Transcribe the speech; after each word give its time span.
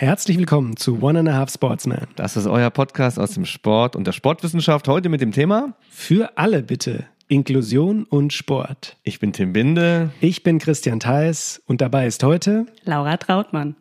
Herzlich 0.00 0.38
willkommen 0.38 0.78
zu 0.78 1.02
One 1.02 1.18
and 1.18 1.28
a 1.28 1.34
Half 1.34 1.52
Sportsman. 1.52 2.06
Das 2.16 2.34
ist 2.34 2.46
euer 2.46 2.70
Podcast 2.70 3.18
aus 3.18 3.34
dem 3.34 3.44
Sport 3.44 3.96
und 3.96 4.06
der 4.06 4.12
Sportwissenschaft. 4.12 4.88
Heute 4.88 5.10
mit 5.10 5.20
dem 5.20 5.30
Thema 5.30 5.74
Für 5.90 6.38
alle 6.38 6.62
bitte. 6.62 7.04
Inklusion 7.28 8.04
und 8.04 8.32
Sport. 8.32 8.96
Ich 9.02 9.20
bin 9.20 9.34
Tim 9.34 9.52
Binde. 9.52 10.08
Ich 10.22 10.42
bin 10.42 10.58
Christian 10.58 11.00
Theis 11.00 11.60
und 11.66 11.82
dabei 11.82 12.06
ist 12.06 12.22
heute 12.22 12.64
Laura 12.84 13.18
Trautmann. 13.18 13.76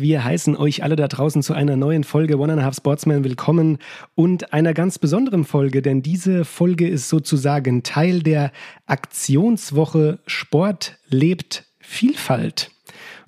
Und 0.00 0.06
wir 0.06 0.24
heißen 0.24 0.56
euch 0.56 0.82
alle 0.82 0.96
da 0.96 1.08
draußen 1.08 1.42
zu 1.42 1.52
einer 1.52 1.76
neuen 1.76 2.04
Folge 2.04 2.38
One 2.38 2.54
and 2.54 2.62
a 2.62 2.64
Half 2.64 2.76
Sportsman 2.76 3.22
willkommen 3.22 3.76
und 4.14 4.54
einer 4.54 4.72
ganz 4.72 4.98
besonderen 4.98 5.44
Folge, 5.44 5.82
denn 5.82 6.00
diese 6.00 6.46
Folge 6.46 6.88
ist 6.88 7.10
sozusagen 7.10 7.82
Teil 7.82 8.22
der 8.22 8.50
Aktionswoche 8.86 10.20
Sport 10.24 10.96
lebt 11.10 11.66
Vielfalt. 11.80 12.70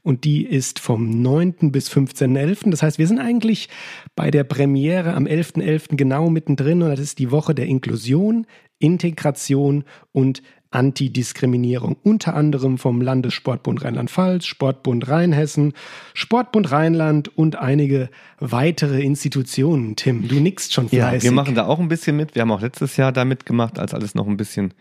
Und 0.02 0.24
die 0.24 0.46
ist 0.46 0.78
vom 0.78 1.20
9. 1.20 1.72
bis 1.72 1.90
15.11. 1.90 2.70
Das 2.70 2.82
heißt, 2.82 2.98
wir 2.98 3.06
sind 3.06 3.18
eigentlich 3.18 3.68
bei 4.16 4.30
der 4.30 4.44
Premiere 4.44 5.12
am 5.12 5.26
11.11. 5.26 5.90
.11. 5.90 5.96
genau 5.96 6.30
mittendrin 6.30 6.82
und 6.82 6.88
das 6.88 7.00
ist 7.00 7.18
die 7.18 7.30
Woche 7.30 7.54
der 7.54 7.66
Inklusion, 7.66 8.46
Integration 8.78 9.84
und 10.12 10.42
Antidiskriminierung, 10.72 11.96
unter 12.02 12.34
anderem 12.34 12.78
vom 12.78 13.00
Landessportbund 13.00 13.84
Rheinland-Pfalz, 13.84 14.46
Sportbund 14.46 15.08
Rheinhessen, 15.08 15.74
Sportbund 16.14 16.72
Rheinland 16.72 17.36
und 17.36 17.56
einige 17.56 18.08
weitere 18.40 19.00
Institutionen. 19.02 19.96
Tim, 19.96 20.28
du 20.28 20.40
nickst 20.40 20.72
schon 20.72 20.88
fleißig. 20.88 21.22
Ja, 21.24 21.30
wir 21.30 21.32
machen 21.32 21.54
da 21.54 21.66
auch 21.66 21.78
ein 21.78 21.88
bisschen 21.88 22.16
mit. 22.16 22.34
Wir 22.34 22.42
haben 22.42 22.50
auch 22.50 22.60
letztes 22.60 22.96
Jahr 22.96 23.12
da 23.12 23.24
mitgemacht, 23.24 23.78
als 23.78 23.94
alles 23.94 24.14
noch 24.14 24.26
ein 24.26 24.36
bisschen 24.36 24.74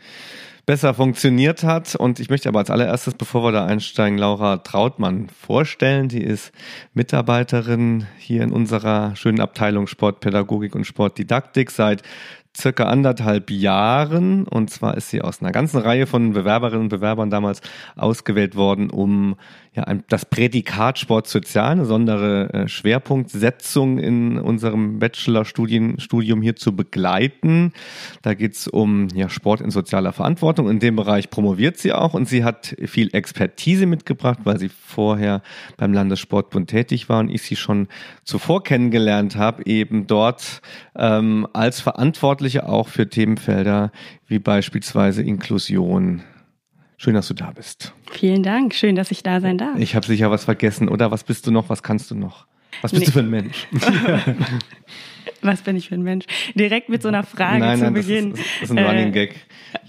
besser 0.66 0.94
funktioniert 0.94 1.64
hat. 1.64 1.96
Und 1.96 2.20
ich 2.20 2.30
möchte 2.30 2.50
aber 2.50 2.60
als 2.60 2.70
allererstes, 2.70 3.14
bevor 3.14 3.44
wir 3.44 3.52
da 3.52 3.66
einsteigen, 3.66 4.18
Laura 4.18 4.58
Trautmann 4.58 5.28
vorstellen. 5.30 6.08
Die 6.08 6.24
ist 6.24 6.52
Mitarbeiterin 6.94 8.06
hier 8.18 8.44
in 8.44 8.52
unserer 8.52 9.16
schönen 9.16 9.40
Abteilung 9.40 9.88
Sportpädagogik 9.88 10.76
und 10.76 10.86
Sportdidaktik 10.86 11.72
seit 11.72 12.04
circa 12.58 12.86
anderthalb 12.86 13.50
Jahren. 13.50 14.48
Und 14.48 14.70
zwar 14.70 14.98
ist 14.98 15.10
sie 15.10 15.22
aus 15.22 15.42
einer 15.42 15.52
ganzen 15.52 15.80
Reihe 15.80 16.08
von 16.08 16.34
Bewerberinnen 16.34 16.84
und 16.84 16.90
Bewerbern 16.90 17.30
damals 17.30 17.62
ausgewählt 17.96 18.56
worden, 18.56 18.90
um 18.90 19.36
ja, 19.74 19.86
das 20.10 20.26
Prädikat 20.26 21.00
Sport 21.00 21.28
Sozial, 21.28 21.72
eine 21.72 21.82
besondere 21.82 22.54
äh, 22.54 22.68
Schwerpunktsetzung 22.68 24.00
in 24.00 24.38
unserem 24.38 25.00
Bachelorstudium 25.00 26.42
hier 26.42 26.58
zu 26.58 26.76
begleiten. 26.76 27.72
Da 28.22 28.34
geht's 28.34 28.68
um 28.68 29.08
ja, 29.16 29.30
Sport 29.30 29.62
in 29.62 29.72
sozialer 29.72 30.12
Verantwortung. 30.12 30.70
In 30.70 30.80
dem 30.80 30.98
Bereich 30.98 31.30
promoviert 31.30 31.78
sie 31.78 31.94
auch 31.94 32.14
und 32.14 32.28
sie 32.28 32.44
hat 32.44 32.76
viel 32.84 33.16
Expertise 33.16 33.86
mitgebracht, 33.86 34.40
weil 34.44 34.60
sie 34.60 34.68
vorher 34.68 35.42
beim 35.78 35.94
Landessportbund 35.94 36.70
tätig 36.70 37.08
war 37.08 37.22
und 37.22 37.30
ich 37.30 37.44
sie 37.44 37.56
schon 37.56 37.88
zuvor 38.26 38.64
kennengelernt 38.64 39.38
habe, 39.38 39.66
eben 39.66 40.06
dort 40.06 40.62
ähm, 40.98 41.48
als 41.54 41.80
Verantwortliche 41.80 42.68
auch 42.68 42.90
für 42.90 43.08
Themenfelder 43.08 43.94
wie 44.28 44.40
beispielsweise 44.40 45.24
Inklusion, 45.24 46.24
Schön, 47.04 47.16
dass 47.16 47.28
du 47.30 47.34
da 47.34 47.50
bist. 47.50 47.94
Vielen 48.12 48.44
Dank. 48.44 48.76
Schön, 48.76 48.96
dass 48.96 49.10
ich 49.10 49.24
da 49.24 49.42
sein 49.42 49.58
darf. 49.58 49.76
Ich 49.80 49.96
habe 49.96 50.06
sicher 50.06 50.30
was 50.30 50.44
vergessen, 50.46 50.88
oder? 50.88 51.10
Was 51.10 51.24
bist 51.24 51.48
du 51.48 51.52
noch? 51.52 51.68
Was 51.68 51.82
kannst 51.82 52.12
du 52.12 52.16
noch? 52.16 52.46
Was 52.84 52.92
bist 52.92 53.00
nee. 53.00 53.06
du 53.08 53.12
für 53.12 53.20
ein 53.22 53.30
Mensch? 53.32 53.68
was 55.42 55.62
bin 55.62 55.78
ich 55.78 55.90
für 55.90 55.96
ein 55.96 56.04
Mensch? 56.04 56.26
Direkt 56.54 56.90
mit 56.90 57.02
so 57.02 57.08
einer 57.08 57.24
Frage 57.24 57.58
nein, 57.58 57.80
zu 57.80 57.86
nein, 57.86 57.94
Beginn. 57.96 58.30
Das 58.30 58.40
ist, 58.40 58.50
das 58.54 58.70
ist 58.70 58.70
ein 58.70 58.78
äh, 58.78 58.88
Running 58.88 59.12
Gag. 59.14 59.36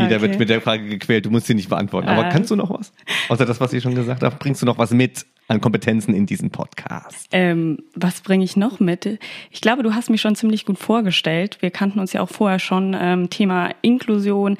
Jeder 0.01 0.17
okay. 0.17 0.23
wird 0.23 0.39
mit 0.39 0.49
der 0.49 0.63
Frage 0.63 0.89
gequält. 0.89 1.27
Du 1.27 1.31
musst 1.31 1.49
sie 1.49 1.55
nicht 1.55 1.69
beantworten. 1.69 2.09
Aber 2.09 2.29
äh, 2.29 2.31
kannst 2.31 2.51
du 2.51 2.57
noch 2.57 2.71
was? 2.71 2.95
Außer 3.29 3.45
das, 3.45 3.61
was 3.61 3.75
ich 3.75 3.83
schon 3.83 3.95
gesagt 3.95 4.23
habe, 4.23 4.35
bringst 4.37 4.63
du 4.63 4.67
noch 4.67 4.79
was 4.79 4.93
mit? 4.93 5.27
An 5.49 5.61
Kompetenzen 5.61 6.15
in 6.15 6.27
diesen 6.27 6.51
Podcast? 6.51 7.29
Ähm, 7.33 7.79
was 7.95 8.21
bringe 8.21 8.45
ich 8.45 8.57
noch 8.57 8.81
mit? 8.81 9.19
Ich 9.51 9.61
glaube, 9.61 9.83
du 9.83 9.95
hast 9.95 10.11
mich 10.11 10.21
schon 10.21 10.35
ziemlich 10.35 10.65
gut 10.65 10.79
vorgestellt. 10.79 11.59
Wir 11.61 11.71
kannten 11.71 11.99
uns 11.99 12.13
ja 12.13 12.21
auch 12.21 12.29
vorher 12.29 12.59
schon. 12.59 12.97
Ähm, 12.99 13.31
Thema 13.31 13.71
Inklusion. 13.83 14.57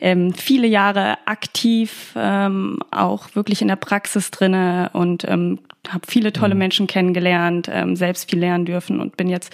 Ähm, 0.00 0.32
viele 0.32 0.66
Jahre 0.66 1.18
aktiv, 1.26 2.12
ähm, 2.16 2.78
auch 2.90 3.34
wirklich 3.34 3.62
in 3.62 3.68
der 3.68 3.76
Praxis 3.76 4.30
drinne 4.30 4.90
und 4.92 5.24
ähm, 5.28 5.60
habe 5.88 6.06
viele 6.06 6.32
tolle 6.32 6.54
mhm. 6.54 6.60
Menschen 6.60 6.86
kennengelernt, 6.86 7.68
ähm, 7.70 7.96
selbst 7.96 8.30
viel 8.30 8.38
lernen 8.38 8.64
dürfen 8.64 9.00
und 9.00 9.16
bin 9.16 9.28
jetzt 9.28 9.52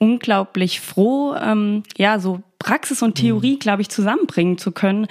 unglaublich 0.00 0.80
froh, 0.80 1.34
ähm, 1.34 1.84
ja, 1.96 2.18
so 2.18 2.42
Praxis 2.58 3.02
und 3.02 3.14
Theorie, 3.14 3.54
mhm. 3.54 3.58
glaube 3.58 3.82
ich, 3.82 3.90
zusammenbringen 3.90 4.58
zu 4.58 4.72
können 4.72 5.06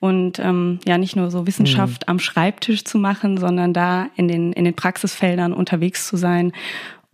und 0.00 0.38
ähm, 0.38 0.78
ja 0.86 0.98
nicht 0.98 1.16
nur 1.16 1.30
so 1.30 1.46
Wissenschaft 1.46 2.02
mhm. 2.06 2.10
am 2.10 2.18
Schreibtisch 2.18 2.84
zu 2.84 2.98
machen, 2.98 3.38
sondern 3.38 3.72
da 3.72 4.06
in 4.16 4.28
den 4.28 4.52
in 4.52 4.64
den 4.64 4.74
Praxisfeldern 4.74 5.52
unterwegs 5.52 6.06
zu 6.06 6.16
sein 6.16 6.52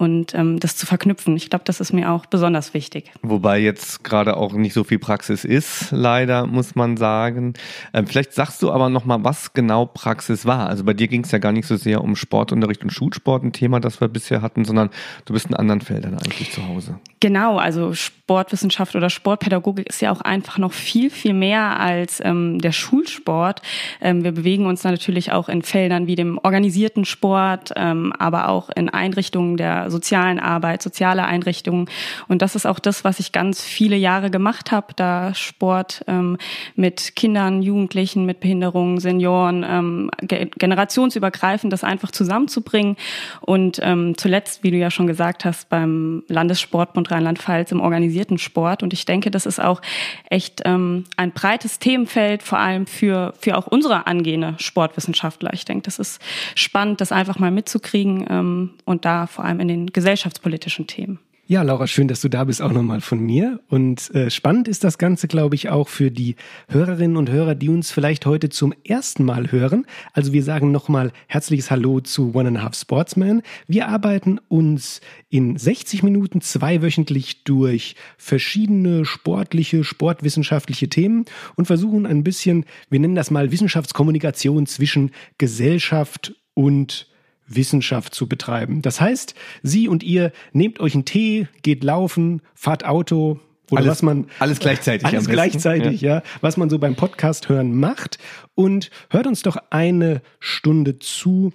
und 0.00 0.34
ähm, 0.34 0.58
das 0.58 0.76
zu 0.76 0.86
verknüpfen. 0.86 1.36
Ich 1.36 1.50
glaube, 1.50 1.64
das 1.66 1.78
ist 1.78 1.92
mir 1.92 2.10
auch 2.10 2.24
besonders 2.24 2.72
wichtig. 2.72 3.12
Wobei 3.20 3.58
jetzt 3.58 4.02
gerade 4.02 4.36
auch 4.38 4.54
nicht 4.54 4.72
so 4.72 4.82
viel 4.82 4.98
Praxis 4.98 5.44
ist, 5.44 5.90
leider 5.90 6.46
muss 6.46 6.74
man 6.74 6.96
sagen. 6.96 7.52
Ähm, 7.92 8.06
vielleicht 8.06 8.32
sagst 8.32 8.62
du 8.62 8.72
aber 8.72 8.88
noch 8.88 9.04
mal, 9.04 9.22
was 9.24 9.52
genau 9.52 9.84
Praxis 9.84 10.46
war. 10.46 10.68
Also 10.68 10.84
bei 10.84 10.94
dir 10.94 11.06
ging 11.06 11.24
es 11.24 11.32
ja 11.32 11.38
gar 11.38 11.52
nicht 11.52 11.66
so 11.66 11.76
sehr 11.76 12.02
um 12.02 12.16
Sportunterricht 12.16 12.82
und 12.82 12.90
Schulsport, 12.90 13.44
ein 13.44 13.52
Thema, 13.52 13.78
das 13.78 14.00
wir 14.00 14.08
bisher 14.08 14.40
hatten, 14.40 14.64
sondern 14.64 14.88
du 15.26 15.34
bist 15.34 15.46
in 15.46 15.54
anderen 15.54 15.82
Feldern 15.82 16.14
eigentlich 16.14 16.50
zu 16.50 16.66
Hause. 16.66 16.98
Genau, 17.20 17.58
also 17.58 17.92
Sportwissenschaft 17.92 18.96
oder 18.96 19.10
Sportpädagogik 19.10 19.86
ist 19.86 20.00
ja 20.00 20.10
auch 20.10 20.22
einfach 20.22 20.56
noch 20.56 20.72
viel, 20.72 21.10
viel 21.10 21.34
mehr 21.34 21.78
als 21.78 22.20
ähm, 22.24 22.58
der 22.58 22.72
Schulsport. 22.72 23.60
Ähm, 24.00 24.24
wir 24.24 24.32
bewegen 24.32 24.64
uns 24.64 24.82
natürlich 24.82 25.30
auch 25.30 25.50
in 25.50 25.60
Feldern 25.60 26.06
wie 26.06 26.14
dem 26.14 26.38
organisierten 26.38 27.04
Sport, 27.04 27.72
ähm, 27.76 28.14
aber 28.18 28.48
auch 28.48 28.70
in 28.70 28.88
Einrichtungen 28.88 29.58
der 29.58 29.89
sozialen 29.90 30.38
Arbeit, 30.38 30.82
soziale 30.82 31.24
Einrichtungen. 31.24 31.88
Und 32.28 32.42
das 32.42 32.54
ist 32.54 32.66
auch 32.66 32.78
das, 32.78 33.04
was 33.04 33.20
ich 33.20 33.32
ganz 33.32 33.62
viele 33.62 33.96
Jahre 33.96 34.30
gemacht 34.30 34.72
habe, 34.72 34.94
da 34.96 35.34
Sport 35.34 36.04
ähm, 36.06 36.38
mit 36.74 37.16
Kindern, 37.16 37.62
Jugendlichen, 37.62 38.26
mit 38.26 38.40
Behinderungen, 38.40 38.98
Senioren, 38.98 39.64
ähm, 39.68 40.10
generationsübergreifend 40.20 41.72
das 41.72 41.84
einfach 41.84 42.10
zusammenzubringen. 42.10 42.96
Und 43.40 43.80
ähm, 43.82 44.16
zuletzt, 44.16 44.62
wie 44.62 44.70
du 44.70 44.76
ja 44.76 44.90
schon 44.90 45.06
gesagt 45.06 45.44
hast, 45.44 45.68
beim 45.68 46.22
Landessportbund 46.28 47.10
Rheinland-Pfalz 47.10 47.72
im 47.72 47.80
organisierten 47.80 48.38
Sport. 48.38 48.82
Und 48.82 48.92
ich 48.92 49.04
denke, 49.04 49.30
das 49.30 49.46
ist 49.46 49.60
auch 49.60 49.80
echt 50.28 50.62
ähm, 50.64 51.04
ein 51.16 51.32
breites 51.32 51.78
Themenfeld, 51.78 52.42
vor 52.42 52.58
allem 52.58 52.86
für, 52.86 53.34
für 53.38 53.56
auch 53.56 53.66
unsere 53.66 54.06
angehende 54.06 54.54
Sportwissenschaftler. 54.58 55.52
Ich 55.52 55.64
denke, 55.64 55.82
das 55.82 55.98
ist 55.98 56.20
spannend, 56.54 57.00
das 57.00 57.12
einfach 57.12 57.38
mal 57.38 57.50
mitzukriegen 57.50 58.26
ähm, 58.28 58.70
und 58.84 59.04
da 59.04 59.26
vor 59.26 59.44
allem 59.44 59.60
in 59.60 59.68
den 59.68 59.79
den 59.86 59.92
gesellschaftspolitischen 59.92 60.86
Themen. 60.86 61.18
Ja, 61.50 61.62
Laura, 61.62 61.88
schön, 61.88 62.06
dass 62.06 62.20
du 62.20 62.28
da 62.28 62.44
bist, 62.44 62.62
auch 62.62 62.70
nochmal 62.70 63.00
von 63.00 63.18
mir. 63.18 63.58
Und 63.68 64.14
äh, 64.14 64.30
spannend 64.30 64.68
ist 64.68 64.84
das 64.84 64.98
Ganze, 64.98 65.26
glaube 65.26 65.56
ich, 65.56 65.68
auch 65.68 65.88
für 65.88 66.12
die 66.12 66.36
Hörerinnen 66.68 67.16
und 67.16 67.28
Hörer, 67.28 67.56
die 67.56 67.68
uns 67.68 67.90
vielleicht 67.90 68.24
heute 68.24 68.50
zum 68.50 68.72
ersten 68.84 69.24
Mal 69.24 69.50
hören. 69.50 69.84
Also 70.12 70.32
wir 70.32 70.44
sagen 70.44 70.70
nochmal 70.70 71.10
herzliches 71.26 71.72
Hallo 71.72 71.98
zu 71.98 72.36
One 72.36 72.50
and 72.50 72.58
a 72.58 72.62
Half 72.62 72.76
Sportsman. 72.76 73.42
Wir 73.66 73.88
arbeiten 73.88 74.38
uns 74.46 75.00
in 75.28 75.56
60 75.56 76.04
Minuten 76.04 76.40
zweiwöchentlich 76.40 77.42
durch 77.42 77.96
verschiedene 78.16 79.04
sportliche, 79.04 79.82
sportwissenschaftliche 79.82 80.88
Themen 80.88 81.24
und 81.56 81.64
versuchen 81.64 82.06
ein 82.06 82.22
bisschen, 82.22 82.64
wir 82.90 83.00
nennen 83.00 83.16
das 83.16 83.32
mal 83.32 83.50
Wissenschaftskommunikation 83.50 84.66
zwischen 84.66 85.10
Gesellschaft 85.36 86.32
und 86.54 87.09
Wissenschaft 87.50 88.14
zu 88.14 88.28
betreiben. 88.28 88.82
Das 88.82 89.00
heißt, 89.00 89.34
Sie 89.62 89.88
und 89.88 90.02
ihr 90.02 90.32
nehmt 90.52 90.80
euch 90.80 90.94
einen 90.94 91.04
Tee, 91.04 91.48
geht 91.62 91.84
laufen, 91.84 92.42
fahrt 92.54 92.84
Auto, 92.84 93.40
oder 93.70 93.82
alles, 93.82 93.90
was 93.90 94.02
man 94.02 94.26
alles 94.40 94.58
gleichzeitig 94.58 95.06
alles 95.06 95.28
gleichzeitig 95.28 96.00
ja. 96.00 96.16
ja 96.16 96.22
was 96.40 96.56
man 96.56 96.68
so 96.68 96.80
beim 96.80 96.96
Podcast 96.96 97.48
hören 97.48 97.72
macht 97.72 98.18
und 98.56 98.90
hört 99.10 99.28
uns 99.28 99.42
doch 99.42 99.56
eine 99.70 100.22
Stunde 100.40 100.98
zu 100.98 101.52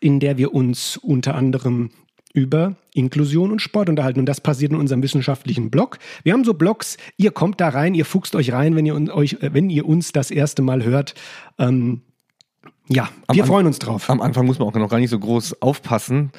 in 0.00 0.20
der 0.20 0.36
wir 0.36 0.52
uns 0.52 0.96
unter 0.96 1.34
anderem 1.34 1.90
über 2.36 2.76
Inklusion 2.92 3.50
und 3.50 3.62
Sport 3.62 3.88
unterhalten. 3.88 4.20
Und 4.20 4.26
das 4.26 4.42
passiert 4.42 4.70
in 4.70 4.78
unserem 4.78 5.02
wissenschaftlichen 5.02 5.70
Blog. 5.70 5.98
Wir 6.22 6.34
haben 6.34 6.44
so 6.44 6.52
Blogs, 6.52 6.98
ihr 7.16 7.30
kommt 7.30 7.62
da 7.62 7.70
rein, 7.70 7.94
ihr 7.94 8.04
fuchst 8.04 8.36
euch 8.36 8.52
rein, 8.52 8.76
wenn 8.76 8.84
ihr, 8.84 8.94
euch, 9.14 9.38
wenn 9.40 9.70
ihr 9.70 9.86
uns 9.86 10.12
das 10.12 10.30
erste 10.30 10.60
Mal 10.60 10.84
hört. 10.84 11.14
Ähm, 11.58 12.02
ja, 12.88 13.08
wir 13.32 13.42
am 13.42 13.48
freuen 13.48 13.66
uns 13.66 13.78
drauf. 13.78 14.08
Am 14.10 14.20
Anfang 14.20 14.46
muss 14.46 14.58
man 14.58 14.68
auch 14.68 14.74
noch 14.74 14.88
gar 14.88 14.98
nicht 15.00 15.10
so 15.10 15.18
groß 15.18 15.60
aufpassen, 15.62 16.30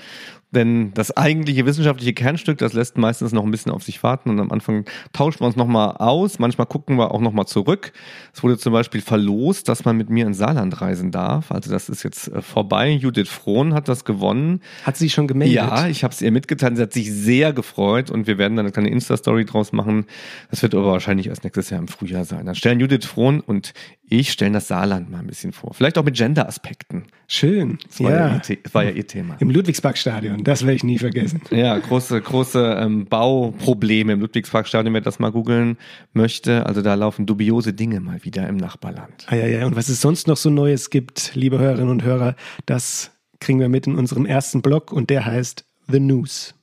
Denn 0.51 0.93
das 0.93 1.15
eigentliche 1.17 1.65
wissenschaftliche 1.65 2.13
Kernstück, 2.13 2.57
das 2.59 2.71
lässt 2.71 2.97
meistens 2.97 3.33
noch 3.33 3.43
ein 3.43 3.51
bisschen 3.51 3.71
auf 3.71 3.83
sich 3.83 4.01
warten 4.01 4.29
und 4.29 4.39
am 4.39 4.49
Anfang 4.51 4.85
tauschen 5.11 5.41
wir 5.41 5.47
uns 5.47 5.57
nochmal 5.57 5.97
aus. 5.97 6.39
Manchmal 6.39 6.67
gucken 6.67 6.97
wir 6.97 7.11
auch 7.11 7.19
nochmal 7.19 7.45
zurück. 7.47 7.91
Es 8.33 8.43
wurde 8.43 8.57
zum 8.57 8.71
Beispiel 8.71 9.01
verlost, 9.01 9.67
dass 9.67 9.83
man 9.83 9.97
mit 9.97 10.09
mir 10.09 10.25
ins 10.25 10.37
Saarland 10.37 10.79
reisen 10.79 11.11
darf. 11.11 11.51
Also 11.51 11.69
das 11.69 11.89
ist 11.89 12.03
jetzt 12.03 12.29
äh, 12.29 12.41
vorbei. 12.41 12.91
Judith 12.91 13.27
Frohn 13.27 13.73
hat 13.73 13.89
das 13.89 14.05
gewonnen. 14.05 14.61
Hat 14.83 14.95
sie 14.95 15.09
schon 15.09 15.27
gemeldet? 15.27 15.55
Ja, 15.55 15.87
ich 15.87 16.05
habe 16.05 16.13
es 16.13 16.21
ihr 16.21 16.31
mitgeteilt. 16.31 16.77
Sie 16.77 16.81
hat 16.81 16.93
sich 16.93 17.11
sehr 17.11 17.51
gefreut 17.51 18.09
und 18.09 18.25
wir 18.25 18.37
werden 18.37 18.55
dann 18.55 18.67
eine 18.67 18.71
kleine 18.71 18.89
Insta-Story 18.89 19.43
draus 19.43 19.73
machen. 19.73 20.05
Das 20.49 20.61
wird 20.61 20.73
aber 20.73 20.85
wahrscheinlich 20.85 21.27
erst 21.27 21.43
nächstes 21.43 21.71
Jahr 21.71 21.81
im 21.81 21.89
Frühjahr 21.89 22.23
sein. 22.23 22.45
Dann 22.45 22.55
stellen 22.55 22.79
Judith 22.79 23.05
Frohn 23.05 23.41
und 23.41 23.73
ich 24.09 24.31
stellen 24.31 24.53
das 24.53 24.67
Saarland 24.67 25.11
mal 25.11 25.19
ein 25.19 25.27
bisschen 25.27 25.51
vor. 25.51 25.73
Vielleicht 25.73 25.97
auch 25.97 26.03
mit 26.03 26.15
Gender-Aspekten. 26.15 27.03
Schön. 27.27 27.77
Das 27.87 28.01
war 28.01 28.11
ja, 28.11 28.17
ja. 28.27 28.41
ihr, 28.47 28.57
das 28.63 28.73
war 28.73 28.83
ja 28.85 28.91
ihr 28.91 29.05
Thema. 29.05 29.35
Im 29.39 29.49
Ludwigsparkstadion, 29.49 30.43
das 30.43 30.61
werde 30.61 30.75
ich 30.75 30.83
nie 30.83 30.97
vergessen. 30.97 31.41
Ja, 31.51 31.77
große, 31.77 32.21
große 32.21 32.77
ähm, 32.79 33.05
Bauprobleme 33.05 34.13
im 34.13 34.21
Ludwigsparkstadion, 34.21 34.93
wer 34.93 35.01
das 35.01 35.19
mal 35.19 35.31
googeln 35.31 35.77
möchte. 36.13 36.65
Also 36.65 36.81
da 36.81 36.93
laufen 36.93 37.25
dubiose 37.25 37.73
Dinge 37.73 37.99
mal 37.99 38.23
wieder 38.23 38.47
im 38.47 38.55
Nachbarland. 38.57 39.27
Ah, 39.27 39.35
ja, 39.35 39.47
ja. 39.47 39.65
Und 39.65 39.75
was 39.75 39.89
es 39.89 39.99
sonst 39.99 40.27
noch 40.27 40.37
so 40.37 40.49
Neues 40.49 40.89
gibt, 40.89 41.35
liebe 41.35 41.59
Hörerinnen 41.59 41.89
und 41.89 42.03
Hörer, 42.03 42.35
das 42.65 43.11
kriegen 43.39 43.59
wir 43.59 43.69
mit 43.69 43.87
in 43.87 43.95
unserem 43.95 44.25
ersten 44.25 44.61
Blog 44.61 44.93
und 44.93 45.09
der 45.09 45.25
heißt 45.25 45.65
The 45.89 45.99
News. 45.99 46.53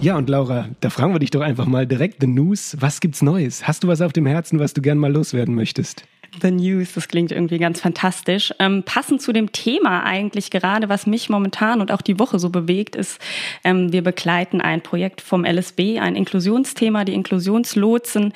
Ja, 0.00 0.16
und 0.16 0.28
Laura, 0.28 0.68
da 0.80 0.90
fragen 0.90 1.12
wir 1.12 1.18
dich 1.18 1.32
doch 1.32 1.40
einfach 1.40 1.66
mal 1.66 1.84
direkt 1.84 2.20
The 2.20 2.28
News. 2.28 2.76
Was 2.78 3.00
gibt's 3.00 3.20
Neues? 3.20 3.66
Hast 3.66 3.82
du 3.82 3.88
was 3.88 4.00
auf 4.00 4.12
dem 4.12 4.26
Herzen, 4.26 4.60
was 4.60 4.72
du 4.72 4.80
gern 4.80 4.96
mal 4.96 5.12
loswerden 5.12 5.56
möchtest? 5.56 6.04
The 6.40 6.50
News, 6.50 6.92
das 6.94 7.08
klingt 7.08 7.32
irgendwie 7.32 7.58
ganz 7.58 7.80
fantastisch. 7.80 8.52
Ähm, 8.58 8.82
passend 8.82 9.22
zu 9.22 9.32
dem 9.32 9.50
Thema 9.50 10.04
eigentlich 10.04 10.50
gerade, 10.50 10.88
was 10.88 11.06
mich 11.06 11.28
momentan 11.28 11.80
und 11.80 11.90
auch 11.90 12.02
die 12.02 12.18
Woche 12.18 12.38
so 12.38 12.50
bewegt, 12.50 12.96
ist, 12.96 13.20
ähm, 13.64 13.92
wir 13.92 14.02
begleiten 14.02 14.60
ein 14.60 14.82
Projekt 14.82 15.20
vom 15.20 15.44
LSB, 15.44 15.98
ein 15.98 16.16
Inklusionsthema, 16.16 17.04
die 17.04 17.14
Inklusionslotsen, 17.14 18.32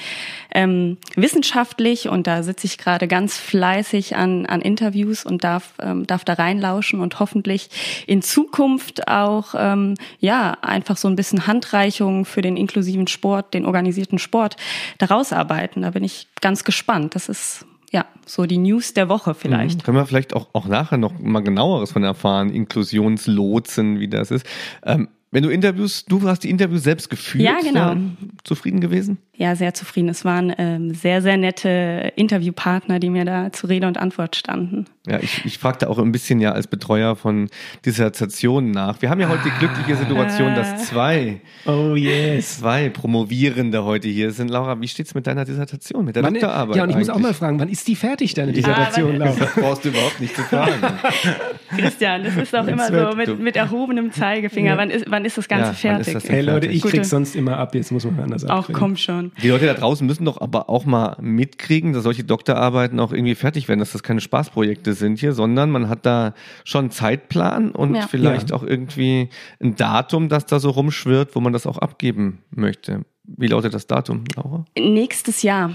ähm, 0.55 0.97
wissenschaftlich 1.17 2.09
und 2.09 2.27
da 2.27 2.43
sitze 2.43 2.67
ich 2.67 2.79
gerade 2.79 3.09
ganz 3.09 3.37
fleißig 3.39 4.17
an, 4.17 4.47
an 4.47 4.63
Interviews 4.63 5.25
und 5.25 5.45
darf, 5.45 5.75
ähm, 5.81 6.07
darf 6.07 6.25
da 6.25 6.35
reinlauschen 6.35 7.01
und 7.01 7.21
hoffentlich 7.21 7.69
in 8.07 8.23
Zukunft 8.23 9.07
auch, 9.07 9.55
ähm, 9.57 9.95
ja, 10.19 10.57
einfach 10.63 10.97
so 10.97 11.09
ein 11.09 11.17
bisschen 11.17 11.47
Handreichung 11.47 12.25
für 12.25 12.43
den 12.43 12.57
inklusiven 12.57 13.07
Sport, 13.07 13.55
den 13.55 13.67
organisierten 13.67 14.19
Sport 14.19 14.57
daraus 14.99 15.33
arbeiten. 15.33 15.83
Da 15.83 15.91
bin 15.91 16.05
ich 16.05 16.27
ganz 16.41 16.65
gespannt. 16.65 17.15
Das 17.15 17.29
ist 17.29 17.67
ja, 17.93 18.07
so 18.27 18.47
die 18.47 18.59
News 18.59 18.95
der 18.95 19.09
Woche 19.09 19.35
vielleicht. 19.35 19.79
Mhm. 19.79 19.83
Können 19.85 19.97
wir 19.99 20.07
vielleicht 20.07 20.35
auch, 20.35 20.49
auch 20.55 20.67
nachher 20.67 20.97
noch 20.97 21.19
mal 21.19 21.41
genaueres 21.41 21.93
von 21.93 22.03
erfahren, 22.03 22.51
Inklusionslotsen, 22.51 24.01
wie 24.01 24.09
das 24.09 24.31
ist. 24.31 24.47
Ähm, 24.85 25.09
wenn 25.31 25.43
du 25.43 25.49
Interviews, 25.49 26.05
du 26.05 26.23
hast 26.29 26.41
die 26.41 26.51
Interviews 26.51 26.83
selbst 26.83 27.09
geführt. 27.09 27.45
Ja, 27.45 27.59
genau. 27.63 27.97
zufrieden 28.45 28.81
gewesen? 28.81 29.17
Ja, 29.35 29.57
sehr 29.57 29.73
zufrieden. 29.73 30.11
Es 30.11 30.27
waren 30.27 30.53
ähm, 30.59 30.93
sehr, 30.93 31.23
sehr 31.23 31.39
nette 31.39 32.13
Interviewpartner, 32.17 32.99
die 32.99 33.09
mir 33.09 33.25
da 33.25 33.51
zu 33.51 33.67
Rede 33.67 33.87
und 33.87 33.97
Antwort 33.97 34.37
standen. 34.37 34.85
Ja, 35.09 35.19
ich, 35.21 35.45
ich 35.45 35.59
fragte 35.59 35.91
auch 35.91 35.99
ein 35.99 36.13
bisschen 36.13 36.39
ja 36.41 36.53
als 36.53 36.69
Betreuer 36.69 37.17
von 37.17 37.49
Dissertationen 37.85 38.71
nach. 38.71 39.03
Wir 39.03 39.11
haben 39.11 39.21
ja 39.21 39.29
heute 39.29 39.43
die 39.45 39.59
glückliche 39.59 39.97
Situation, 39.97 40.55
dass 40.55 40.87
zwei, 40.87 41.41
oh 41.67 41.97
yes. 41.97 42.59
zwei 42.61 42.89
Promovierende 42.89 43.83
heute 43.83 44.07
hier 44.07 44.31
sind. 44.31 44.49
Laura, 44.49 44.81
wie 44.81 44.87
steht's 44.87 45.13
mit 45.17 45.27
deiner 45.27 45.45
Dissertation, 45.45 46.05
mit 46.05 46.15
der 46.15 46.23
wann, 46.23 46.35
Doktorarbeit? 46.35 46.77
Ja, 46.77 46.85
und 46.85 46.91
ich 46.91 46.95
eigentlich? 46.97 47.09
muss 47.09 47.17
auch 47.17 47.21
mal 47.21 47.35
fragen, 47.35 47.59
wann 47.59 47.69
ist 47.69 47.89
die 47.89 47.97
fertig, 47.97 48.35
deine 48.35 48.53
Dissertation, 48.53 49.21
Ah, 49.21 49.25
Laura? 49.27 49.37
Das 49.41 49.55
brauchst 49.57 49.85
du 49.85 49.89
überhaupt 49.89 50.21
nicht 50.21 50.37
zu 50.37 50.43
fragen. 50.45 50.73
Christian, 51.77 52.23
das 52.23 52.37
ist 52.37 52.55
auch 52.55 52.67
immer 52.69 52.87
so 52.87 53.17
mit, 53.17 53.41
mit 53.41 53.57
erhobenem 53.57 54.13
Zeigefinger. 54.13 54.73
Ja. 54.73 54.79
Wann, 54.79 54.91
ist, 54.91 55.07
wann 55.09 55.25
ist 55.25 55.37
das 55.37 55.49
Ganze 55.49 55.71
Ja, 55.71 55.73
fertig? 55.75 56.13
das 56.15 56.29
Hey 56.29 56.43
Leute, 56.43 56.69
ich 56.69 56.83
Gute. 56.83 56.99
krieg 56.99 57.05
sonst 57.05 57.35
immer 57.35 57.57
ab, 57.59 57.75
jetzt 57.75 57.91
muss 57.91 58.05
man 58.05 58.21
anders 58.21 58.45
auch 58.45 58.51
abkriegen. 58.61 58.79
komm 58.81 58.97
schon. 58.97 59.33
Die 59.43 59.49
Leute 59.49 59.67
da 59.67 59.75
draußen 59.75 60.07
müssen 60.07 60.25
doch 60.27 60.41
aber 60.41 60.69
auch 60.71 60.85
mal 60.85 61.17
mitkriegen, 61.21 61.93
dass 61.93 62.05
solche 62.05 62.23
Doktorarbeiten 62.25 63.01
auch 63.01 63.13
irgendwie 63.13 63.35
fertig 63.35 63.67
werden, 63.69 63.81
dass 63.81 63.93
das 63.93 64.03
keine 64.05 64.21
Spaßprojekte 64.21 64.92
sind 64.95 65.19
hier, 65.19 65.33
sondern 65.33 65.71
man 65.71 65.89
hat 65.89 66.05
da 66.07 66.35
schon 66.65 66.81
einen 66.87 66.91
Zeitplan 66.91 67.71
und 67.73 67.95
Ja. 67.95 68.07
vielleicht 68.09 68.51
Ja. 68.51 68.57
auch 68.57 68.63
irgendwie 68.63 69.29
ein 69.63 69.77
Datum, 69.77 70.29
das 70.29 70.47
da 70.47 70.59
so 70.61 70.71
rumschwirrt, 70.71 71.35
wo 71.35 71.41
man 71.41 71.53
das 71.53 71.67
auch 71.67 71.79
abgeben 71.79 72.39
möchte. 72.51 73.05
Wie 73.25 73.47
lautet 73.47 73.73
das 73.75 73.87
Datum, 73.87 74.25
Laura? 74.37 74.65
Nächstes 74.77 75.43
Jahr. 75.43 75.71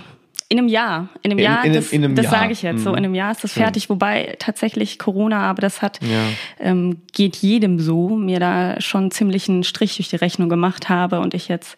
In 0.50 0.60
einem 0.60 0.70
Jahr. 0.70 1.10
In 1.24 1.32
einem 1.32 1.40
In- 1.40 1.44
Jahr, 1.44 1.66
in- 1.66 1.74
das, 1.74 1.92
in 1.92 2.04
einem 2.06 2.16
das 2.16 2.24
Jahr. 2.26 2.34
sage 2.36 2.54
ich 2.54 2.62
jetzt 2.62 2.82
so. 2.82 2.92
Mhm. 2.92 2.98
In 3.00 3.04
einem 3.06 3.16
Jahr 3.16 3.32
ist 3.32 3.44
das 3.44 3.52
Schön. 3.54 3.64
fertig, 3.64 3.90
wobei 3.90 4.38
tatsächlich 4.40 4.98
Corona, 4.98 5.42
aber 5.42 5.60
das 5.62 5.82
hat 5.82 6.00
Ja. 6.02 6.22
ähm, 6.58 7.02
geht 7.12 7.36
jedem 7.36 7.80
so, 7.80 8.16
mir 8.16 8.40
da 8.40 8.80
schon 8.80 9.12
ziemlich 9.12 9.50
einen 9.50 9.66
Strich 9.66 9.98
durch 9.98 10.08
die 10.08 10.16
Rechnung 10.16 10.48
gemacht 10.48 10.88
habe 10.88 11.20
und 11.20 11.34
ich 11.34 11.50
jetzt 11.50 11.76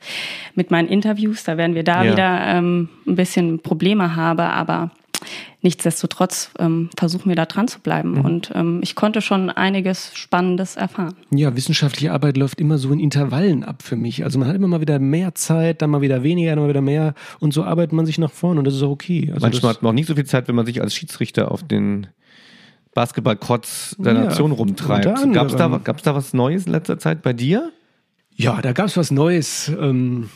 mit 0.54 0.70
meinen 0.70 0.88
Interviews, 0.88 1.44
da 1.46 1.58
werden 1.58 1.74
wir 1.74 1.84
da 1.84 2.04
Ja. 2.04 2.12
wieder 2.12 2.42
ähm, 2.46 2.90
ein 3.08 3.16
bisschen 3.16 3.60
Probleme 3.64 4.16
habe, 4.16 4.44
aber 4.44 4.92
nichtsdestotrotz 5.62 6.52
ähm, 6.60 6.90
versuchen 6.98 7.30
wir 7.30 7.36
da 7.36 7.46
dran 7.46 7.68
zu 7.68 7.80
bleiben 7.80 8.12
Mhm. 8.14 8.22
und 8.26 8.52
ähm, 8.56 8.80
ich 8.84 8.96
konnte 8.96 9.22
schon 9.22 9.50
einiges 9.50 10.12
Spannendes 10.16 10.76
erfahren. 10.76 11.16
Ja, 11.32 11.56
wissenschaftliche 11.56 12.12
Arbeit 12.14 12.38
läuft 12.38 12.60
immer 12.62 12.78
so 12.78 12.92
in 12.94 13.00
Intervallen 13.00 13.64
ab 13.64 13.84
für 13.84 13.96
mich. 13.96 14.24
Also 14.24 14.40
man 14.40 14.48
hat 14.48 14.56
immer 14.56 14.68
mal 14.68 14.82
wieder 14.82 15.00
mehr 15.00 15.36
Zeit, 15.36 15.82
dann 15.82 15.90
mal 15.90 16.02
wieder 16.02 16.24
weniger, 16.24 16.52
dann 16.52 16.60
mal 16.64 16.70
wieder 16.70 16.82
mehr 16.82 17.14
und 17.40 17.54
so 17.54 17.64
arbeitet 17.64 17.94
man 17.94 18.06
sich 18.06 18.18
nach 18.18 18.32
vorne 18.32 18.60
und 18.60 18.66
das 18.66 18.76
ist 18.76 18.84
auch 18.84 18.92
okay. 18.92 19.30
Also 19.34 19.46
Manchmal 19.46 19.74
hat 19.74 19.82
man 19.84 19.90
auch 19.92 19.96
nicht 19.96 20.08
so 20.08 20.16
viel 20.16 20.26
Zeit, 20.26 20.48
wenn 20.48 20.56
man 20.56 20.66
sich 20.66 20.82
als 20.82 20.94
Schiedsrichter 20.96 21.52
auf 21.52 21.64
den 21.68 22.08
Basketballkotz 22.94 23.96
der 24.00 24.14
Ja, 24.14 24.24
Nation 24.26 24.52
rumtreibt. 24.52 25.06
unter 25.06 25.28
Gab's 25.32 25.56
da, 25.56 25.68
gab's 25.84 26.04
da 26.04 26.16
was 26.16 26.34
Neues 26.34 26.66
in 26.66 26.72
letzter 26.72 26.98
Zeit 26.98 27.22
bei 27.22 27.34
dir? 27.34 27.72
ja, 28.36 28.62
da 28.62 28.72
gab's 28.72 28.96
was 28.96 29.12
Neues. 29.12 29.68
Ähm, 29.80 30.30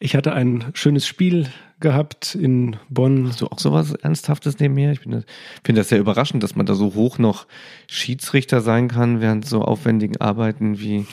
ich 0.00 0.16
hatte 0.16 0.32
ein 0.32 0.64
schönes 0.74 1.06
Spiel 1.06 1.46
gehabt 1.80 2.34
in 2.34 2.76
Bonn. 2.88 3.28
Hast 3.28 3.40
du 3.40 3.46
auch 3.46 3.58
sowas 3.58 3.92
Ernsthaftes 3.92 4.58
nebenher? 4.58 4.92
Ich 4.92 5.00
finde 5.00 5.24
das 5.64 5.88
sehr 5.88 5.98
überraschend, 5.98 6.42
dass 6.42 6.56
man 6.56 6.66
da 6.66 6.74
so 6.74 6.94
hoch 6.94 7.18
noch 7.18 7.46
Schiedsrichter 7.86 8.60
sein 8.60 8.88
kann, 8.88 9.20
während 9.20 9.46
so 9.46 9.62
aufwendigen 9.62 10.20
Arbeiten 10.20 10.78
wie, 10.78 11.06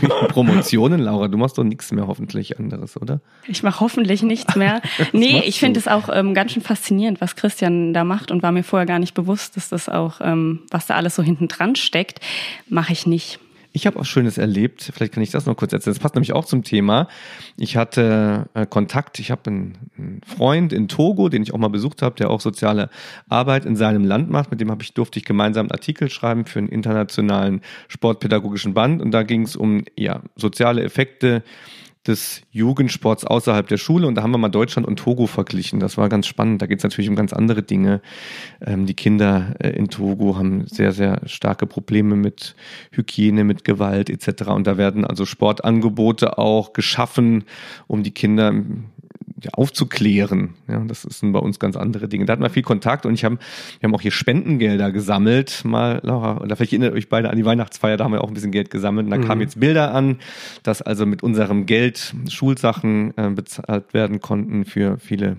wie 0.00 0.08
Promotionen. 0.28 1.00
Laura, 1.00 1.28
du 1.28 1.36
machst 1.36 1.58
doch 1.58 1.64
nichts 1.64 1.92
mehr 1.92 2.06
hoffentlich 2.06 2.58
anderes, 2.58 2.96
oder? 3.00 3.20
Ich 3.46 3.62
mache 3.62 3.80
hoffentlich 3.80 4.22
nichts 4.22 4.56
mehr. 4.56 4.80
nee, 5.12 5.42
ich 5.44 5.60
finde 5.60 5.78
es 5.78 5.88
auch 5.88 6.08
ähm, 6.12 6.34
ganz 6.34 6.52
schön 6.52 6.62
faszinierend, 6.62 7.20
was 7.20 7.36
Christian 7.36 7.92
da 7.92 8.04
macht 8.04 8.30
und 8.30 8.42
war 8.42 8.52
mir 8.52 8.64
vorher 8.64 8.86
gar 8.86 8.98
nicht 8.98 9.14
bewusst, 9.14 9.56
dass 9.56 9.68
das 9.68 9.88
auch, 9.88 10.20
ähm, 10.22 10.60
was 10.70 10.86
da 10.86 10.94
alles 10.94 11.14
so 11.14 11.22
hinten 11.22 11.48
dran 11.48 11.76
steckt, 11.76 12.20
mache 12.68 12.92
ich 12.92 13.06
nicht. 13.06 13.40
Ich 13.78 13.86
habe 13.86 14.00
auch 14.00 14.04
Schönes 14.04 14.38
erlebt. 14.38 14.90
Vielleicht 14.92 15.12
kann 15.12 15.22
ich 15.22 15.30
das 15.30 15.46
noch 15.46 15.56
kurz 15.56 15.72
erzählen. 15.72 15.94
Das 15.94 16.02
passt 16.02 16.16
nämlich 16.16 16.32
auch 16.32 16.44
zum 16.44 16.64
Thema. 16.64 17.06
Ich 17.56 17.76
hatte 17.76 18.48
äh, 18.54 18.66
Kontakt. 18.66 19.20
Ich 19.20 19.30
habe 19.30 19.42
einen, 19.46 19.78
einen 19.96 20.20
Freund 20.26 20.72
in 20.72 20.88
Togo, 20.88 21.28
den 21.28 21.44
ich 21.44 21.54
auch 21.54 21.58
mal 21.58 21.68
besucht 21.68 22.02
habe, 22.02 22.16
der 22.16 22.28
auch 22.28 22.40
soziale 22.40 22.90
Arbeit 23.28 23.64
in 23.64 23.76
seinem 23.76 24.04
Land 24.04 24.30
macht. 24.30 24.50
Mit 24.50 24.60
dem 24.60 24.72
habe 24.72 24.82
ich 24.82 24.94
durfte 24.94 25.20
ich 25.20 25.24
gemeinsam 25.24 25.66
einen 25.66 25.70
Artikel 25.70 26.10
schreiben 26.10 26.44
für 26.44 26.58
einen 26.58 26.68
internationalen 26.68 27.60
sportpädagogischen 27.86 28.74
Band. 28.74 29.00
Und 29.00 29.12
da 29.12 29.22
ging 29.22 29.42
es 29.42 29.54
um 29.54 29.84
ja 29.96 30.22
soziale 30.34 30.82
Effekte 30.82 31.44
des 32.08 32.42
Jugendsports 32.50 33.24
außerhalb 33.24 33.68
der 33.68 33.76
Schule 33.76 34.06
und 34.06 34.14
da 34.14 34.22
haben 34.22 34.30
wir 34.30 34.38
mal 34.38 34.48
Deutschland 34.48 34.88
und 34.88 34.98
Togo 34.98 35.26
verglichen. 35.26 35.78
Das 35.78 35.96
war 35.96 36.08
ganz 36.08 36.26
spannend. 36.26 36.60
Da 36.62 36.66
geht 36.66 36.78
es 36.78 36.84
natürlich 36.84 37.08
um 37.08 37.16
ganz 37.16 37.32
andere 37.32 37.62
Dinge. 37.62 38.00
Ähm, 38.64 38.86
die 38.86 38.94
Kinder 38.94 39.54
äh, 39.60 39.70
in 39.70 39.88
Togo 39.88 40.36
haben 40.36 40.66
sehr, 40.66 40.92
sehr 40.92 41.20
starke 41.26 41.66
Probleme 41.66 42.16
mit 42.16 42.56
Hygiene, 42.90 43.44
mit 43.44 43.64
Gewalt 43.64 44.10
etc. 44.10 44.48
Und 44.48 44.66
da 44.66 44.76
werden 44.76 45.04
also 45.04 45.24
Sportangebote 45.24 46.38
auch 46.38 46.72
geschaffen, 46.72 47.44
um 47.86 48.02
die 48.02 48.12
Kinder 48.12 48.52
ja, 49.42 49.50
aufzuklären. 49.52 50.54
Ja, 50.68 50.80
das 50.80 51.02
sind 51.02 51.32
bei 51.32 51.38
uns 51.38 51.58
ganz 51.58 51.76
andere 51.76 52.08
Dinge. 52.08 52.24
Da 52.24 52.32
hatten 52.32 52.42
wir 52.42 52.50
viel 52.50 52.62
Kontakt 52.62 53.06
und 53.06 53.14
ich 53.14 53.24
hab, 53.24 53.32
wir 53.32 53.38
haben 53.84 53.94
auch 53.94 54.00
hier 54.00 54.10
Spendengelder 54.10 54.90
gesammelt. 54.90 55.64
Mal, 55.64 56.00
Laura, 56.02 56.38
oder 56.38 56.56
vielleicht 56.56 56.72
erinnert 56.72 56.94
euch 56.94 57.08
beide 57.08 57.30
an 57.30 57.36
die 57.36 57.44
Weihnachtsfeier, 57.44 57.96
da 57.96 58.04
haben 58.04 58.12
wir 58.12 58.22
auch 58.22 58.28
ein 58.28 58.34
bisschen 58.34 58.52
Geld 58.52 58.70
gesammelt. 58.70 59.06
Und 59.06 59.10
da 59.10 59.18
kamen 59.18 59.40
jetzt 59.40 59.60
Bilder 59.60 59.94
an, 59.94 60.18
dass 60.62 60.82
also 60.82 61.06
mit 61.06 61.22
unserem 61.22 61.66
Geld 61.66 62.14
Schulsachen 62.28 63.16
äh, 63.16 63.30
bezahlt 63.30 63.94
werden 63.94 64.20
konnten 64.20 64.64
für 64.64 64.98
viele 64.98 65.36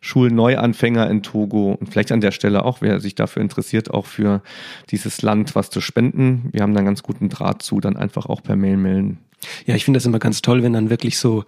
Schulneuanfänger 0.00 1.10
in 1.10 1.22
Togo 1.22 1.72
und 1.72 1.88
vielleicht 1.88 2.12
an 2.12 2.20
der 2.20 2.30
Stelle 2.30 2.64
auch, 2.64 2.80
wer 2.80 3.00
sich 3.00 3.14
dafür 3.14 3.42
interessiert, 3.42 3.92
auch 3.92 4.06
für 4.06 4.42
dieses 4.90 5.22
Land 5.22 5.54
was 5.54 5.70
zu 5.70 5.80
spenden. 5.80 6.48
Wir 6.52 6.62
haben 6.62 6.72
da 6.72 6.78
einen 6.78 6.86
ganz 6.86 7.02
guten 7.02 7.28
Draht 7.28 7.62
zu, 7.62 7.80
dann 7.80 7.96
einfach 7.96 8.26
auch 8.26 8.42
per 8.42 8.56
Mail 8.56 8.76
melden. 8.76 9.18
Ja, 9.66 9.74
ich 9.74 9.84
finde 9.84 9.98
das 9.98 10.06
immer 10.06 10.18
ganz 10.18 10.42
toll, 10.42 10.62
wenn 10.62 10.72
dann 10.72 10.90
wirklich 10.90 11.18
so, 11.18 11.44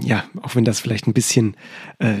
ja, 0.00 0.24
auch 0.42 0.54
wenn 0.56 0.64
das 0.64 0.80
vielleicht 0.80 1.06
ein 1.06 1.14
bisschen 1.14 1.56
äh, 1.98 2.14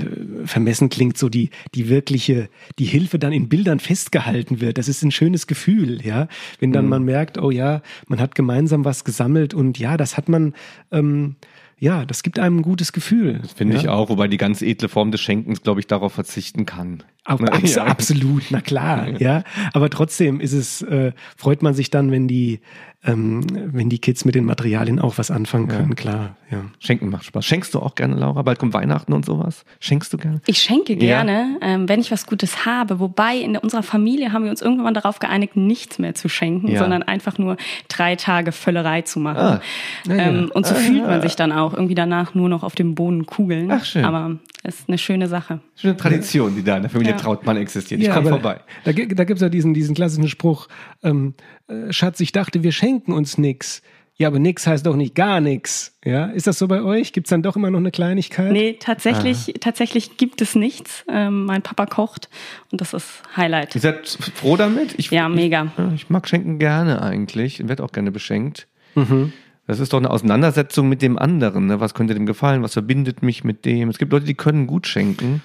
vermessen 0.44 0.88
klingt, 0.88 1.18
so 1.18 1.28
die, 1.28 1.50
die 1.74 1.88
wirkliche, 1.88 2.48
die 2.78 2.84
Hilfe 2.84 3.18
dann 3.18 3.32
in 3.32 3.48
Bildern 3.48 3.80
festgehalten 3.80 4.60
wird. 4.60 4.78
Das 4.78 4.88
ist 4.88 5.02
ein 5.02 5.10
schönes 5.10 5.46
Gefühl, 5.46 6.04
ja. 6.04 6.28
Wenn 6.60 6.72
dann 6.72 6.88
man 6.88 7.04
merkt, 7.04 7.38
oh 7.38 7.50
ja, 7.50 7.82
man 8.06 8.20
hat 8.20 8.34
gemeinsam 8.34 8.84
was 8.84 9.04
gesammelt 9.04 9.54
und 9.54 9.78
ja, 9.78 9.96
das 9.96 10.16
hat 10.16 10.28
man, 10.28 10.54
ähm, 10.90 11.36
ja, 11.78 12.04
das 12.04 12.22
gibt 12.22 12.38
einem 12.38 12.58
ein 12.58 12.62
gutes 12.62 12.92
Gefühl. 12.92 13.40
Finde 13.54 13.74
ja? 13.74 13.80
ich 13.80 13.88
auch, 13.88 14.08
wobei 14.08 14.28
die 14.28 14.36
ganz 14.36 14.62
edle 14.62 14.88
Form 14.88 15.10
des 15.10 15.20
Schenkens, 15.20 15.62
glaube 15.62 15.80
ich, 15.80 15.86
darauf 15.86 16.12
verzichten 16.12 16.66
kann. 16.66 17.02
Ab, 17.24 17.40
Na, 17.42 17.52
abs 17.52 17.74
ja. 17.74 17.84
Absolut, 17.84 18.44
na 18.50 18.60
klar, 18.60 19.08
ja. 19.20 19.42
Aber 19.72 19.90
trotzdem 19.90 20.40
ist 20.40 20.52
es, 20.52 20.82
äh, 20.82 21.12
freut 21.36 21.62
man 21.62 21.74
sich 21.74 21.90
dann, 21.90 22.10
wenn 22.10 22.28
die, 22.28 22.60
ähm, 23.06 23.42
wenn 23.72 23.88
die 23.90 23.98
Kids 23.98 24.24
mit 24.24 24.34
den 24.34 24.44
Materialien 24.44 24.98
auch 24.98 25.18
was 25.18 25.30
anfangen 25.30 25.68
können, 25.68 25.94
klar, 25.94 26.36
ja. 26.50 26.64
Schenken 26.78 27.08
macht 27.10 27.24
Spaß. 27.24 27.44
Schenkst 27.44 27.74
du 27.74 27.80
auch 27.80 27.94
gerne, 27.94 28.14
Laura? 28.14 28.42
Bald 28.42 28.58
kommt 28.58 28.72
Weihnachten 28.74 29.12
und 29.12 29.24
sowas. 29.26 29.64
Schenkst 29.80 30.12
du 30.12 30.18
gerne? 30.18 30.40
Ich 30.46 30.58
schenke 30.58 30.92
Ja. 30.94 30.98
gerne, 30.98 31.58
ähm, 31.62 31.88
wenn 31.88 32.00
ich 32.00 32.10
was 32.10 32.26
Gutes 32.26 32.64
habe. 32.66 33.00
Wobei 33.00 33.36
in 33.36 33.56
unserer 33.56 33.82
Familie 33.82 34.32
haben 34.32 34.44
wir 34.44 34.50
uns 34.50 34.62
irgendwann 34.62 34.94
darauf 34.94 35.18
geeinigt, 35.18 35.56
nichts 35.56 35.98
mehr 35.98 36.14
zu 36.14 36.28
schenken, 36.28 36.68
Ja. 36.68 36.78
sondern 36.78 37.02
einfach 37.02 37.36
nur 37.38 37.56
drei 37.88 38.16
Tage 38.16 38.52
Völlerei 38.52 39.02
zu 39.02 39.20
machen. 39.20 39.38
Ah. 39.38 39.60
Ähm, 40.08 40.50
und 40.54 40.66
so 40.66 40.74
fühlt 40.74 41.06
man 41.06 41.20
sich 41.22 41.36
dann 41.36 41.52
auch 41.52 41.73
irgendwie 41.74 41.94
danach 41.94 42.34
nur 42.34 42.48
noch 42.48 42.62
auf 42.62 42.74
dem 42.74 42.94
Boden 42.94 43.26
kugeln. 43.26 43.70
Ach, 43.70 43.84
schön. 43.84 44.04
Aber 44.04 44.38
es 44.62 44.80
ist 44.80 44.88
eine 44.88 44.98
schöne 44.98 45.28
Sache. 45.28 45.60
Schöne 45.76 45.96
Tradition, 45.96 46.54
die 46.56 46.62
da 46.64 46.76
in 46.76 46.82
der 46.82 46.90
Familie 46.90 47.12
Ja. 47.12 47.18
Trautmann 47.18 47.56
existiert. 47.56 48.00
Ich 48.00 48.06
Ja, 48.06 48.14
komme 48.14 48.30
vorbei. 48.30 48.60
Da, 48.84 48.92
da 48.92 49.24
gibt 49.24 49.30
es 49.38 49.40
ja 49.40 49.48
diesen, 49.48 49.74
diesen 49.74 49.94
klassischen 49.94 50.28
Spruch, 50.28 50.68
ähm, 51.02 51.34
äh, 51.68 51.92
Schatz, 51.92 52.20
ich 52.20 52.32
dachte, 52.32 52.62
wir 52.62 52.72
schenken 52.72 53.12
uns 53.12 53.38
nix. 53.38 53.82
Ja, 54.16 54.28
aber 54.28 54.38
nix 54.38 54.64
heißt 54.64 54.86
doch 54.86 54.94
nicht 54.94 55.16
gar 55.16 55.40
nix. 55.40 55.98
Ja, 56.04 56.26
ist 56.26 56.46
das 56.46 56.56
so 56.60 56.68
bei 56.68 56.82
euch? 56.82 57.12
Gibt 57.12 57.26
es 57.26 57.30
dann 57.30 57.42
doch 57.42 57.56
immer 57.56 57.70
noch 57.72 57.80
eine 57.80 57.90
Kleinigkeit? 57.90 58.52
Nee, 58.52 58.76
tatsächlich, 58.78 59.54
tatsächlich 59.60 60.16
gibt 60.16 60.40
es 60.40 60.54
nichts. 60.54 61.04
Ähm, 61.08 61.46
mein 61.46 61.62
Papa 61.62 61.86
kocht 61.86 62.28
und 62.70 62.80
das 62.80 62.94
ist 62.94 63.22
Highlight. 63.36 63.74
Ihr 63.74 63.80
seid 63.80 64.06
froh 64.36 64.56
damit? 64.56 64.94
Ich, 64.98 65.10
Ja, 65.10 65.28
mega. 65.28 65.72
Ich, 65.88 66.02
ich 66.04 66.10
mag 66.10 66.28
Schenken 66.28 66.60
gerne 66.60 67.02
eigentlich 67.02 67.60
und 67.60 67.68
werde 67.68 67.82
auch 67.82 67.90
gerne 67.90 68.12
beschenkt. 68.12 68.68
Mhm. 68.94 69.32
Das 69.66 69.80
ist 69.80 69.92
doch 69.92 69.98
eine 69.98 70.10
Auseinandersetzung 70.10 70.88
mit 70.88 71.00
dem 71.00 71.18
anderen. 71.18 71.66
Ne? 71.66 71.80
Was 71.80 71.94
könnte 71.94 72.14
dem 72.14 72.26
gefallen? 72.26 72.62
Was 72.62 72.74
verbindet 72.74 73.22
mich 73.22 73.44
mit 73.44 73.64
dem? 73.64 73.88
Es 73.88 73.98
gibt 73.98 74.12
Leute, 74.12 74.26
die 74.26 74.34
können 74.34 74.66
gut 74.66 74.86
schenken. 74.86 75.42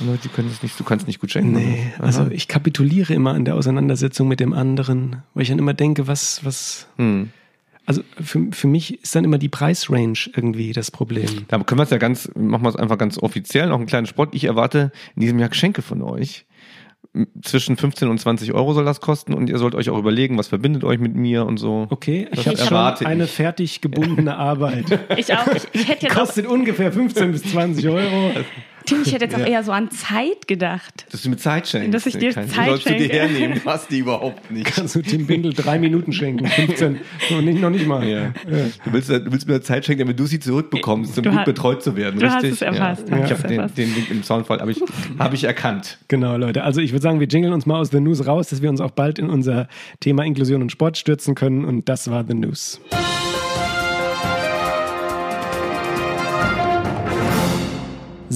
Und 0.00 0.06
Leute, 0.06 0.22
die 0.24 0.28
können 0.28 0.48
es 0.48 0.62
nicht. 0.62 0.78
Du 0.78 0.84
kannst 0.84 1.06
nicht 1.06 1.20
gut 1.20 1.32
schenken. 1.32 1.52
Nee, 1.52 1.92
also 1.98 2.28
ich 2.30 2.46
kapituliere 2.46 3.14
immer 3.14 3.34
an 3.34 3.44
der 3.44 3.56
Auseinandersetzung 3.56 4.28
mit 4.28 4.38
dem 4.38 4.52
anderen, 4.52 5.22
weil 5.34 5.42
ich 5.42 5.48
dann 5.48 5.58
immer 5.58 5.74
denke, 5.74 6.06
was, 6.06 6.44
was, 6.44 6.86
Hm. 6.98 7.30
also 7.86 8.02
für, 8.22 8.48
für 8.52 8.66
mich 8.66 9.02
ist 9.02 9.14
dann 9.14 9.24
immer 9.24 9.38
die 9.38 9.48
Preisrange 9.48 10.30
irgendwie 10.34 10.72
das 10.72 10.90
Problem. 10.90 11.46
Da 11.48 11.58
können 11.60 11.78
wir 11.78 11.84
es 11.84 11.90
ja 11.90 11.98
ganz, 11.98 12.30
machen 12.36 12.62
wir 12.62 12.68
es 12.68 12.76
einfach 12.76 12.98
ganz 12.98 13.18
offiziell, 13.18 13.68
noch 13.68 13.78
einen 13.78 13.86
kleinen 13.86 14.06
Sport. 14.06 14.34
Ich 14.34 14.44
erwarte 14.44 14.92
in 15.16 15.22
diesem 15.22 15.38
Jahr 15.38 15.48
Geschenke 15.48 15.82
von 15.82 16.02
euch. 16.02 16.44
Zwischen 17.42 17.76
15 17.76 18.08
und 18.08 18.18
20 18.18 18.54
Euro 18.54 18.72
soll 18.72 18.86
das 18.86 19.02
kosten 19.02 19.34
und 19.34 19.50
ihr 19.50 19.58
sollt 19.58 19.74
euch 19.74 19.90
auch 19.90 19.98
überlegen, 19.98 20.38
was 20.38 20.48
verbindet 20.48 20.82
euch 20.82 20.98
mit 20.98 21.14
mir 21.14 21.44
und 21.44 21.58
so. 21.58 21.86
Okay, 21.90 22.26
Das 22.30 22.40
ich 22.40 22.48
habe 22.48 22.96
schon 22.96 23.06
eine 23.06 23.26
fertig 23.26 23.82
gebundene 23.82 24.36
Arbeit. 24.38 24.86
Ich 25.18 25.34
auch. 25.34 25.46
Ich, 25.48 25.64
ich 25.72 25.88
hätte 25.88 26.06
jetzt 26.06 26.16
auch, 26.16 26.20
Kostet 26.20 26.46
ungefähr 26.46 26.90
15 26.90 27.32
bis 27.32 27.42
20 27.42 27.86
Euro. 27.88 28.30
Tim, 28.86 29.02
ich 29.04 29.12
hätte 29.12 29.24
jetzt 29.24 29.34
auch 29.34 29.40
Ja. 29.40 29.46
eher 29.46 29.62
so 29.62 29.72
an 29.72 29.90
Zeit 29.90 30.46
gedacht. 30.48 31.06
Dass 31.10 31.22
du 31.22 31.30
mir 31.30 31.36
Zeit 31.36 31.68
schenkst. 31.68 31.94
Dass 31.94 32.06
ich 32.06 32.16
dir 32.18 32.32
Kein- 32.32 32.48
Zeit 32.48 32.64
die 32.66 32.70
sollst 32.70 32.86
du 32.86 32.90
dir 32.90 32.98
schenke. 33.00 33.14
hernehmen. 33.16 33.60
Du 33.64 33.70
hast 33.70 33.90
die 33.90 33.98
überhaupt 33.98 34.50
nicht. 34.50 34.66
Kannst 34.66 34.94
du 34.94 35.02
Tim 35.02 35.26
Bindel 35.26 35.52
drei 35.52 35.78
Minuten 35.78 36.12
schenken? 36.12 36.46
15, 36.46 36.98
noch 37.30 37.40
nicht, 37.42 37.60
noch 37.60 37.70
nicht 37.70 37.86
mal. 37.86 38.06
Ja. 38.06 38.32
Du, 38.84 38.92
willst, 38.92 39.08
du 39.08 39.30
willst 39.32 39.46
mir 39.48 39.60
Zeit 39.62 39.84
schenken, 39.84 40.00
damit 40.00 40.18
du 40.18 40.26
sie 40.26 40.40
zurückbekommst, 40.40 41.16
um 41.18 41.22
Du 41.24 41.30
gut 41.30 41.38
hast- 41.40 41.44
betreut 41.46 41.82
zu 41.82 41.96
werden. 41.96 42.18
du 42.20 42.26
hast 42.26 42.36
richtig? 42.42 42.52
es 42.52 42.62
erfasst, 42.62 43.08
Ja. 43.08 43.16
du 43.16 43.22
Ich 43.24 43.30
hast 43.30 43.30
habe 43.30 43.42
es 43.42 43.48
den, 43.48 43.58
erfasst. 43.60 43.78
den 43.78 43.94
Link 43.94 44.10
im 44.10 44.22
Soundfall 44.22 44.60
habe 44.60 44.70
ich, 44.72 44.80
hab 45.18 45.32
ich 45.34 45.44
erkannt. 45.44 45.98
Genau, 46.08 46.36
Leute. 46.36 46.62
Also 46.64 46.80
ich 46.80 46.92
würde 46.92 47.02
sagen, 47.02 47.20
wir 47.20 47.28
jingeln 47.28 47.52
uns 47.52 47.66
mal 47.66 47.78
aus 47.80 47.90
The 47.90 48.00
News 48.00 48.26
raus, 48.26 48.48
dass 48.48 48.62
wir 48.62 48.70
uns 48.70 48.80
auch 48.80 48.90
bald 48.90 49.18
in 49.18 49.30
unser 49.30 49.68
Thema 50.00 50.24
Inklusion 50.24 50.60
und 50.62 50.72
Sport 50.72 50.96
stürzen 50.98 51.34
können. 51.34 51.64
Und 51.64 51.88
das 51.88 52.10
war 52.10 52.24
The 52.26 52.34
News. 52.34 52.80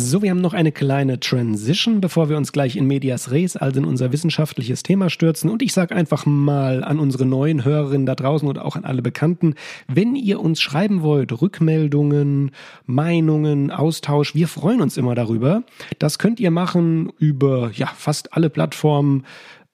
So, 0.09 0.23
wir 0.23 0.31
haben 0.31 0.41
noch 0.41 0.55
eine 0.55 0.71
kleine 0.71 1.19
Transition, 1.19 2.01
bevor 2.01 2.29
wir 2.29 2.37
uns 2.37 2.53
gleich 2.53 2.77
in 2.77 2.87
Medias 2.87 3.33
Res, 3.33 3.57
also 3.57 3.81
in 3.81 3.85
unser 3.85 4.13
wissenschaftliches 4.13 4.85
Thema 4.85 5.11
stürzen. 5.11 5.51
Und 5.51 5.63
ich 5.63 5.73
sage 5.73 5.97
einfach 5.97 6.27
mal 6.27 6.85
an 6.85 7.01
unsere 7.01 7.27
neuen 7.27 7.65
Hörerinnen 7.65 8.07
da 8.07 8.15
draußen 8.15 8.47
oder 8.47 8.65
auch 8.65 8.77
an 8.77 8.85
alle 8.85 9.03
Bekannten, 9.03 9.57
wenn 9.89 10.15
ihr 10.15 10.39
uns 10.39 10.61
schreiben 10.61 11.03
wollt, 11.03 11.33
Rückmeldungen, 11.43 12.53
Meinungen, 12.87 13.73
Austausch, 13.73 14.37
wir 14.37 14.47
freuen 14.47 14.81
uns 14.81 14.97
immer 14.97 15.17
darüber. 15.17 15.65
Das 15.99 16.21
könnt 16.21 16.39
ihr 16.39 16.53
machen 16.53 17.13
über 17.19 17.73
ja, 17.75 17.89
fast 17.89 18.33
alle 18.33 18.49
Plattformen 18.49 19.25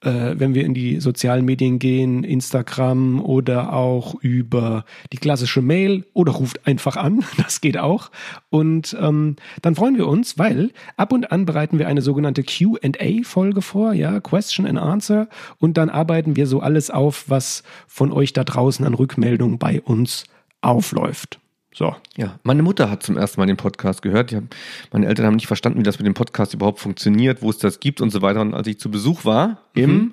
äh, 0.03 0.35
wenn 0.39 0.55
wir 0.55 0.65
in 0.65 0.75
die 0.75 1.01
sozialen 1.01 1.45
Medien 1.45 1.79
gehen, 1.79 2.25
Instagram 2.25 3.21
oder 3.21 3.73
auch 3.73 4.15
über 4.21 4.85
die 5.13 5.17
klassische 5.17 5.63
Mail 5.63 6.05
oder 6.13 6.33
ruft 6.33 6.67
einfach 6.67 6.97
an, 6.97 7.25
das 7.37 7.61
geht 7.61 7.79
auch. 7.79 8.11
Und 8.51 8.97
ähm, 9.01 9.37
dann 9.63 9.75
freuen 9.75 9.97
wir 9.97 10.09
uns, 10.09 10.39
weil 10.39 10.71
ab 10.97 11.13
und 11.13 11.31
an 11.33 11.47
bereiten 11.47 11.79
wir 11.79 11.89
eine 11.89 12.03
sogenannte 12.03 12.43
QA-Folge 12.43 13.63
vor, 13.63 13.93
ja, 13.93 14.21
Question 14.21 14.67
and 14.67 14.79
Answer, 14.79 15.29
und 15.59 15.77
dann 15.77 15.91
arbeiten 15.91 16.37
wir 16.37 16.47
so 16.47 16.61
alles 16.61 16.91
auf, 16.91 17.25
was 17.29 17.63
von 17.87 18.13
euch 18.13 18.33
da 18.33 18.45
draußen 18.45 18.85
an 18.85 18.95
Rückmeldungen 18.95 19.59
bei 19.59 19.81
uns 19.81 20.25
aufläuft. 20.61 21.42
So. 21.75 21.97
Ja, 22.17 22.39
meine 22.43 22.63
Mutter 22.63 22.91
hat 22.91 23.03
zum 23.03 23.17
ersten 23.17 23.41
Mal 23.41 23.47
den 23.47 23.57
Podcast 23.57 24.03
gehört. 24.03 24.33
Haben, 24.33 24.51
meine 24.93 25.07
Eltern 25.07 25.27
haben 25.27 25.37
nicht 25.37 25.47
verstanden, 25.47 25.79
wie 25.79 25.85
das 25.85 25.99
mit 25.99 26.07
dem 26.07 26.15
Podcast 26.15 26.55
überhaupt 26.55 26.81
funktioniert, 26.81 27.43
wo 27.43 27.51
es 27.51 27.59
das 27.59 27.81
gibt 27.81 28.01
und 28.01 28.11
so 28.11 28.23
weiter. 28.23 28.41
Und 28.41 28.55
als 28.55 28.67
ich 28.67 28.79
zu 28.79 28.91
Besuch 28.91 29.25
war 29.25 29.59
im 29.75 30.13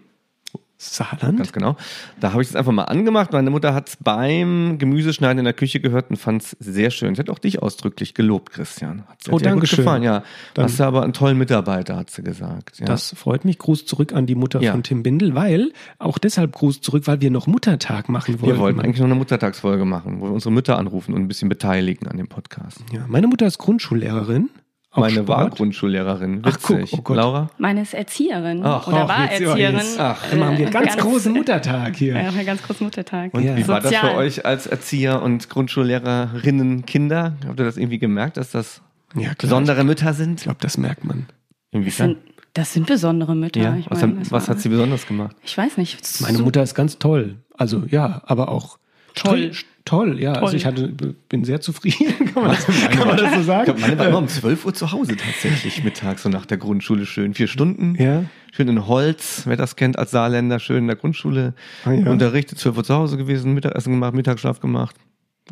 Saarland? 0.81 1.38
Ganz 1.38 1.51
genau. 1.51 1.75
Da 2.21 2.31
habe 2.31 2.41
ich 2.41 2.48
es 2.50 2.55
einfach 2.55 2.71
mal 2.71 2.86
angemacht. 2.86 3.33
Meine 3.33 3.50
Mutter 3.50 3.74
hat 3.74 3.89
es 3.89 3.98
beim 3.98 4.77
Gemüseschneiden 4.77 5.39
in 5.39 5.43
der 5.43 5.53
Küche 5.53 5.81
gehört 5.81 6.09
und 6.09 6.15
fand 6.15 6.41
es 6.41 6.55
sehr 6.59 6.89
schön. 6.89 7.15
Sie 7.15 7.19
hat 7.19 7.29
auch 7.29 7.38
dich 7.39 7.62
ausdrücklich 7.62 8.13
gelobt, 8.13 8.51
Christian. 8.53 9.03
Hat 9.07 9.21
sie 9.24 9.31
Oh, 9.31 9.39
danke 9.39 9.59
gut 9.59 9.69
schön. 9.69 9.77
gefallen, 9.79 10.03
ja. 10.03 10.24
Dann- 10.53 10.65
Hast 10.65 10.79
du 10.79 10.83
aber 10.86 11.03
einen 11.03 11.12
tollen 11.12 11.38
Mitarbeiter, 11.38 11.98
hat 11.98 12.09
sie 12.09 12.24
gesagt. 12.24 12.79
Ja. 12.79 12.86
Das 12.86 13.13
freut 13.17 13.43
mich. 13.43 13.57
Gruß 13.59 13.86
zurück 13.86 14.13
an 14.13 14.25
die 14.25 14.36
Mutter 14.36 14.62
Ja. 14.62 14.71
von 14.71 14.83
Tim 14.83 15.03
Bindel, 15.03 15.36
weil, 15.36 15.74
auch 15.98 16.17
deshalb 16.17 16.53
Gruß 16.53 16.79
zurück, 16.79 17.03
weil 17.07 17.19
wir 17.19 17.29
noch 17.29 17.45
Muttertag 17.45 18.07
machen 18.07 18.39
wollten. 18.41 18.55
wir 18.55 18.59
wollten 18.59 18.79
eigentlich 18.79 19.00
noch 19.00 19.05
eine 19.07 19.15
Muttertagsfolge 19.15 19.83
machen, 19.83 20.21
wo 20.21 20.27
wir 20.27 20.31
unsere 20.31 20.53
Mütter 20.53 20.77
anrufen 20.77 21.13
und 21.13 21.19
ein 21.21 21.27
bisschen 21.27 21.50
beteiligen 21.50 22.07
an 22.07 22.15
dem 22.15 22.27
Podcast. 22.29 22.79
Ja, 22.93 23.05
meine 23.09 23.27
Mutter 23.27 23.45
ist 23.45 23.57
Grundschullehrerin. 23.57 24.50
Auch 24.91 25.01
Meine 25.01 25.27
war 25.27 25.41
Sport. 25.41 25.55
Grundschullehrerin. 25.58 26.41
Ach, 26.43 26.58
guck, 26.63 26.77
Witzig. 26.79 26.98
oh 26.98 27.01
Gott. 27.03 27.17
Laura? 27.17 27.50
Meine 27.60 27.84
ist 27.84 27.93
Erzieherin 27.93 28.62
Ach, 28.65 28.88
oder 28.88 29.03
ach, 29.03 29.08
war 29.10 29.31
Erzieherin. 29.31 29.86
Ach, 30.00 30.25
Dann 30.31 30.39
machen 30.39 30.58
wir 30.58 30.67
Äh, 30.67 30.72
ganz, 30.72 30.98
großen 30.98 31.31
Muttertag 31.38 31.96
hier. 31.96 32.13
Ja, 32.19 32.29
einen 32.29 32.46
ganz 32.46 32.63
großen 32.63 32.84
Muttertag. 32.86 33.31
Und 33.36 33.43
Ja. 33.43 33.55
wie 33.55 33.67
war 33.67 33.81
das 33.81 33.93
für 33.96 34.15
euch 34.15 34.46
als 34.48 34.65
Erzieher 34.65 35.22
und 35.22 35.48
Grundschullehrerinnen, 35.50 36.86
Kinder? 36.88 37.36
Habt 37.48 37.60
ihr 37.60 37.65
das 37.65 37.77
irgendwie 37.77 38.00
gemerkt, 38.00 38.38
dass 38.38 38.50
das 38.50 38.81
Ja, 39.15 39.31
besondere 39.38 39.84
Mütter 39.84 40.13
sind? 40.13 40.39
Ich 40.39 40.43
glaube, 40.46 40.60
das 40.62 40.77
merkt 40.79 41.03
man. 41.05 41.27
Das 41.72 41.79
Inwiefern? 41.81 42.08
sind, 42.15 42.17
das 42.55 42.74
sind 42.74 42.88
besondere 42.88 43.36
Mütter. 43.36 43.62
Ja, 43.62 43.75
Ich 43.75 43.91
was, 43.91 44.01
meine, 44.01 44.13
das 44.15 44.31
was 44.31 44.48
war- 44.48 44.55
hat 44.55 44.62
sie 44.62 44.69
besonders 44.69 45.05
gemacht? 45.05 45.36
Ich 45.43 45.55
weiß 45.55 45.77
nicht. 45.77 46.00
Meine 46.22 46.38
So- 46.38 46.43
Mutter 46.46 46.63
ist 46.63 46.74
ganz 46.74 46.98
toll. 46.98 47.36
Also 47.55 47.84
ja, 47.88 48.24
aber 48.25 48.50
auch 48.50 48.78
Toll. 49.15 49.51
Toll, 49.85 50.11
toll 50.11 50.19
ja. 50.21 50.33
Also 50.33 50.47
Toll. 50.47 50.55
ich 50.55 50.65
hatte, 50.65 50.87
bin 51.29 51.43
sehr 51.45 51.61
zufrieden. 51.61 52.13
Kann 52.33 52.43
man 52.43 52.51
das, 52.51 52.65
kann 52.65 53.07
man 53.07 53.17
das 53.17 53.33
so 53.33 53.39
Ich 53.39 53.45
sagen? 53.45 53.65
glaube, 53.65 53.79
meine 53.81 53.97
war 53.97 54.07
immer 54.07 54.17
um 54.19 54.27
12 54.27 54.65
Uhr 54.65 54.73
zu 54.73 54.91
Hause 54.91 55.15
tatsächlich 55.17 55.83
mittags, 55.83 56.23
so 56.23 56.29
nach 56.29 56.45
der 56.45 56.57
Grundschule 56.57 57.05
schön. 57.05 57.33
Vier 57.33 57.47
Stunden. 57.47 57.95
Ja. 58.01 58.23
Schön 58.51 58.67
in 58.67 58.87
Holz, 58.87 59.43
wer 59.45 59.55
das 59.57 59.75
kennt 59.75 59.97
als 59.99 60.11
Saarländer, 60.11 60.59
schön 60.59 60.77
in 60.79 60.87
der 60.87 60.95
Grundschule 60.95 61.53
Ah, 61.85 61.91
ja. 61.91 62.09
unterrichtet, 62.11 62.57
12 62.59 62.77
Uhr 62.77 62.83
zu 62.83 62.95
Hause 62.95 63.17
gewesen, 63.17 63.53
Mittagessen 63.53 63.93
gemacht, 63.93 64.13
Mittagsschlaf 64.13 64.59
gemacht. 64.59 64.95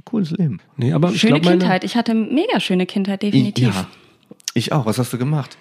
Cooles 0.03 0.31
Leben. 0.31 0.59
Nee, 0.75 0.93
aber 0.93 1.09
ich 1.11 1.19
Schöne 1.21 1.33
glaube, 1.33 1.45
meine, 1.45 1.57
Kindheit. 1.59 1.83
Ich 1.83 1.95
hatte 1.95 2.13
mega 2.13 2.59
schöne 2.59 2.85
Kindheit, 2.85 3.23
definitiv. 3.23 3.73
Ja. 3.75 3.87
Ich 4.53 4.71
auch. 4.71 4.85
Was 4.85 4.97
hast 4.99 5.11
du 5.13 5.17
gemacht? 5.17 5.57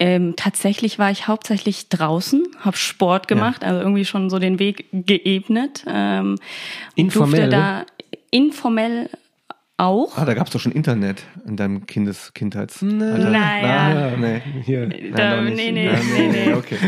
Ähm, 0.00 0.34
tatsächlich 0.36 0.98
war 0.98 1.10
ich 1.10 1.26
hauptsächlich 1.28 1.88
draußen, 1.88 2.46
habe 2.60 2.76
Sport 2.76 3.26
gemacht, 3.28 3.64
also 3.64 3.80
irgendwie 3.80 4.04
schon 4.04 4.30
so 4.30 4.38
den 4.38 4.58
Weg 4.58 4.86
geebnet. 4.92 5.84
Ähm, 5.88 6.32
und 6.32 6.38
Informell? 6.94 7.50
Durfte 7.50 7.56
da 7.56 7.86
informell 8.30 9.10
auch. 9.76 10.18
Ah, 10.18 10.24
da 10.24 10.34
gab 10.34 10.48
es 10.48 10.52
doch 10.52 10.60
schon 10.60 10.72
Internet 10.72 11.22
in 11.46 11.56
deinem 11.56 11.86
Kindes 11.86 12.32
Kindheits. 12.34 12.82
Naja. 12.82 14.10
Ah, 14.12 14.16
nee. 14.18 14.42
hier. 14.64 14.88
Da, 15.14 15.40
nicht. 15.40 15.56
nee, 15.56 15.70
nee, 15.72 15.86
Ja, 15.86 15.92
nee, 16.16 16.28
nee. 16.46 16.52
Okay. 16.54 16.78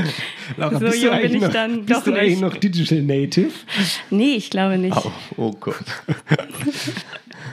Laura, 0.57 0.75
So 0.75 0.81
bist 0.81 0.97
du 0.97 1.07
jung 1.07 1.11
bin 1.13 1.19
eigentlich 1.21 1.35
ich 1.37 1.41
noch, 1.43 1.53
dann 1.53 1.85
bist 1.87 2.01
doch 2.01 2.05
du 2.05 2.13
eigentlich 2.15 2.31
nicht. 2.31 2.41
noch 2.41 2.57
Digital 2.57 3.03
Native? 3.03 3.53
Nee, 4.11 4.35
ich 4.35 4.51
glaube 4.51 4.77
nicht. 4.79 4.97
Oh, 4.97 5.13
oh 5.37 5.53
Gott. 5.59 5.77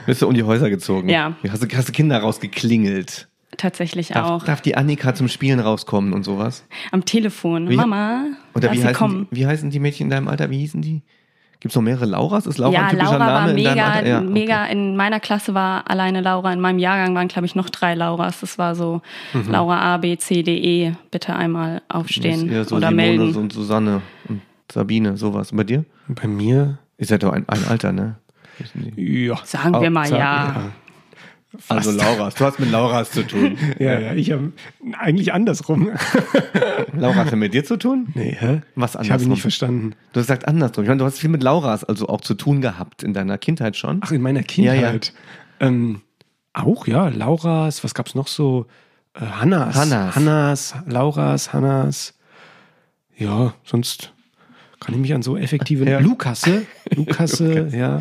Bist 0.06 0.22
du 0.22 0.28
um 0.28 0.34
die 0.34 0.42
Häuser 0.42 0.70
gezogen? 0.70 1.08
Ja. 1.10 1.36
Hast 1.50 1.62
du, 1.62 1.76
hast 1.76 1.88
du 1.88 1.92
Kinder 1.92 2.18
rausgeklingelt? 2.18 3.27
Tatsächlich 3.58 4.08
Darf, 4.08 4.26
auch. 4.30 4.44
darf 4.44 4.62
die 4.62 4.76
Annika 4.76 5.14
zum 5.14 5.28
Spielen 5.28 5.60
rauskommen 5.60 6.14
und 6.14 6.22
sowas? 6.22 6.64
Am 6.92 7.04
Telefon. 7.04 7.68
Wie- 7.68 7.76
Mama, 7.76 8.24
Oder 8.54 8.72
wie 8.72 8.78
sie 8.78 8.84
heißen, 8.84 8.94
kommen. 8.96 9.26
die, 9.30 9.36
wie 9.36 9.46
heißen 9.46 9.68
die 9.70 9.80
Mädchen 9.80 10.04
in 10.06 10.10
deinem 10.10 10.28
Alter? 10.28 10.48
Wie 10.48 10.58
hießen 10.58 10.80
die? 10.80 11.02
Gibt 11.60 11.72
es 11.72 11.74
noch 11.76 11.82
mehrere 11.82 12.06
Lauras? 12.06 12.46
Ist 12.46 12.58
Laura 12.58 12.72
ja, 12.72 12.82
ein 12.84 12.90
typischer 12.90 13.12
Laura 13.18 13.26
war 13.26 13.40
Name 13.48 13.58
in 13.58 13.64
deinem 13.64 13.74
mega, 13.74 13.86
Alter? 13.88 14.08
Ja, 14.08 14.18
okay. 14.20 14.28
mega. 14.30 14.64
In 14.66 14.96
meiner 14.96 15.18
Klasse 15.18 15.54
war 15.54 15.90
alleine 15.90 16.20
Laura. 16.20 16.52
In 16.52 16.60
meinem 16.60 16.78
Jahrgang 16.78 17.16
waren, 17.16 17.26
glaube 17.26 17.46
ich, 17.46 17.56
noch 17.56 17.68
drei 17.68 17.94
Lauras. 17.96 18.38
Das 18.40 18.58
war 18.58 18.76
so 18.76 19.02
Mhm. 19.34 19.50
Laura 19.50 19.80
A, 19.94 19.96
B, 19.96 20.16
C, 20.16 20.44
D, 20.44 20.56
E. 20.56 20.92
Bitte 21.10 21.34
einmal 21.34 21.82
aufstehen 21.88 22.46
ist 22.46 22.52
eher 22.52 22.64
so 22.64 22.76
oder 22.76 22.90
Simone 22.90 23.08
melden. 23.08 23.34
und 23.36 23.52
Susanne 23.52 24.02
und 24.28 24.40
Sabine, 24.70 25.16
sowas. 25.16 25.50
Und 25.50 25.56
bei 25.58 25.64
dir? 25.64 25.84
Bei 26.06 26.28
mir, 26.28 26.78
Ihr 26.96 27.06
seid 27.06 27.22
doch 27.24 27.32
ein, 27.32 27.44
ein 27.48 27.64
Alter, 27.68 27.90
ne? 27.92 28.16
Ja. 28.96 29.36
Sagen 29.44 29.80
wir 29.80 29.90
mal 29.90 30.06
Sag- 30.06 30.18
ja. 30.18 30.54
Also 31.68 31.90
Lauras, 31.92 32.34
du 32.34 32.44
hast 32.44 32.60
mit 32.60 32.70
Lauras 32.70 33.10
zu 33.10 33.26
tun. 33.26 33.56
ja, 33.78 33.98
ja, 33.98 34.12
ich 34.14 34.32
habe 34.32 34.52
eigentlich 34.98 35.32
andersrum. 35.32 35.90
Laura 36.92 37.16
hat 37.24 37.34
mit 37.36 37.54
dir 37.54 37.64
zu 37.64 37.78
tun? 37.78 38.08
Nee, 38.14 38.36
hä? 38.38 38.60
Was 38.74 38.90
Ich 38.92 38.96
habe 38.96 39.04
ihn 39.06 39.10
andersrum? 39.12 39.30
nicht 39.30 39.40
verstanden. 39.42 39.90
Du 40.12 40.20
hast 40.20 40.26
gesagt 40.26 40.46
andersrum. 40.46 40.84
Ich 40.84 40.88
meine, 40.88 40.98
du 40.98 41.04
hast 41.06 41.18
viel 41.18 41.30
mit 41.30 41.42
Lauras 41.42 41.84
also 41.84 42.06
auch 42.08 42.20
zu 42.20 42.34
tun 42.34 42.60
gehabt 42.60 43.02
in 43.02 43.14
deiner 43.14 43.38
Kindheit 43.38 43.76
schon. 43.76 44.00
Ach, 44.02 44.12
in 44.12 44.20
meiner 44.20 44.40
Ja, 44.40 44.74
ja. 44.74 44.80
Kindheit. 44.90 45.12
Ähm, 45.60 46.02
auch, 46.52 46.86
ja, 46.86 47.08
Lauras, 47.08 47.82
was 47.82 47.94
gab's 47.94 48.14
noch 48.14 48.28
so? 48.28 48.66
Äh, 49.14 49.20
Hannas. 49.24 49.74
Hannas. 49.74 50.16
Hannas, 50.16 50.74
Lauras, 50.86 51.52
Hannas. 51.54 52.14
Ja, 53.16 53.54
sonst 53.64 54.12
kann 54.80 54.94
ich 54.94 55.00
mich 55.00 55.14
an 55.14 55.22
so 55.22 55.36
effektive 55.36 55.88
Ja. 55.88 55.98
Lukasse, 55.98 56.66
Lukasse, 56.94 57.68
ja. 57.72 58.00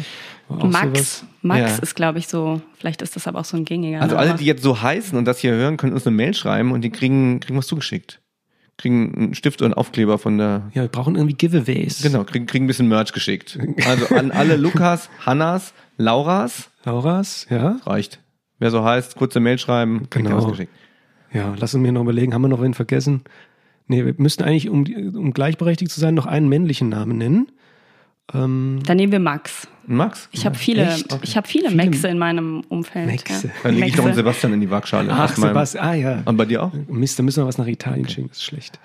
Max, 0.49 0.81
sowas. 0.81 1.25
Max 1.41 1.77
Ja. 1.77 1.83
ist, 1.83 1.95
glaube 1.95 2.19
ich, 2.19 2.27
so, 2.27 2.61
vielleicht 2.77 3.01
ist 3.01 3.15
das 3.15 3.27
aber 3.27 3.39
auch 3.39 3.45
so 3.45 3.57
ein 3.57 3.65
gängiger 3.65 4.01
Also 4.01 4.15
alle, 4.15 4.35
die 4.35 4.45
jetzt 4.45 4.63
so 4.63 4.81
heißen 4.81 5.17
und 5.17 5.25
das 5.25 5.39
hier 5.39 5.51
hören, 5.51 5.77
können 5.77 5.93
uns 5.93 6.07
eine 6.07 6.15
Mail 6.15 6.33
schreiben 6.33 6.71
und 6.71 6.81
die 6.81 6.89
kriegen, 6.89 7.39
kriegen 7.39 7.57
was 7.57 7.67
zugeschickt. 7.67 8.21
Kriegen 8.77 9.13
einen 9.15 9.33
Stift 9.33 9.61
und 9.61 9.65
einen 9.65 9.73
Aufkleber 9.73 10.19
von 10.19 10.37
der. 10.37 10.69
Ja, 10.73 10.83
wir 10.83 10.89
brauchen 10.89 11.15
irgendwie 11.15 11.33
Giveaways. 11.35 12.01
Genau, 12.03 12.23
kriegen, 12.23 12.45
kriegen 12.45 12.65
ein 12.65 12.67
bisschen 12.67 12.87
Merch 12.87 13.11
geschickt. 13.11 13.57
Also 13.87 14.13
an 14.15 14.29
alle 14.31 14.55
Lukas, 14.57 15.09
Hannas, 15.25 15.73
Lauras, 15.97 16.69
Lauras, 16.83 17.47
ja. 17.49 17.79
reicht. 17.85 18.19
Wer 18.59 18.69
so 18.71 18.83
heißt, 18.83 19.15
kurze 19.15 19.39
Mail 19.39 19.57
schreiben, 19.57 20.09
kriegt 20.11 20.25
Genau. 20.27 20.37
was 20.37 20.47
geschickt. 20.47 20.71
Ja, 21.33 21.55
lass 21.57 21.73
uns 21.73 21.81
mir 21.81 21.91
noch 21.91 22.01
überlegen, 22.03 22.33
haben 22.33 22.43
wir 22.43 22.47
noch 22.49 22.61
wen 22.61 22.73
vergessen? 22.75 23.21
Nee, 23.87 24.05
wir 24.05 24.13
müssten 24.17 24.43
eigentlich, 24.43 24.69
um, 24.69 24.85
um 25.15 25.33
gleichberechtigt 25.33 25.91
zu 25.91 25.99
sein, 25.99 26.13
noch 26.13 26.25
einen 26.25 26.47
männlichen 26.47 26.87
Namen 26.89 27.17
nennen. 27.17 27.51
Ähm, 28.33 28.79
Dann 28.85 28.97
nehmen 28.97 29.11
wir 29.11 29.19
Max. 29.19 29.67
Max? 29.85 30.27
Ich 30.33 30.45
habe 30.45 30.55
viele, 30.57 30.85
Echt? 30.85 31.13
Okay. 31.13 31.21
ich 31.23 31.37
habe 31.37 31.47
viele, 31.47 31.69
Viele- 31.69 31.85
Maxe 31.85 32.07
in 32.09 32.17
meinem 32.17 32.61
Umfeld. 32.67 33.07
Maxe. 33.07 33.47
Ja. 33.47 33.53
Dann 33.63 33.75
lege 33.75 33.87
ich 33.87 33.95
noch 33.97 34.05
einen. 34.05 34.15
Sebastian 34.15 34.53
in 34.53 34.61
die 34.61 34.69
Waagschale. 34.69 35.09
ach, 35.11 35.33
Sebastian, 35.35 35.85
ah 35.85 35.93
ja. 35.93 36.21
Und 36.25 36.35
bei 36.35 36.45
dir 36.45 36.63
auch? 36.63 36.73
Mist, 36.89 37.17
da 37.17 37.23
müssen 37.23 37.41
wir 37.43 37.47
was 37.47 37.57
nach 37.57 37.67
Italien 37.67 38.07
schicken, 38.09 38.27
das 38.27 38.37
ist 38.39 38.43
schlecht. 38.43 38.79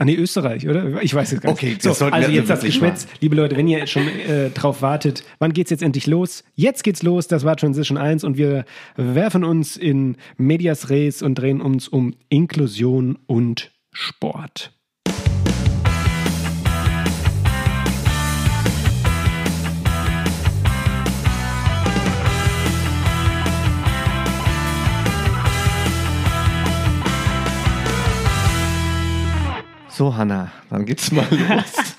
Ah 0.00 0.04
nee, 0.04 0.14
Österreich, 0.14 0.68
oder? 0.68 1.02
Ich 1.02 1.12
weiß 1.12 1.32
jetzt 1.32 1.40
gar 1.42 1.50
nicht. 1.50 1.58
Okay, 1.60 1.76
so, 1.80 1.88
das 1.88 2.00
wir 2.00 2.12
also 2.12 2.30
jetzt 2.30 2.48
das 2.48 2.60
wirklich 2.62 2.74
Geschwätz. 2.74 3.08
Liebe 3.20 3.34
Leute, 3.34 3.56
wenn 3.56 3.66
ihr 3.66 3.84
schon 3.88 4.06
äh, 4.06 4.50
drauf 4.50 4.80
wartet, 4.80 5.24
wann 5.40 5.52
geht's 5.52 5.70
jetzt 5.70 5.82
endlich 5.82 6.06
los? 6.06 6.44
Jetzt 6.54 6.84
geht's 6.84 7.02
los, 7.02 7.26
das 7.26 7.42
war 7.42 7.56
Transition 7.56 7.98
1 7.98 8.22
und 8.22 8.36
wir 8.38 8.64
werfen 8.94 9.42
uns 9.42 9.76
in 9.76 10.16
Medias 10.36 10.88
Res 10.88 11.20
und 11.20 11.34
drehen 11.34 11.60
uns 11.60 11.88
um 11.88 12.14
Inklusion 12.28 13.18
und 13.26 13.72
Sport. 13.90 14.70
So, 29.98 30.14
Hanna, 30.14 30.52
dann 30.70 30.86
geht's 30.86 31.10
mal 31.10 31.26
los 31.30 31.96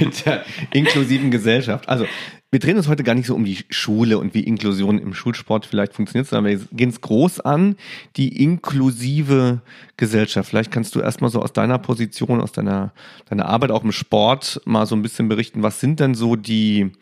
mit 0.00 0.24
der 0.24 0.46
inklusiven 0.72 1.30
Gesellschaft. 1.30 1.86
Also, 1.86 2.06
wir 2.50 2.58
drehen 2.58 2.78
uns 2.78 2.88
heute 2.88 3.04
gar 3.04 3.14
nicht 3.14 3.26
so 3.26 3.34
um 3.34 3.44
die 3.44 3.58
Schule 3.68 4.16
und 4.16 4.32
wie 4.32 4.44
Inklusion 4.44 4.98
im 4.98 5.12
Schulsport 5.12 5.66
vielleicht 5.66 5.92
funktioniert, 5.92 6.26
sondern 6.26 6.50
wir 6.50 6.66
gehen 6.72 6.88
es 6.88 7.02
groß 7.02 7.40
an, 7.40 7.76
die 8.16 8.42
inklusive 8.42 9.60
Gesellschaft. 9.98 10.48
Vielleicht 10.48 10.70
kannst 10.70 10.94
du 10.94 11.00
erstmal 11.00 11.28
so 11.28 11.42
aus 11.42 11.52
deiner 11.52 11.76
Position, 11.76 12.40
aus 12.40 12.52
deiner, 12.52 12.94
deiner 13.28 13.44
Arbeit 13.44 13.72
auch 13.72 13.84
im 13.84 13.92
Sport 13.92 14.62
mal 14.64 14.86
so 14.86 14.96
ein 14.96 15.02
bisschen 15.02 15.28
berichten, 15.28 15.62
was 15.62 15.80
sind 15.80 16.00
denn 16.00 16.14
so 16.14 16.34
die, 16.34 16.92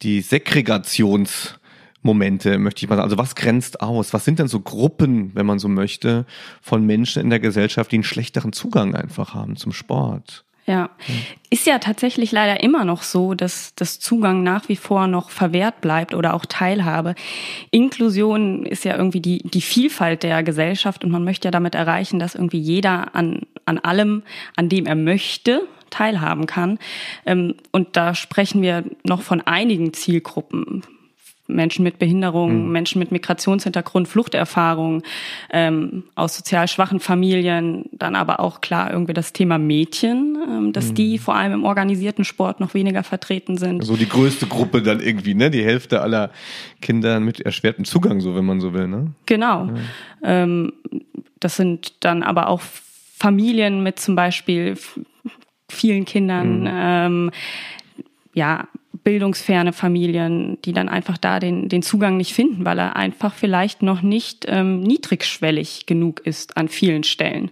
die 0.00 0.22
Segregations- 0.22 1.56
Momente, 2.02 2.58
möchte 2.58 2.84
ich 2.84 2.90
mal 2.90 2.96
sagen. 2.96 3.04
Also 3.04 3.18
was 3.18 3.34
grenzt 3.34 3.80
aus? 3.80 4.12
Was 4.12 4.24
sind 4.24 4.38
denn 4.38 4.48
so 4.48 4.60
Gruppen, 4.60 5.30
wenn 5.34 5.46
man 5.46 5.58
so 5.58 5.68
möchte, 5.68 6.26
von 6.60 6.84
Menschen 6.84 7.22
in 7.22 7.30
der 7.30 7.40
Gesellschaft, 7.40 7.92
die 7.92 7.96
einen 7.96 8.04
schlechteren 8.04 8.52
Zugang 8.52 8.94
einfach 8.94 9.34
haben 9.34 9.56
zum 9.56 9.72
Sport? 9.72 10.44
Ja, 10.64 10.90
ist 11.50 11.66
ja 11.66 11.80
tatsächlich 11.80 12.30
leider 12.30 12.62
immer 12.62 12.84
noch 12.84 13.02
so, 13.02 13.34
dass 13.34 13.74
das 13.74 13.98
Zugang 13.98 14.44
nach 14.44 14.68
wie 14.68 14.76
vor 14.76 15.08
noch 15.08 15.30
verwehrt 15.30 15.80
bleibt 15.80 16.14
oder 16.14 16.34
auch 16.34 16.46
Teilhabe. 16.46 17.16
Inklusion 17.72 18.64
ist 18.64 18.84
ja 18.84 18.96
irgendwie 18.96 19.20
die, 19.20 19.38
die 19.38 19.60
Vielfalt 19.60 20.22
der 20.22 20.44
Gesellschaft 20.44 21.02
und 21.04 21.10
man 21.10 21.24
möchte 21.24 21.48
ja 21.48 21.50
damit 21.50 21.74
erreichen, 21.74 22.20
dass 22.20 22.36
irgendwie 22.36 22.60
jeder 22.60 23.16
an, 23.16 23.40
an 23.64 23.78
allem, 23.78 24.22
an 24.54 24.68
dem 24.68 24.86
er 24.86 24.94
möchte, 24.94 25.66
teilhaben 25.90 26.46
kann. 26.46 26.78
Ähm, 27.26 27.54
Und 27.72 27.96
da 27.96 28.14
sprechen 28.14 28.62
wir 28.62 28.84
noch 29.04 29.22
von 29.22 29.40
einigen 29.40 29.92
Zielgruppen. 29.92 30.82
Menschen 31.46 31.82
mit 31.82 31.98
Behinderung, 31.98 32.70
Menschen 32.70 32.98
mit 32.98 33.10
Migrationshintergrund, 33.10 34.08
Fluchterfahrung, 34.08 35.02
ähm, 35.52 36.04
aus 36.14 36.36
sozial 36.36 36.68
schwachen 36.68 37.00
Familien, 37.00 37.86
dann 37.92 38.14
aber 38.14 38.40
auch 38.40 38.60
klar 38.60 38.92
irgendwie 38.92 39.12
das 39.12 39.32
Thema 39.32 39.58
Mädchen, 39.58 40.38
ähm, 40.48 40.72
dass 40.72 40.94
die 40.94 41.18
vor 41.18 41.34
allem 41.34 41.52
im 41.52 41.64
organisierten 41.64 42.24
Sport 42.24 42.60
noch 42.60 42.74
weniger 42.74 43.02
vertreten 43.02 43.58
sind. 43.58 43.84
So 43.84 43.96
die 43.96 44.08
größte 44.08 44.46
Gruppe 44.46 44.82
dann 44.82 45.00
irgendwie, 45.00 45.34
ne? 45.34 45.50
Die 45.50 45.64
Hälfte 45.64 46.00
aller 46.00 46.30
Kinder 46.80 47.20
mit 47.20 47.40
erschwertem 47.40 47.84
Zugang, 47.84 48.20
so 48.20 48.34
wenn 48.34 48.44
man 48.44 48.60
so 48.60 48.72
will, 48.72 48.88
ne? 48.88 49.12
Genau. 49.26 49.68
Ähm, 50.22 50.72
das 51.40 51.56
sind 51.56 51.94
dann 52.00 52.22
aber 52.22 52.48
auch 52.48 52.60
Familien 52.60 53.82
mit 53.82 53.98
zum 53.98 54.14
Beispiel 54.14 54.76
vielen 55.68 56.04
Kindern, 56.04 56.68
ähm, 56.70 57.30
ja, 58.34 58.68
bildungsferne 59.04 59.72
Familien, 59.72 60.58
die 60.64 60.72
dann 60.72 60.88
einfach 60.88 61.18
da 61.18 61.40
den, 61.40 61.68
den 61.68 61.82
Zugang 61.82 62.16
nicht 62.16 62.34
finden, 62.34 62.64
weil 62.64 62.78
er 62.78 62.96
einfach 62.96 63.34
vielleicht 63.34 63.82
noch 63.82 64.02
nicht 64.02 64.46
ähm, 64.48 64.80
niedrigschwellig 64.80 65.86
genug 65.86 66.20
ist 66.20 66.56
an 66.56 66.68
vielen 66.68 67.02
Stellen. 67.02 67.50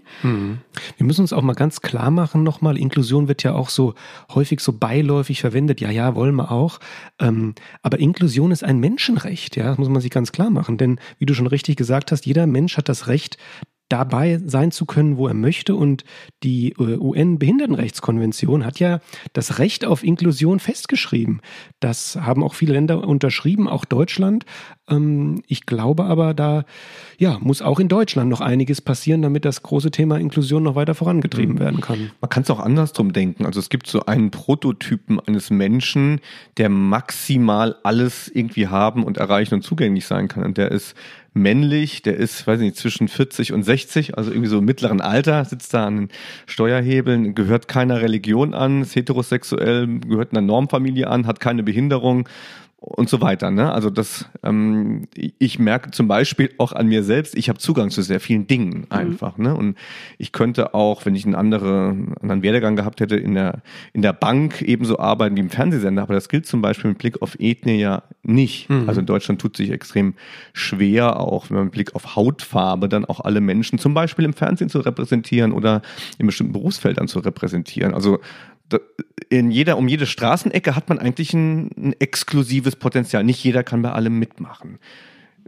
Wir 0.97 1.07
müssen 1.07 1.23
uns 1.23 1.33
auch 1.33 1.43
mal 1.43 1.55
ganz 1.55 1.81
klar 1.81 2.11
machen 2.11 2.43
nochmal, 2.43 2.79
Inklusion 2.79 3.29
wird 3.29 3.43
ja 3.43 3.55
auch 3.55 3.69
so 3.69 3.95
häufig 4.35 4.61
so 4.61 4.73
beiläufig 4.73 5.41
verwendet. 5.41 5.81
Ja, 5.81 5.91
ja, 5.91 6.15
wollen 6.15 6.37
wir 6.37 6.53
auch. 6.53 6.81
Ähm, 7.19 7.55
aber 7.83 7.99
Inklusion 7.99 8.51
ist 8.51 8.65
ein 8.65 8.79
Menschenrecht, 8.79 9.57
ja, 9.57 9.65
das 9.65 9.79
muss 9.79 9.89
man 9.89 10.01
sich 10.01 10.11
ganz 10.11 10.33
klar 10.33 10.51
machen. 10.51 10.79
Denn 10.79 11.01
wie 11.19 11.27
du 11.27 11.35
schon 11.35 11.47
richtig 11.47 11.77
gesagt 11.77 12.13
hast, 12.13 12.27
jeder 12.27 12.47
Mensch 12.47 12.77
hat 12.77 12.89
das 12.89 13.09
Recht, 13.09 13.39
dabei 13.91 14.41
sein 14.45 14.71
zu 14.71 14.87
können, 14.87 15.19
wo 15.19 15.29
er 15.29 15.35
möchte. 15.35 15.75
Und 15.75 16.05
die 16.43 16.71
äh, 16.79 16.97
UN-Behindertenrechtskonvention 16.97 18.65
hat 18.65 18.81
ja 18.81 19.01
das 19.35 19.59
Recht 19.59 19.85
auf 19.85 20.03
Inklusion 20.03 20.61
festgeschrieben. 20.61 21.43
Das 21.81 22.17
haben 22.17 22.43
auch 22.43 22.55
viele 22.55 22.73
Länder 22.73 23.07
unterschrieben, 23.07 23.69
auch 23.69 23.85
Deutschland. 23.85 24.47
Ähm, 24.89 25.43
ich 25.47 25.67
glaube 25.67 26.05
aber, 26.05 26.33
da 26.33 26.65
ja, 27.19 27.39
muss 27.41 27.61
auch 27.61 27.81
in 27.81 27.89
Deutschland 27.89 28.31
noch 28.31 28.41
einiges 28.41 28.81
passieren, 28.81 29.23
damit 29.23 29.45
das 29.45 29.63
große 29.63 29.91
Thema 29.91 30.19
Inklusion 30.19 30.63
noch 30.63 30.77
weiter 30.77 30.95
vorangetrieben 30.95 31.59
werden 31.59 31.81
kann. 31.81 32.13
Man 32.21 32.29
kann 32.29 32.45
es 32.45 32.51
auch 32.51 32.61
andersrum 32.61 33.13
denken. 33.13 33.45
Also 33.45 33.59
es 33.59 33.69
gibt 33.69 33.89
so 33.89 34.07
einen 34.07 34.31
Prototypen 34.31 35.19
eines 35.21 35.51
Menschen, 35.51 36.21
der 36.57 36.69
maximal 36.69 37.77
alles 37.83 38.29
irgendwie 38.29 38.69
haben 38.69 39.03
und 39.03 39.19
erreichen 39.19 39.55
und 39.55 39.63
zugänglich 39.63 40.07
sein 40.07 40.29
kann. 40.29 40.45
Und 40.45 40.59
der 40.59 40.71
ist 40.71 40.95
männlich, 41.33 42.03
der 42.03 42.17
ist, 42.17 42.47
weiß 42.47 42.61
nicht, 42.61 42.77
zwischen 42.77 43.09
40 43.09 43.53
und 43.53 43.63
60, 43.63 44.19
also 44.19 44.31
irgendwie 44.31 44.49
so 44.49 44.59
im 44.59 44.65
mittleren 44.65 45.01
Alter, 45.01 45.45
sitzt 45.45 45.73
da 45.75 45.87
an 45.87 45.97
den 45.97 46.09
Steuerhebeln, 46.47 47.35
gehört 47.35 47.69
keiner 47.69 48.01
Religion 48.01 48.55
an, 48.55 48.83
ist 48.83 48.97
heterosexuell, 48.97 49.87
gehört 50.01 50.33
einer 50.33 50.41
Normfamilie 50.41 51.09
an, 51.09 51.27
hat 51.27 51.41
keine 51.41 51.63
Behinderung 51.63 52.29
und 52.81 53.11
so 53.11 53.21
weiter. 53.21 53.51
Ne? 53.51 53.71
Also 53.71 53.91
das, 53.91 54.25
ähm, 54.43 55.07
ich 55.15 55.59
merke 55.59 55.91
zum 55.91 56.09
Beispiel 56.09 56.51
auch 56.57 56.73
an 56.73 56.87
mir 56.87 57.03
selbst, 57.03 57.37
ich 57.37 57.51
habe 57.51 57.59
Zugang 57.59 57.91
zu 57.91 58.01
sehr 58.01 58.21
vielen 58.21 58.47
Dingen 58.47 58.87
einfach. 58.89 59.37
Ne? 59.37 59.55
Und 59.55 59.77
ich 60.17 60.33
könnte 60.33 60.73
auch, 60.73 61.05
wenn 61.05 61.15
ich 61.15 61.27
einen 61.27 61.35
anderen, 61.35 62.15
anderen 62.23 62.43
Werdegang 62.43 62.77
gehabt 62.77 63.01
hätte, 63.01 63.17
in 63.17 63.35
der, 63.35 63.63
in 63.93 64.01
der 64.01 64.15
Bank 64.15 64.63
ebenso 64.63 64.99
arbeiten 64.99 65.37
wie 65.37 65.41
im 65.41 65.51
Fernsehsender. 65.51 66.03
Aber 66.03 66.15
das 66.15 66.31
gilt 66.31 66.47
zum 66.47 66.63
Beispiel 66.63 66.91
mit 66.91 66.99
Blick 66.99 67.21
auf 67.21 67.37
Ethnie 67.39 67.81
ja 67.81 68.03
nicht. 68.23 68.69
Also 68.87 69.01
in 69.01 69.07
Deutschland 69.07 69.43
tut 69.43 69.59
sich 69.59 69.71
extrem 69.71 70.15
schwer, 70.55 71.21
auch 71.21 71.51
wenn 71.51 71.57
man 71.57 71.65
mit 71.65 71.75
Blick 71.75 71.95
auf 71.95 72.17
Hautfarbe 72.17 72.89
dann 72.89 73.05
auch 73.05 73.21
alle 73.21 73.43
Menschen 73.43 73.79
zum 73.79 73.93
Beispiel 73.93 74.25
im 74.25 74.33
Fernsehen 74.33 74.71
zu 74.71 74.81
repräsentieren 74.81 75.53
oder 75.53 75.83
in 76.19 76.27
bestimmten 76.27 76.55
Berufsfeldern 76.55 77.09
zu 77.09 77.19
repräsentieren. 77.19 77.93
Also 77.93 78.21
in 79.29 79.51
jeder, 79.51 79.77
um 79.77 79.89
jede 79.89 80.07
Straßenecke 80.07 80.77
hat 80.77 80.89
man 80.89 80.99
eigentlich 80.99 81.33
ein, 81.35 81.71
ein 81.77 81.95
exklusives 81.99 82.77
Potenzial. 82.77 83.25
Nicht 83.25 83.43
jeder 83.43 83.63
kann 83.63 83.83
bei 83.83 83.93
allem 83.93 84.19
mitmachen. 84.19 84.79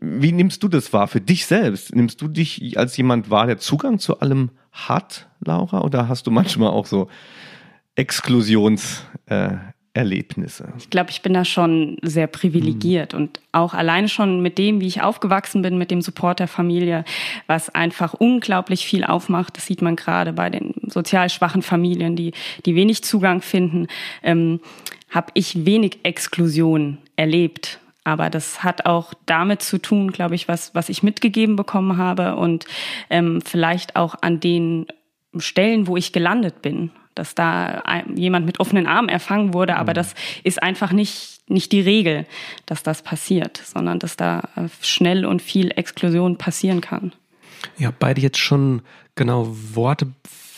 Wie 0.01 0.33
nimmst 0.33 0.63
du 0.63 0.69
das 0.69 0.93
wahr 0.93 1.09
für 1.09 1.21
dich 1.21 1.47
selbst? 1.47 1.95
Nimmst 1.95 2.21
du 2.21 2.29
dich 2.29 2.79
als 2.79 2.97
jemand 2.97 3.31
wahr, 3.31 3.47
der 3.47 3.59
Zugang 3.59 3.99
zu 3.99 4.21
allem 4.21 4.51
hat, 4.73 5.29
Laura? 5.41 5.83
Oder 5.83 6.09
hast 6.09 6.27
du 6.27 6.31
manchmal 6.31 6.71
auch 6.71 6.87
so 6.87 7.09
Exklusionserlebnisse? 7.95 9.03
Äh, 9.27 9.72
Erlebnisse? 9.94 10.72
Ich 10.78 10.88
glaube, 10.88 11.11
ich 11.11 11.20
bin 11.20 11.35
da 11.35 11.44
schon 11.44 11.98
sehr 12.02 12.26
privilegiert 12.26 13.12
und 13.12 13.40
auch 13.52 13.74
alleine 13.74 14.09
schon 14.09 14.40
mit 14.40 14.57
dem, 14.57 14.81
wie 14.81 14.87
ich 14.87 15.02
aufgewachsen 15.02 15.61
bin, 15.61 15.76
mit 15.76 15.90
dem 15.90 16.00
Support 16.00 16.40
der 16.40 16.48
Familie, 16.48 17.05
was 17.46 17.68
einfach 17.68 18.14
unglaublich 18.14 18.87
viel 18.87 19.05
aufmacht. 19.05 19.57
Das 19.57 19.66
sieht 19.66 19.83
man 19.83 19.96
gerade 19.96 20.33
bei 20.33 20.48
den 20.48 20.72
sozial 20.87 21.28
schwachen 21.28 21.61
Familien, 21.61 22.16
die, 22.16 22.33
die 22.64 22.74
wenig 22.74 23.05
Zugang 23.05 23.42
finden, 23.42 23.87
ähm, 24.22 24.61
habe 25.11 25.31
ich 25.35 25.66
wenig 25.66 25.98
Exklusion 26.05 26.96
erlebt. 27.16 27.78
Aber 28.05 28.31
das 28.31 28.64
hat 28.64 28.87
auch 28.87 29.12
damit 29.26 29.62
zu 29.62 29.78
tun, 29.78 30.11
glaube 30.11 30.35
ich, 30.35 30.48
was, 30.48 30.74
was 30.74 30.88
ich 30.88 31.02
mitgegeben 31.02 31.55
bekommen 31.55 31.98
habe 31.98 32.37
und 32.37 32.64
ähm, 33.11 33.42
vielleicht 33.44 33.94
auch 33.94 34.16
an 34.22 34.40
den 34.40 34.87
Stellen, 35.37 35.87
wo 35.87 35.96
ich 35.96 36.12
gelandet 36.12 36.62
bin, 36.62 36.90
dass 37.14 37.35
da 37.35 37.83
jemand 38.14 38.46
mit 38.46 38.61
offenen 38.61 38.87
Armen 38.87 39.09
erfangen 39.09 39.55
wurde. 39.55 39.77
Aber 39.77 39.92
mhm. 39.92 39.96
das 39.96 40.14
ist 40.44 40.62
einfach 40.62 40.92
nicht, 40.92 41.40
nicht 41.48 41.72
die 41.72 41.81
Regel, 41.81 42.27
dass 42.66 42.83
das 42.83 43.03
passiert, 43.03 43.61
sondern 43.64 43.98
dass 43.98 44.16
da 44.16 44.48
äh, 44.57 44.68
schnell 44.81 45.25
und 45.25 45.42
viel 45.42 45.70
Exklusion 45.70 46.38
passieren 46.38 46.81
kann. 46.81 47.12
Ja, 47.79 47.92
beide 47.96 48.20
jetzt 48.20 48.38
schon 48.38 48.83
genau 49.14 49.48
Worte 49.75 50.09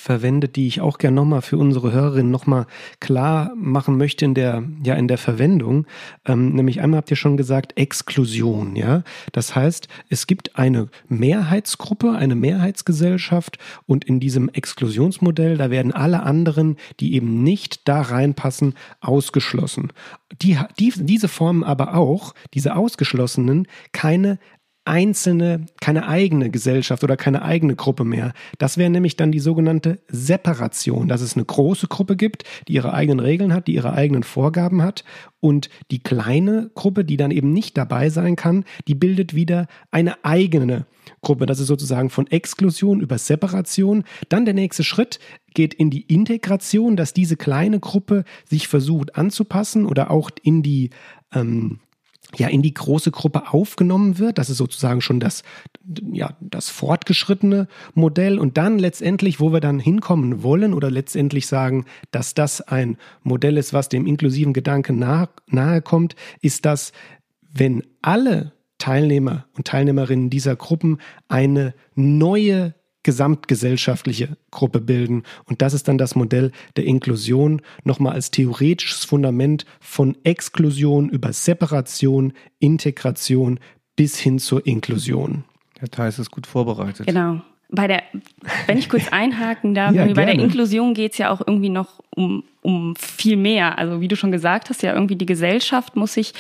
verwendet, 0.05 0.57
die 0.57 0.67
ich 0.67 0.83
auch 0.83 0.99
gerne 0.99 1.15
nochmal 1.15 1.41
für 1.41 1.57
unsere 1.57 1.91
Hörerinnen 1.91 2.31
nochmal 2.31 2.67
klar 3.01 3.55
machen 3.57 3.97
möchte 3.97 4.27
in 4.27 4.35
der, 4.35 4.63
ja, 4.85 4.97
in 4.97 5.09
der 5.09 5.17
Verwendung. 5.17 5.87
Ähm, 6.27 6.51
nämlich 6.53 6.83
einmal 6.83 6.99
habt 6.99 7.11
ihr 7.11 7.17
schon 7.17 7.39
gesagt, 7.39 7.79
Exklusion, 7.79 8.77
ja. 8.77 9.03
Das 9.33 9.57
heißt, 9.57 9.89
es 10.11 10.27
gibt 10.27 10.59
eine 10.59 10.89
Mehrheitsgruppe, 11.09 12.13
eine 12.13 12.35
Mehrheitsgesellschaft 12.35 13.57
und 13.87 14.05
in 14.05 14.21
diesem 14.21 14.51
Exklusionsmodell, 14.51 15.57
da 15.57 15.71
werden 15.71 15.93
alle 15.93 16.23
anderen, 16.23 16.77
die 17.01 17.15
eben 17.15 17.43
nicht 17.43 17.89
da 17.89 18.03
reinpassen, 18.03 18.75
ausgeschlossen. 19.01 19.91
Die, 20.43 20.59
die, 20.79 20.93
diese 20.97 21.29
formen 21.29 21.65
aber 21.65 21.95
auch, 21.97 22.35
diese 22.53 22.77
Ausgeschlossenen, 22.77 23.69
keine 23.93 24.39
einzelne, 24.85 25.67
keine 25.81 26.07
eigene 26.09 26.51
Gesellschaft 26.51 27.03
oder 27.05 27.17
keine 27.17 27.43
eigene 27.43 27.75
Gruppe 27.75 28.05
mehr. 28.05 28.33
Das 28.59 28.77
wäre 28.77 28.91
nämlich 28.91 29.17
dann 29.17 29.33
die 29.33 29.41
sogenannte 29.41 30.01
Separation, 30.09 31.09
dass 31.09 31.23
es 31.23 31.37
eine 31.37 31.45
große 31.45 31.89
Gruppe 31.89 32.17
gibt, 32.17 32.45
die 32.69 32.75
ihre 32.75 32.93
eigenen 32.93 33.21
Regeln 33.21 33.55
hat, 33.55 33.67
die 33.67 33.75
ihre 33.75 33.95
eigenen 33.95 34.23
Vorgaben 34.23 34.83
hat 34.83 35.05
und 35.41 35.71
die 35.91 36.03
kleine 36.03 36.71
Gruppe, 36.75 37.05
die 37.05 37.17
dann 37.17 37.31
eben 37.31 37.53
nicht 37.53 37.77
dabei 37.77 38.11
sein 38.11 38.37
kann, 38.37 38.65
die 38.87 38.95
bildet 38.95 39.35
wieder 39.35 39.67
eine 39.91 40.25
eigene 40.25 40.87
Gruppe. 41.23 41.47
Das 41.47 41.61
ist 41.61 41.67
sozusagen 41.67 42.11
von 42.11 42.27
Exklusion 42.27 43.01
über 43.01 43.19
Separation. 43.19 44.05
Dann 44.29 44.45
der 44.45 44.55
nächste 44.55 44.85
Schritt 44.85 45.19
geht 45.55 45.75
in 45.75 45.91
die 45.91 46.03
Integration, 46.03 46.97
dass 46.97 47.15
diese 47.15 47.37
kleine 47.37 47.81
Gruppe 47.81 48.25
sich 48.49 48.69
versucht 48.69 49.17
anzupassen 49.17 49.87
oder 49.87 50.11
auch 50.11 50.31
in 50.43 50.63
die 50.63 50.91
ähm, 51.33 51.81
ja 52.37 52.49
in 52.49 52.63
die 52.63 52.75
große 52.75 53.11
Gruppe 53.11 53.53
aufgenommen 53.53 54.19
wird. 54.19 54.39
Das 54.39 54.51
ist 54.51 54.59
sozusagen 54.59 55.01
schon 55.01 55.21
das, 55.21 55.43
ja, 56.13 56.37
das 56.41 56.71
fortgeschrittene 56.71 57.69
Modell. 57.95 58.39
Und 58.39 58.57
dann 58.57 58.79
letztendlich, 58.79 59.41
wo 59.41 59.53
wir 59.53 59.61
dann 59.61 59.79
hinkommen 59.79 60.43
wollen 60.43 60.75
oder 60.75 60.91
letztendlich 60.91 61.47
sagen, 61.47 61.85
dass 62.11 62.35
das 62.35 62.61
ein 62.61 62.97
Modell 63.23 63.57
ist, 63.57 63.73
was 63.73 63.89
dem 63.89 64.07
inklusiven 64.07 64.53
Gedanken 64.53 64.99
nahe, 64.99 65.29
nahe 65.47 65.83
kommt, 65.83 66.17
ist 66.41 66.65
das, 66.65 66.93
wenn 67.53 67.83
alle 68.03 68.53
Teilnehmer 68.79 69.47
und 69.57 69.67
Teilnehmerinnen 69.67 70.31
dieser 70.31 70.57
Gruppen 70.57 70.99
eine 71.29 71.75
neue 71.95 72.75
gesamtgesellschaftliche 73.05 74.37
Gruppe 74.51 74.81
bilden. 74.81 75.23
Und 75.45 75.63
das 75.63 75.73
ist 75.73 75.87
dann 75.87 75.99
das 75.99 76.17
Modell 76.17 76.51
der 76.77 76.85
Inklusion, 76.85 77.63
nochmal 77.85 78.15
als 78.15 78.33
theoretisches 78.33 79.05
Fundament 79.05 79.65
von 79.81 80.17
Exklusion 80.25 81.09
über 81.09 81.33
Separation, 81.33 82.33
Integration 82.59 83.61
bis 83.95 84.19
hin 84.19 84.41
zur 84.41 84.67
Inklusion. 84.67 85.45
Herr 85.79 85.91
Theis 85.91 86.19
ist 86.19 86.33
gut 86.33 86.47
vorbereitet. 86.47 87.07
Genau 87.07 87.41
bei 87.75 87.87
der, 87.87 88.03
wenn 88.67 88.79
ich 88.79 88.89
kurz 88.89 89.09
einhaken 89.11 89.75
darf, 89.75 89.95
ja, 89.95 90.07
bei 90.07 90.25
der 90.25 90.35
Inklusion 90.35 90.95
geht 90.95 91.13
es 91.13 91.19
ja 91.19 91.31
auch 91.31 91.41
irgendwie 91.47 91.69
noch 91.69 92.01
um, 92.11 92.45
um 92.63 92.95
viel 92.97 93.37
mehr. 93.37 93.79
Also 93.79 94.01
wie 94.01 94.09
du 94.09 94.17
schon 94.17 94.33
gesagt 94.33 94.71
hast, 94.71 94.83
ja 94.83 94.93
irgendwie 94.93 95.17
die 95.17 95.27
Gesellschaft 95.27 95.97
muss 95.97 96.15
sich 96.15 96.33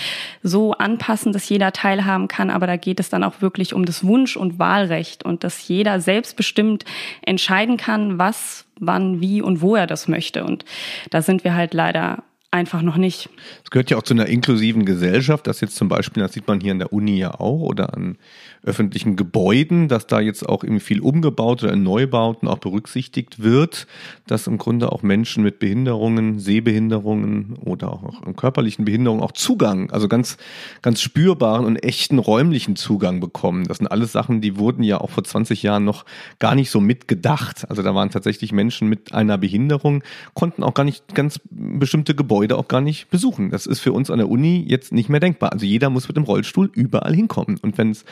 so 0.42 0.72
anpassen, 0.72 1.32
dass 1.32 1.48
jeder 1.48 1.72
teilhaben 1.72 2.28
kann, 2.28 2.50
aber 2.50 2.66
da 2.66 2.76
geht 2.76 3.00
es 3.00 3.08
dann 3.08 3.24
auch 3.24 3.40
wirklich 3.40 3.74
um 3.74 3.84
das 3.84 4.04
Wunsch- 4.04 4.36
und 4.36 4.58
Wahlrecht 4.58 5.24
und 5.24 5.44
dass 5.44 5.68
jeder 5.68 6.00
selbstbestimmt 6.00 6.84
entscheiden 7.22 7.76
kann, 7.76 8.18
was, 8.18 8.66
wann, 8.78 9.20
wie 9.20 9.42
und 9.42 9.60
wo 9.60 9.76
er 9.76 9.86
das 9.86 10.08
möchte. 10.08 10.44
Und 10.44 10.64
da 11.10 11.22
sind 11.22 11.44
wir 11.44 11.54
halt 11.54 11.74
leider 11.74 12.22
einfach 12.54 12.82
noch 12.82 12.96
nicht. 12.96 13.28
Es 13.64 13.70
gehört 13.70 13.90
ja 13.90 13.98
auch 13.98 14.02
zu 14.02 14.14
einer 14.14 14.26
inklusiven 14.26 14.84
Gesellschaft, 14.84 15.46
das 15.46 15.60
jetzt 15.60 15.74
zum 15.74 15.88
Beispiel, 15.88 16.22
das 16.22 16.32
sieht 16.32 16.46
man 16.46 16.60
hier 16.60 16.70
an 16.70 16.78
der 16.78 16.92
Uni 16.92 17.18
ja 17.18 17.32
auch 17.34 17.60
oder 17.60 17.92
an 17.92 18.16
öffentlichen 18.64 19.16
Gebäuden, 19.16 19.88
dass 19.88 20.06
da 20.06 20.20
jetzt 20.20 20.48
auch 20.48 20.64
irgendwie 20.64 20.84
viel 20.84 21.00
umgebaut 21.00 21.62
oder 21.62 21.72
in 21.72 21.82
Neubauten 21.82 22.48
auch 22.48 22.58
berücksichtigt 22.58 23.42
wird, 23.42 23.86
dass 24.26 24.46
im 24.46 24.58
Grunde 24.58 24.92
auch 24.92 25.02
Menschen 25.02 25.44
mit 25.44 25.58
Behinderungen, 25.58 26.38
Sehbehinderungen 26.38 27.56
oder 27.60 27.92
auch 27.92 28.22
körperlichen 28.36 28.84
Behinderungen 28.84 29.22
auch 29.22 29.32
Zugang, 29.32 29.90
also 29.90 30.08
ganz, 30.08 30.36
ganz 30.82 31.00
spürbaren 31.00 31.66
und 31.66 31.76
echten 31.76 32.18
räumlichen 32.18 32.76
Zugang 32.76 33.20
bekommen. 33.20 33.64
Das 33.64 33.78
sind 33.78 33.88
alles 33.88 34.12
Sachen, 34.12 34.40
die 34.40 34.56
wurden 34.56 34.82
ja 34.82 35.00
auch 35.00 35.10
vor 35.10 35.24
20 35.24 35.62
Jahren 35.62 35.84
noch 35.84 36.04
gar 36.38 36.54
nicht 36.54 36.70
so 36.70 36.80
mitgedacht. 36.80 37.68
Also 37.68 37.82
da 37.82 37.94
waren 37.94 38.10
tatsächlich 38.10 38.52
Menschen 38.52 38.88
mit 38.88 39.12
einer 39.12 39.38
Behinderung, 39.38 40.02
konnten 40.34 40.62
auch 40.62 40.74
gar 40.74 40.84
nicht 40.84 41.14
ganz 41.14 41.40
bestimmte 41.50 42.14
Gebäude 42.14 42.56
auch 42.56 42.68
gar 42.68 42.80
nicht 42.80 43.10
besuchen. 43.10 43.50
Das 43.50 43.66
ist 43.66 43.80
für 43.80 43.92
uns 43.92 44.10
an 44.10 44.18
der 44.18 44.28
Uni 44.28 44.64
jetzt 44.66 44.92
nicht 44.92 45.08
mehr 45.08 45.20
denkbar. 45.20 45.52
Also 45.52 45.66
jeder 45.66 45.90
muss 45.90 46.08
mit 46.08 46.16
dem 46.16 46.24
Rollstuhl 46.24 46.70
überall 46.74 47.14
hinkommen. 47.14 47.58
Und 47.62 47.78
wenn 47.78 47.90
es 47.90 48.04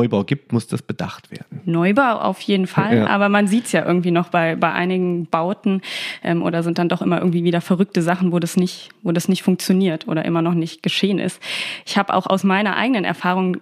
Neubau 0.00 0.24
gibt, 0.24 0.52
muss 0.52 0.66
das 0.66 0.82
bedacht 0.82 1.30
werden. 1.30 1.60
Neubau 1.64 2.20
auf 2.20 2.40
jeden 2.40 2.66
Fall, 2.66 2.98
ja. 2.98 3.06
aber 3.06 3.28
man 3.28 3.46
sieht 3.46 3.66
es 3.66 3.72
ja 3.72 3.84
irgendwie 3.84 4.10
noch 4.10 4.28
bei, 4.28 4.56
bei 4.56 4.72
einigen 4.72 5.26
Bauten 5.26 5.82
ähm, 6.22 6.42
oder 6.42 6.62
sind 6.62 6.78
dann 6.78 6.88
doch 6.88 7.02
immer 7.02 7.18
irgendwie 7.18 7.44
wieder 7.44 7.60
verrückte 7.60 8.00
Sachen, 8.00 8.32
wo 8.32 8.38
das 8.38 8.56
nicht, 8.56 8.88
wo 9.02 9.12
das 9.12 9.28
nicht 9.28 9.42
funktioniert 9.42 10.08
oder 10.08 10.24
immer 10.24 10.42
noch 10.42 10.54
nicht 10.54 10.82
geschehen 10.82 11.18
ist. 11.18 11.40
Ich 11.84 11.98
habe 11.98 12.14
auch 12.14 12.26
aus 12.26 12.44
meiner 12.44 12.76
eigenen 12.76 13.04
Erfahrung 13.04 13.58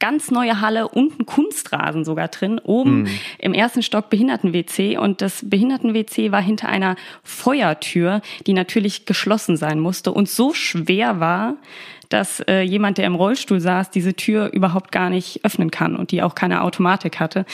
ganz 0.00 0.30
neue 0.30 0.60
Halle 0.60 0.88
und 0.88 1.12
einen 1.12 1.26
Kunstrasen 1.26 2.04
sogar 2.04 2.28
drin, 2.28 2.58
oben 2.58 3.02
mm. 3.02 3.08
im 3.38 3.54
ersten 3.54 3.82
Stock 3.82 4.10
Behinderten-WC 4.10 4.98
und 4.98 5.20
das 5.20 5.48
Behinderten-WC 5.48 6.32
war 6.32 6.42
hinter 6.42 6.68
einer 6.68 6.96
Feuertür, 7.22 8.22
die 8.46 8.54
natürlich 8.54 9.06
geschlossen 9.06 9.56
sein 9.56 9.78
musste 9.78 10.12
und 10.12 10.28
so 10.28 10.52
schwer 10.54 11.20
war, 11.20 11.56
dass 12.10 12.40
äh, 12.40 12.62
jemand, 12.62 12.98
der 12.98 13.06
im 13.06 13.14
Rollstuhl 13.14 13.60
saß, 13.60 13.90
diese 13.90 14.14
Tür 14.14 14.52
überhaupt 14.52 14.90
gar 14.92 15.10
nicht 15.10 15.44
öffnen 15.44 15.70
kann 15.70 15.96
und 15.96 16.10
die 16.10 16.22
auch 16.22 16.34
keine 16.34 16.62
Automatik 16.62 17.20
hatte. 17.20 17.46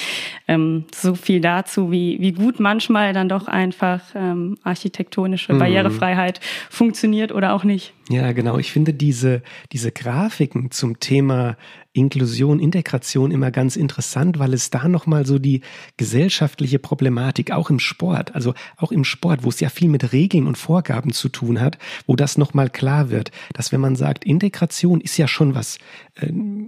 Ähm, 0.49 0.87
so 0.95 1.15
viel 1.15 1.41
dazu, 1.41 1.93
wie, 1.93 2.17
wie 2.21 2.33
gut 2.33 2.59
manchmal 2.59 3.13
dann 3.13 3.29
doch 3.29 3.49
einfach 3.49 4.01
ähm, 4.15 4.57
architektonische 4.65 5.53
mhm. 5.53 5.59
Barrierefreiheit 5.59 6.41
funktioniert 6.71 7.33
oder 7.33 7.53
auch 7.53 7.65
nicht. 7.65 7.93
Ja, 8.09 8.33
genau. 8.33 8.57
Ich 8.57 8.73
finde 8.73 8.95
diese, 8.95 9.43
diese 9.73 9.93
Grafiken 9.93 10.71
zum 10.71 11.01
Thema 11.01 11.57
Inklusion, 11.97 12.61
Integration 12.61 13.31
immer 13.31 13.51
ganz 13.51 13.77
interessant, 13.77 14.39
weil 14.39 14.53
es 14.55 14.71
da 14.71 14.89
nochmal 14.89 15.27
so 15.27 15.39
die 15.39 15.63
gesellschaftliche 15.97 16.79
Problematik, 16.79 17.51
auch 17.51 17.71
im 17.71 17.79
Sport, 17.79 18.35
also 18.35 18.55
auch 18.77 18.93
im 18.93 19.05
Sport, 19.05 19.45
wo 19.45 19.49
es 19.49 19.61
ja 19.61 19.69
viel 19.69 19.89
mit 19.89 20.13
Regeln 20.13 20.47
und 20.47 20.59
Vorgaben 20.59 21.13
zu 21.13 21.29
tun 21.29 21.61
hat, 21.61 21.79
wo 22.07 22.17
das 22.17 22.39
nochmal 22.39 22.71
klar 22.71 23.11
wird, 23.11 23.31
dass 23.55 23.73
wenn 23.73 23.81
man 23.81 23.97
sagt, 23.97 24.25
Integration 24.25 25.01
ist 25.01 25.17
ja 25.17 25.27
schon 25.27 25.55
was, 25.55 25.79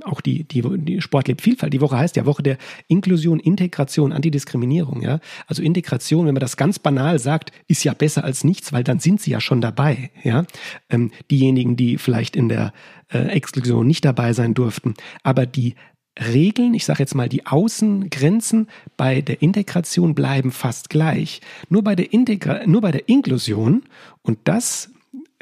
auch 0.05 0.21
die, 0.21 0.45
die, 0.45 0.63
die 0.79 1.01
Sport 1.01 1.29
lebt 1.29 1.41
Vielfalt, 1.41 1.73
die 1.73 1.81
Woche 1.81 1.97
heißt 1.97 2.17
ja 2.17 2.27
Woche 2.27 2.43
der 2.43 2.59
Inklusion, 2.87 3.41
Integration, 3.41 4.13
Antidiskriminierung, 4.13 5.01
ja. 5.01 5.21
Also 5.47 5.63
Integration, 5.63 6.27
wenn 6.27 6.35
man 6.35 6.41
das 6.41 6.57
ganz 6.57 6.79
banal 6.79 7.19
sagt, 7.19 7.53
ist 7.67 7.85
ja 7.85 7.95
besser 7.95 8.25
als 8.25 8.45
nichts, 8.45 8.73
weil 8.73 8.85
dann 8.85 9.01
sind 9.01 9.21
sie 9.21 9.31
ja 9.31 9.41
schon 9.41 9.61
dabei, 9.61 10.11
ja. 10.23 10.45
Ähm, 10.91 11.11
diejenigen, 11.31 11.77
die 11.77 11.99
vielleicht 11.99 12.37
in 12.37 12.49
der 12.49 12.73
äh, 13.13 13.29
Exklusion 13.29 13.87
nicht 13.87 14.05
dabei 14.05 14.33
sein 14.33 14.55
durften. 14.55 14.95
Aber 15.23 15.47
die 15.47 15.75
Regeln, 16.19 16.75
ich 16.75 16.85
sage 16.85 17.01
jetzt 17.01 17.15
mal 17.15 17.29
die 17.29 17.47
Außengrenzen 17.47 18.69
bei 18.97 19.21
der 19.21 19.41
Integration 19.41 20.15
bleiben 20.15 20.51
fast 20.51 20.91
gleich. 20.91 21.41
Nur 21.69 21.83
bei 21.85 21.95
der, 21.95 22.13
Integra 22.13 22.67
nur 22.67 22.81
bei 22.81 22.91
der 22.91 23.09
Inklusion, 23.09 23.85
und 24.23 24.39
das 24.45 24.91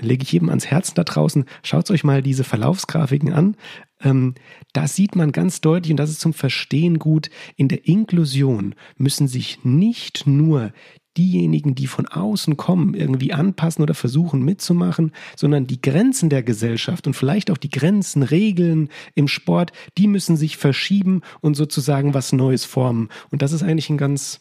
lege 0.00 0.22
ich 0.22 0.32
jedem 0.32 0.50
ans 0.50 0.66
Herzen 0.66 0.94
da 0.94 1.04
draußen, 1.04 1.46
schaut 1.62 1.90
euch 1.90 2.04
mal 2.04 2.22
diese 2.22 2.44
Verlaufsgrafiken 2.44 3.32
an. 3.32 3.56
Ähm, 4.00 4.34
da 4.72 4.86
sieht 4.86 5.16
man 5.16 5.32
ganz 5.32 5.60
deutlich, 5.60 5.90
und 5.90 5.96
das 5.96 6.10
ist 6.10 6.20
zum 6.20 6.34
Verstehen 6.34 6.98
gut, 6.98 7.30
in 7.56 7.68
der 7.68 7.86
Inklusion 7.86 8.74
müssen 8.96 9.28
sich 9.28 9.64
nicht 9.64 10.26
nur 10.26 10.72
diejenigen, 11.16 11.74
die 11.74 11.86
von 11.86 12.06
außen 12.06 12.56
kommen, 12.56 12.94
irgendwie 12.94 13.32
anpassen 13.32 13.82
oder 13.82 13.94
versuchen 13.94 14.42
mitzumachen, 14.42 15.12
sondern 15.34 15.66
die 15.66 15.80
Grenzen 15.80 16.28
der 16.28 16.42
Gesellschaft 16.42 17.06
und 17.06 17.14
vielleicht 17.14 17.50
auch 17.50 17.56
die 17.56 17.70
Grenzen, 17.70 18.22
Regeln 18.22 18.90
im 19.14 19.28
Sport, 19.28 19.72
die 19.96 20.08
müssen 20.08 20.36
sich 20.36 20.56
verschieben 20.56 21.22
und 21.40 21.54
sozusagen 21.54 22.14
was 22.14 22.32
Neues 22.32 22.64
formen. 22.64 23.08
Und 23.30 23.42
das 23.42 23.52
ist 23.52 23.62
eigentlich 23.62 23.90
ein 23.90 23.98
ganz 23.98 24.40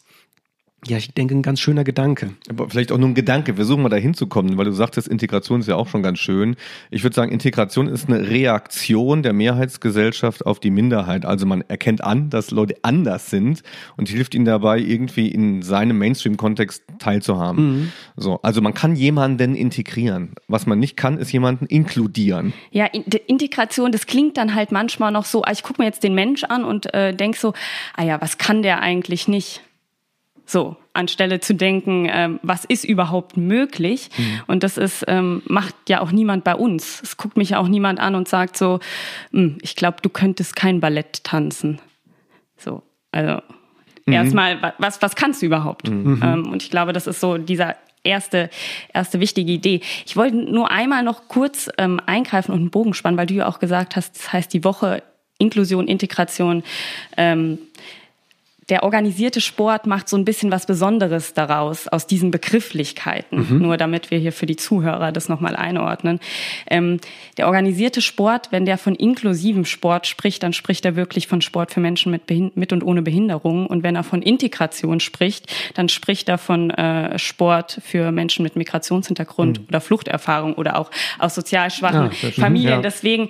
Ja, 0.88 0.98
ich 0.98 1.12
denke, 1.12 1.34
ein 1.34 1.42
ganz 1.42 1.58
schöner 1.60 1.82
Gedanke. 1.82 2.30
Aber 2.48 2.70
vielleicht 2.70 2.92
auch 2.92 2.98
nur 2.98 3.08
ein 3.08 3.14
Gedanke. 3.14 3.54
Versuchen 3.54 3.82
wir 3.82 3.88
da 3.88 3.96
hinzukommen, 3.96 4.56
weil 4.56 4.66
du 4.66 4.72
sagtest, 4.72 5.08
Integration 5.08 5.60
ist 5.60 5.66
ja 5.66 5.74
auch 5.74 5.88
schon 5.88 6.02
ganz 6.02 6.20
schön. 6.20 6.54
Ich 6.90 7.02
würde 7.02 7.14
sagen, 7.14 7.32
Integration 7.32 7.88
ist 7.88 8.08
eine 8.08 8.28
Reaktion 8.28 9.22
der 9.22 9.32
Mehrheitsgesellschaft 9.32 10.46
auf 10.46 10.60
die 10.60 10.70
Minderheit. 10.70 11.24
Also 11.24 11.44
man 11.44 11.62
erkennt 11.62 12.04
an, 12.04 12.30
dass 12.30 12.52
Leute 12.52 12.76
anders 12.82 13.30
sind 13.30 13.62
und 13.96 14.08
hilft 14.08 14.34
ihnen 14.34 14.44
dabei, 14.44 14.78
irgendwie 14.78 15.28
in 15.28 15.62
seinem 15.62 15.98
Mainstream-Kontext 15.98 16.84
teilzuhaben. 16.98 17.66
Mhm. 17.66 17.92
So, 18.16 18.40
also 18.42 18.60
man 18.60 18.74
kann 18.74 18.94
jemanden 18.94 19.56
integrieren. 19.56 20.34
Was 20.46 20.66
man 20.66 20.78
nicht 20.78 20.96
kann, 20.96 21.18
ist 21.18 21.32
jemanden 21.32 21.66
inkludieren. 21.66 22.52
Ja, 22.70 22.86
Integration, 22.86 23.90
das 23.90 24.06
klingt 24.06 24.36
dann 24.36 24.54
halt 24.54 24.70
manchmal 24.70 25.10
noch 25.10 25.24
so, 25.24 25.42
ich 25.50 25.62
gucke 25.64 25.82
mir 25.82 25.86
jetzt 25.86 26.04
den 26.04 26.14
Mensch 26.14 26.44
an 26.44 26.64
und 26.64 26.92
äh, 26.94 27.12
denke 27.12 27.38
so, 27.38 27.54
ah 27.96 28.04
ja, 28.04 28.20
was 28.20 28.38
kann 28.38 28.62
der 28.62 28.80
eigentlich 28.80 29.26
nicht? 29.26 29.62
So, 30.48 30.76
anstelle 30.92 31.40
zu 31.40 31.54
denken, 31.54 32.08
ähm, 32.08 32.38
was 32.42 32.64
ist 32.64 32.84
überhaupt 32.84 33.36
möglich? 33.36 34.08
Mhm. 34.16 34.40
Und 34.46 34.62
das 34.62 34.78
ist, 34.78 35.04
ähm, 35.08 35.42
macht 35.46 35.74
ja 35.88 36.00
auch 36.00 36.12
niemand 36.12 36.44
bei 36.44 36.54
uns. 36.54 37.02
Es 37.02 37.16
guckt 37.16 37.36
mich 37.36 37.56
auch 37.56 37.66
niemand 37.66 37.98
an 37.98 38.14
und 38.14 38.28
sagt 38.28 38.56
so, 38.56 38.78
hm, 39.32 39.58
ich 39.60 39.74
glaube, 39.74 39.98
du 40.02 40.08
könntest 40.08 40.54
kein 40.54 40.80
Ballett 40.80 41.24
tanzen. 41.24 41.80
So, 42.56 42.84
also 43.10 43.42
mhm. 44.06 44.12
erstmal, 44.12 44.74
was, 44.78 45.02
was 45.02 45.16
kannst 45.16 45.42
du 45.42 45.46
überhaupt? 45.46 45.90
Mhm. 45.90 46.20
Ähm, 46.22 46.52
und 46.52 46.62
ich 46.62 46.70
glaube, 46.70 46.92
das 46.92 47.08
ist 47.08 47.20
so 47.20 47.38
dieser 47.38 47.74
erste, 48.04 48.48
erste 48.94 49.18
wichtige 49.18 49.50
Idee. 49.50 49.80
Ich 50.06 50.16
wollte 50.16 50.36
nur 50.36 50.70
einmal 50.70 51.02
noch 51.02 51.26
kurz 51.26 51.68
ähm, 51.76 52.00
eingreifen 52.06 52.52
und 52.52 52.60
einen 52.60 52.70
Bogen 52.70 52.94
spannen, 52.94 53.18
weil 53.18 53.26
du 53.26 53.34
ja 53.34 53.48
auch 53.48 53.58
gesagt 53.58 53.96
hast, 53.96 54.16
das 54.16 54.32
heißt 54.32 54.54
die 54.54 54.62
Woche 54.62 55.02
Inklusion, 55.38 55.88
Integration. 55.88 56.62
Ähm, 57.16 57.58
der 58.68 58.82
organisierte 58.82 59.40
Sport 59.40 59.86
macht 59.86 60.08
so 60.08 60.16
ein 60.16 60.24
bisschen 60.24 60.50
was 60.50 60.66
Besonderes 60.66 61.34
daraus, 61.34 61.86
aus 61.86 62.06
diesen 62.06 62.32
Begrifflichkeiten, 62.32 63.46
mhm. 63.48 63.62
nur 63.62 63.76
damit 63.76 64.10
wir 64.10 64.18
hier 64.18 64.32
für 64.32 64.46
die 64.46 64.56
Zuhörer 64.56 65.12
das 65.12 65.28
nochmal 65.28 65.54
einordnen. 65.54 66.18
Ähm, 66.68 66.98
der 67.36 67.46
organisierte 67.46 68.00
Sport, 68.00 68.48
wenn 68.50 68.66
der 68.66 68.76
von 68.76 68.96
inklusivem 68.96 69.64
Sport 69.64 70.08
spricht, 70.08 70.42
dann 70.42 70.52
spricht 70.52 70.84
er 70.84 70.96
wirklich 70.96 71.28
von 71.28 71.42
Sport 71.42 71.72
für 71.72 71.80
Menschen 71.80 72.10
mit, 72.10 72.22
mit 72.56 72.72
und 72.72 72.82
ohne 72.82 73.02
Behinderung. 73.02 73.66
Und 73.66 73.84
wenn 73.84 73.94
er 73.94 74.02
von 74.02 74.20
Integration 74.20 74.98
spricht, 74.98 75.52
dann 75.74 75.88
spricht 75.88 76.28
er 76.28 76.38
von 76.38 76.70
äh, 76.70 77.18
Sport 77.18 77.80
für 77.84 78.10
Menschen 78.10 78.42
mit 78.42 78.56
Migrationshintergrund 78.56 79.60
mhm. 79.60 79.66
oder 79.68 79.80
Fluchterfahrung 79.80 80.54
oder 80.54 80.76
auch 80.78 80.90
aus 81.20 81.36
sozial 81.36 81.70
schwachen 81.70 82.10
ja, 82.20 82.30
Familien. 82.30 82.76
Ja. 82.76 82.82
Deswegen 82.82 83.28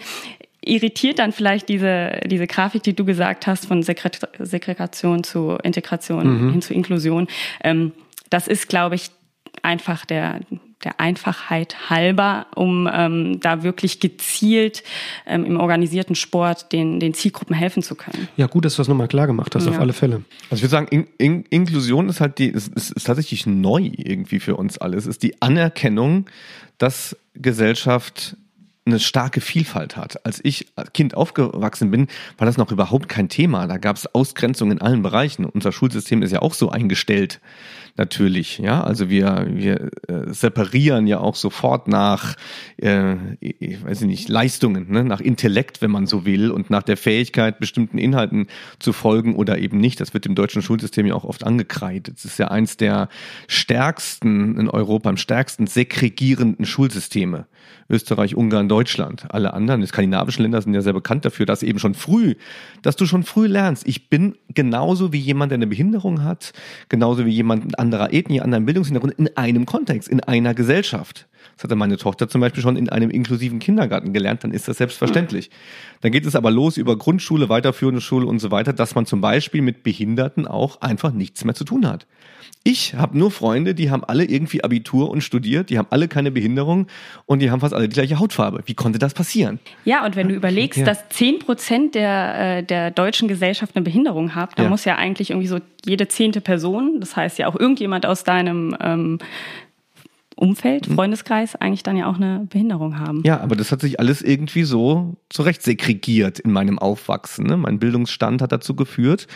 irritiert 0.67 1.19
dann 1.19 1.33
vielleicht 1.33 1.69
diese, 1.69 2.21
diese 2.27 2.47
Grafik, 2.47 2.83
die 2.83 2.95
du 2.95 3.05
gesagt 3.05 3.47
hast, 3.47 3.67
von 3.67 3.83
Segregation 3.83 5.25
zu 5.25 5.57
Integration 5.63 6.47
mhm. 6.47 6.53
hin 6.53 6.63
zu 6.63 6.75
Inklusion. 6.75 7.29
Ähm, 7.63 7.93
das 8.31 8.49
ist, 8.49 8.69
glaube 8.69 8.97
ich, 8.97 9.11
einfach 9.63 10.05
der, 10.05 10.41
der 10.85 11.01
Einfachheit 11.01 11.91
halber, 11.91 12.47
um 12.55 12.89
ähm, 12.93 13.41
da 13.41 13.63
wirklich 13.63 14.01
gezielt 14.01 14.83
ähm, 15.27 15.45
im 15.45 15.59
organisierten 15.59 16.15
Sport 16.15 16.73
den, 16.73 17.01
den 17.01 17.15
Zielgruppen 17.15 17.55
helfen 17.55 17.83
zu 17.83 17.95
können. 17.95 18.29
Ja, 18.37 18.47
gut, 18.47 18.65
dass 18.65 18.77
du 18.77 18.81
das 18.81 18.89
nochmal 18.89 19.09
klar 19.09 19.27
gemacht 19.27 19.55
hast, 19.55 19.67
ja. 19.67 19.73
auf 19.73 19.81
alle 19.81 19.93
Fälle. 19.93 20.23
Also 20.51 20.57
ich 20.57 20.63
würde 20.63 20.71
sagen, 20.71 20.89
in, 20.91 21.07
in, 21.19 21.45
Inklusion 21.45 22.09
ist 22.09 22.21
halt 22.21 22.39
die, 22.39 22.49
ist, 22.49 22.75
ist, 22.75 22.93
ist 22.93 23.05
tatsächlich 23.05 23.47
neu 23.47 23.91
irgendwie 23.97 24.41
für 24.41 24.57
uns 24.57 24.79
alle. 24.79 24.97
Es 24.97 25.07
ist 25.07 25.23
die 25.23 25.41
Anerkennung, 25.41 26.27
dass 26.79 27.17
Gesellschaft 27.35 28.37
eine 28.87 29.01
starke 29.01 29.41
Vielfalt 29.41 29.97
hat. 29.97 30.25
Als 30.25 30.41
ich 30.43 30.67
Kind 30.95 31.15
aufgewachsen 31.15 31.91
bin, 31.91 32.07
war 32.39 32.47
das 32.47 32.57
noch 32.57 32.71
überhaupt 32.71 33.09
kein 33.09 33.29
Thema. 33.29 33.67
Da 33.67 33.79
gab 33.79 33.97
es 33.97 34.15
Ausgrenzung 34.15 34.71
in 34.71 34.81
allen 34.81 35.03
Bereichen. 35.03 35.45
Unser 35.45 35.73
Schulsystem 35.73 36.23
ist 36.23 36.33
ja 36.33 36.41
auch 36.41 36.55
so 36.55 36.71
eingestellt, 36.71 37.41
natürlich. 37.97 38.59
Ja, 38.59 38.83
also 38.83 39.09
wir 39.11 39.47
wir 39.49 39.91
äh, 40.09 40.33
separieren 40.33 41.07
ja 41.07 41.19
auch 41.19 41.35
sofort 41.35 41.89
nach, 41.89 42.37
äh, 42.77 43.17
ich 43.41 43.85
weiß 43.85 44.03
nicht, 44.03 44.29
Leistungen, 44.29 44.91
ne? 44.91 45.05
nach 45.05 45.21
Intellekt, 45.21 45.83
wenn 45.83 45.91
man 45.91 46.07
so 46.07 46.25
will, 46.25 46.51
und 46.51 46.71
nach 46.71 46.83
der 46.83 46.97
Fähigkeit, 46.97 47.59
bestimmten 47.59 47.99
Inhalten 47.99 48.47
zu 48.79 48.93
folgen 48.93 49.37
oder 49.37 49.59
eben 49.59 49.79
nicht. 49.79 50.01
Das 50.01 50.15
wird 50.15 50.27
im 50.27 50.35
deutschen 50.35 50.63
Schulsystem 50.63 51.07
ja 51.07 51.15
auch 51.15 51.25
oft 51.25 51.45
angekreidet. 51.45 52.19
Es 52.19 52.25
ist 52.25 52.39
ja 52.39 52.49
eins 52.49 52.77
der 52.77 53.09
stärksten 53.49 54.59
in 54.59 54.69
Europa, 54.69 55.09
am 55.09 55.17
stärksten 55.17 55.67
segregierenden 55.67 56.67
Schulsysteme. 56.67 57.47
Österreich, 57.89 58.35
Ungarn, 58.35 58.69
Deutschland. 58.69 59.27
Alle 59.33 59.55
anderen, 59.55 59.81
die 59.81 59.87
skandinavischen 59.87 60.43
Länder 60.43 60.61
sind 60.61 60.75
ja 60.75 60.81
sehr 60.81 60.93
bekannt 60.93 61.25
dafür, 61.25 61.47
dass 61.47 61.63
eben 61.63 61.79
schon 61.79 61.95
früh, 61.95 62.35
dass 62.83 62.97
du 62.97 63.07
schon 63.07 63.23
früh 63.23 63.47
lernst. 63.47 63.87
Ich 63.87 64.09
bin 64.09 64.37
genauso 64.49 65.13
wie 65.13 65.19
jemand, 65.19 65.53
der 65.53 65.57
eine 65.57 65.69
Behinderung 65.69 66.25
hat, 66.25 66.53
genauso 66.89 67.27
wie 67.27 67.31
jemand 67.31 67.79
anderer 67.87 68.13
Ethnie, 68.13 68.41
anderen 68.41 68.67
Bildungshintergrund 68.67 69.15
in 69.15 69.37
einem 69.37 69.65
Kontext, 69.65 70.09
in 70.09 70.21
einer 70.21 70.55
Gesellschaft. 70.55 71.27
Das 71.55 71.65
hatte 71.65 71.77
meine 71.77 71.97
Tochter 71.97 72.29
zum 72.29 72.41
Beispiel 72.41 72.63
schon 72.63 72.77
in 72.77 72.89
einem 72.89 73.11
inklusiven 73.11 73.59
Kindergarten 73.59 74.13
gelernt, 74.13 74.45
dann 74.45 74.53
ist 74.53 74.69
das 74.69 74.79
selbstverständlich. 74.79 75.51
Dann 76.01 76.13
geht 76.13 76.27
es 76.27 76.37
aber 76.37 76.51
los 76.51 76.77
über 76.77 76.97
Grundschule, 76.97 77.49
weiterführende 77.49 78.01
Schule 78.01 78.27
und 78.27 78.39
so 78.39 78.51
weiter, 78.51 78.73
dass 78.73 78.95
man 78.95 79.07
zum 79.07 79.21
Beispiel 79.21 79.63
mit 79.63 79.83
Behinderten 79.83 80.47
auch 80.47 80.81
einfach 80.81 81.13
nichts 81.13 81.45
mehr 81.45 81.55
zu 81.55 81.65
tun 81.65 81.87
hat. 81.87 82.07
Ich 82.69 82.95
habe 82.95 83.17
nur 83.17 83.31
Freunde, 83.31 83.77
die 83.77 83.93
haben 83.93 84.03
alle 84.03 84.25
irgendwie 84.25 84.65
Abitur 84.65 85.09
und 85.11 85.21
studiert, 85.21 85.71
die 85.71 85.79
haben 85.79 85.87
alle 85.91 86.09
keine 86.09 86.33
Behinderung 86.33 86.89
und 87.25 87.39
die 87.41 87.53
haben 87.53 87.61
fast 87.61 87.73
alle 87.73 87.89
die 87.89 87.95
gleiche 87.95 88.19
Hautfarbe. 88.19 88.63
Wie 88.67 88.75
konnte 88.75 88.99
das 88.99 89.15
passieren? 89.15 89.61
Ja, 89.85 90.05
und 90.05 90.17
wenn 90.17 90.29
du 90.29 90.35
überlegst, 90.35 90.81
ja. 90.81 90.85
dass 90.85 91.09
zehn 91.11 91.39
Prozent 91.39 91.95
der, 91.95 92.59
äh, 92.59 92.63
der 92.65 92.91
deutschen 92.91 93.29
Gesellschaft 93.29 93.77
eine 93.77 93.85
Behinderung 93.85 94.35
hat, 94.35 94.59
dann 94.59 94.65
ja. 94.65 94.71
muss 94.71 94.85
ja 94.85 94.97
eigentlich 94.97 95.31
irgendwie 95.31 95.47
so 95.47 95.61
jede 95.85 96.09
zehnte 96.09 96.41
Person, 96.41 96.99
das 96.99 97.15
heißt 97.15 97.39
ja 97.39 97.47
auch 97.47 97.55
irgendjemand 97.55 98.05
aus 98.05 98.25
deinem 98.25 98.77
ähm, 98.81 99.19
Umfeld, 100.39 100.89
mhm. 100.89 100.97
Freundeskreis 100.97 101.57
eigentlich 101.57 101.83
dann 101.83 101.97
ja 101.97 102.11
auch 102.11 102.17
eine 102.17 102.47
Behinderung 102.51 102.99
haben. 102.99 103.23
Ja, 103.25 103.41
aber 103.41 103.57
das 103.57 103.73
hat 103.73 103.81
sich 103.81 103.99
alles 103.99 104.21
irgendwie 104.21 104.65
so 104.65 105.17
zurecht 105.31 105.63
segregiert 105.63 106.39
in 106.39 106.53
meinem 106.53 106.79
Aufwachsen. 106.79 107.47
Ne? 107.47 107.57
Mein 107.57 107.79
Bildungsstand 107.79 108.43
hat 108.43 108.53
dazu 108.53 108.77
geführt, 108.77 109.29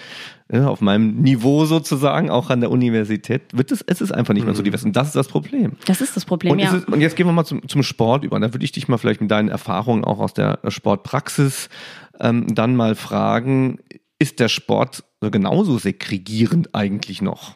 ja, 0.52 0.68
auf 0.68 0.82
meinem 0.82 1.22
Niveau 1.22 1.64
sozusagen, 1.64 2.28
auch 2.28 2.50
an 2.50 2.60
der 2.60 2.70
Universität, 2.70 3.56
wird 3.56 3.72
es, 3.72 3.80
es 3.80 4.02
ist 4.02 4.12
einfach 4.12 4.34
nicht 4.34 4.44
mehr 4.44 4.54
so 4.54 4.60
mhm. 4.60 4.64
divers. 4.64 4.84
Und 4.84 4.94
das 4.94 5.08
ist 5.08 5.16
das 5.16 5.28
Problem. 5.28 5.72
Das 5.86 6.02
ist 6.02 6.16
das 6.16 6.26
Problem, 6.26 6.52
und 6.52 6.58
ja. 6.58 6.74
Ist, 6.74 6.86
und 6.86 7.00
jetzt 7.00 7.16
gehen 7.16 7.26
wir 7.26 7.32
mal 7.32 7.46
zum, 7.46 7.66
zum 7.66 7.82
Sport 7.82 8.24
über. 8.24 8.36
Und 8.36 8.42
da 8.42 8.52
würde 8.52 8.64
ich 8.64 8.72
dich 8.72 8.86
mal 8.86 8.98
vielleicht 8.98 9.22
mit 9.22 9.30
deinen 9.30 9.48
Erfahrungen 9.48 10.04
auch 10.04 10.18
aus 10.18 10.34
der 10.34 10.58
Sportpraxis 10.68 11.70
ähm, 12.20 12.54
dann 12.54 12.76
mal 12.76 12.94
fragen, 12.94 13.78
ist 14.18 14.38
der 14.38 14.48
Sport 14.48 15.02
genauso 15.22 15.78
segregierend 15.78 16.74
eigentlich 16.74 17.22
noch? 17.22 17.54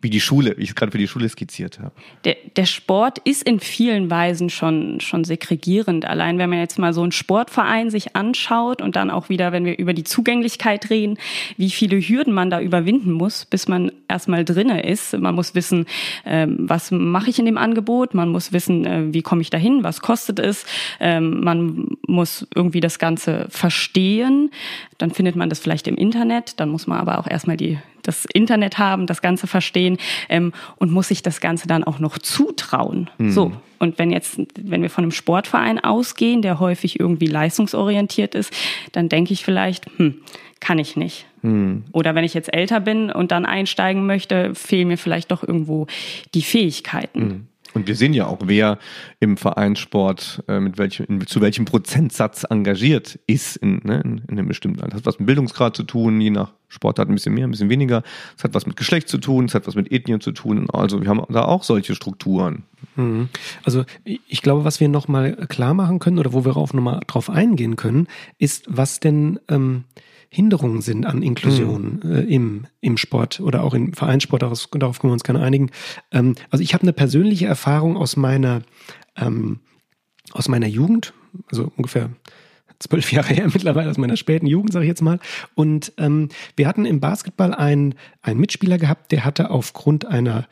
Wie 0.00 0.10
die 0.10 0.20
Schule, 0.20 0.56
wie 0.56 0.62
ich 0.62 0.70
es 0.70 0.74
gerade 0.76 0.92
für 0.92 0.98
die 0.98 1.08
Schule 1.08 1.28
skizziert 1.28 1.80
habe. 1.80 1.90
Der, 2.24 2.36
der 2.54 2.66
Sport 2.66 3.18
ist 3.18 3.42
in 3.42 3.58
vielen 3.58 4.10
Weisen 4.10 4.48
schon, 4.48 5.00
schon 5.00 5.24
segregierend. 5.24 6.04
Allein 6.04 6.38
wenn 6.38 6.48
man 6.50 6.60
jetzt 6.60 6.78
mal 6.78 6.92
so 6.92 7.02
einen 7.02 7.10
Sportverein 7.10 7.90
sich 7.90 8.14
anschaut 8.14 8.80
und 8.80 8.94
dann 8.94 9.10
auch 9.10 9.28
wieder, 9.28 9.50
wenn 9.50 9.64
wir 9.64 9.76
über 9.76 9.94
die 9.94 10.04
Zugänglichkeit 10.04 10.90
reden, 10.90 11.18
wie 11.56 11.70
viele 11.70 11.96
Hürden 11.96 12.32
man 12.32 12.48
da 12.48 12.60
überwinden 12.60 13.10
muss, 13.10 13.44
bis 13.44 13.66
man 13.66 13.90
erstmal 14.06 14.44
drinne 14.44 14.84
ist. 14.84 15.18
Man 15.18 15.34
muss 15.34 15.56
wissen, 15.56 15.86
ähm, 16.24 16.56
was 16.60 16.92
mache 16.92 17.30
ich 17.30 17.40
in 17.40 17.44
dem 17.46 17.58
Angebot, 17.58 18.14
man 18.14 18.28
muss 18.28 18.52
wissen, 18.52 18.84
äh, 18.84 19.12
wie 19.12 19.22
komme 19.22 19.42
ich 19.42 19.50
dahin, 19.50 19.82
was 19.82 20.00
kostet 20.00 20.38
es, 20.38 20.64
ähm, 21.00 21.40
man 21.42 21.96
muss 22.06 22.46
irgendwie 22.54 22.80
das 22.80 23.00
Ganze 23.00 23.46
verstehen. 23.50 24.50
Dann 24.98 25.10
findet 25.10 25.34
man 25.34 25.48
das 25.48 25.58
vielleicht 25.58 25.88
im 25.88 25.96
Internet, 25.96 26.60
dann 26.60 26.68
muss 26.68 26.86
man 26.86 26.98
aber 26.98 27.18
auch 27.18 27.26
erstmal 27.26 27.56
die 27.56 27.78
das 28.02 28.24
Internet 28.32 28.78
haben, 28.78 29.06
das 29.06 29.22
Ganze 29.22 29.46
verstehen 29.46 29.98
ähm, 30.28 30.52
und 30.76 30.90
muss 30.90 31.08
sich 31.08 31.22
das 31.22 31.40
Ganze 31.40 31.68
dann 31.68 31.84
auch 31.84 31.98
noch 31.98 32.18
zutrauen. 32.18 33.10
Mhm. 33.18 33.30
So. 33.30 33.52
Und 33.78 33.98
wenn 33.98 34.10
jetzt, 34.10 34.40
wenn 34.60 34.82
wir 34.82 34.90
von 34.90 35.04
einem 35.04 35.12
Sportverein 35.12 35.78
ausgehen, 35.78 36.42
der 36.42 36.58
häufig 36.58 36.98
irgendwie 36.98 37.26
leistungsorientiert 37.26 38.34
ist, 38.34 38.52
dann 38.92 39.08
denke 39.08 39.32
ich 39.32 39.44
vielleicht, 39.44 39.86
hm, 39.98 40.16
kann 40.60 40.78
ich 40.78 40.96
nicht. 40.96 41.26
Mhm. 41.42 41.84
Oder 41.92 42.14
wenn 42.14 42.24
ich 42.24 42.34
jetzt 42.34 42.52
älter 42.52 42.80
bin 42.80 43.10
und 43.10 43.30
dann 43.30 43.46
einsteigen 43.46 44.06
möchte, 44.06 44.54
fehlen 44.54 44.88
mir 44.88 44.98
vielleicht 44.98 45.30
doch 45.30 45.42
irgendwo 45.42 45.86
die 46.34 46.42
Fähigkeiten. 46.42 47.20
Mhm. 47.20 47.46
Und 47.74 47.86
wir 47.86 47.94
sehen 47.94 48.14
ja 48.14 48.26
auch, 48.26 48.38
wer 48.44 48.78
im 49.20 49.36
Vereinssport 49.36 50.42
äh, 50.48 50.60
mit 50.60 50.78
welchem, 50.78 51.06
in, 51.06 51.26
zu 51.26 51.40
welchem 51.40 51.64
Prozentsatz 51.64 52.44
engagiert 52.48 53.18
ist 53.26 53.56
in, 53.56 53.80
ne, 53.84 54.00
in, 54.04 54.18
in 54.28 54.38
einem 54.38 54.48
bestimmten 54.48 54.80
Alter. 54.80 54.92
Das 54.92 55.00
hat 55.00 55.06
was 55.06 55.18
mit 55.18 55.26
Bildungsgrad 55.26 55.76
zu 55.76 55.82
tun, 55.82 56.20
je 56.20 56.30
nach 56.30 56.52
Sport 56.68 56.98
hat 56.98 57.08
ein 57.08 57.14
bisschen 57.14 57.34
mehr, 57.34 57.46
ein 57.46 57.50
bisschen 57.50 57.70
weniger. 57.70 58.02
Es 58.36 58.44
hat 58.44 58.54
was 58.54 58.66
mit 58.66 58.76
Geschlecht 58.76 59.08
zu 59.08 59.18
tun, 59.18 59.46
es 59.46 59.54
hat 59.54 59.66
was 59.66 59.74
mit 59.74 59.90
Ethnie 59.90 60.18
zu 60.18 60.32
tun. 60.32 60.68
Also 60.70 61.00
wir 61.00 61.08
haben 61.08 61.22
da 61.30 61.44
auch 61.44 61.62
solche 61.62 61.94
Strukturen. 61.94 62.64
Mhm. 62.96 63.28
Also 63.64 63.84
ich 64.04 64.42
glaube, 64.42 64.64
was 64.64 64.80
wir 64.80 64.88
nochmal 64.88 65.34
klar 65.48 65.74
machen 65.74 65.98
können 65.98 66.18
oder 66.18 66.32
wo 66.32 66.44
wir 66.44 66.56
auch 66.56 66.72
nochmal 66.72 67.00
drauf 67.06 67.30
eingehen 67.30 67.76
können, 67.76 68.06
ist, 68.38 68.66
was 68.68 69.00
denn 69.00 69.40
ähm, 69.48 69.84
Hinderungen 70.30 70.82
sind 70.82 71.06
an 71.06 71.22
Inklusion 71.22 72.00
mhm. 72.02 72.12
äh, 72.12 72.20
im, 72.22 72.66
im 72.80 72.96
Sport 72.96 73.40
oder 73.40 73.62
auch 73.62 73.74
im 73.74 73.94
Vereinssport, 73.94 74.42
darauf, 74.42 74.66
darauf 74.72 74.98
können 74.98 75.10
wir 75.10 75.14
uns 75.14 75.24
gerne 75.24 75.40
einigen. 75.40 75.70
Ähm, 76.12 76.34
also 76.50 76.62
ich 76.62 76.74
habe 76.74 76.82
eine 76.82 76.92
persönliche 76.92 77.46
Erfahrung 77.46 77.96
aus 77.96 78.16
meiner, 78.16 78.62
ähm, 79.16 79.60
aus 80.32 80.48
meiner 80.48 80.66
Jugend, 80.66 81.14
also 81.50 81.72
ungefähr 81.76 82.10
zwölf 82.78 83.10
Jahre 83.12 83.34
her 83.34 83.48
mittlerweile 83.52 83.90
aus 83.90 83.98
meiner 83.98 84.16
späten 84.16 84.46
Jugend, 84.46 84.72
sage 84.72 84.84
ich 84.84 84.90
jetzt 84.90 85.02
mal. 85.02 85.18
Und 85.54 85.92
ähm, 85.96 86.28
wir 86.56 86.68
hatten 86.68 86.84
im 86.84 87.00
Basketball 87.00 87.54
einen, 87.54 87.94
einen 88.22 88.40
Mitspieler 88.40 88.78
gehabt, 88.78 89.12
der 89.12 89.24
hatte 89.24 89.50
aufgrund 89.50 90.06
einer 90.06 90.46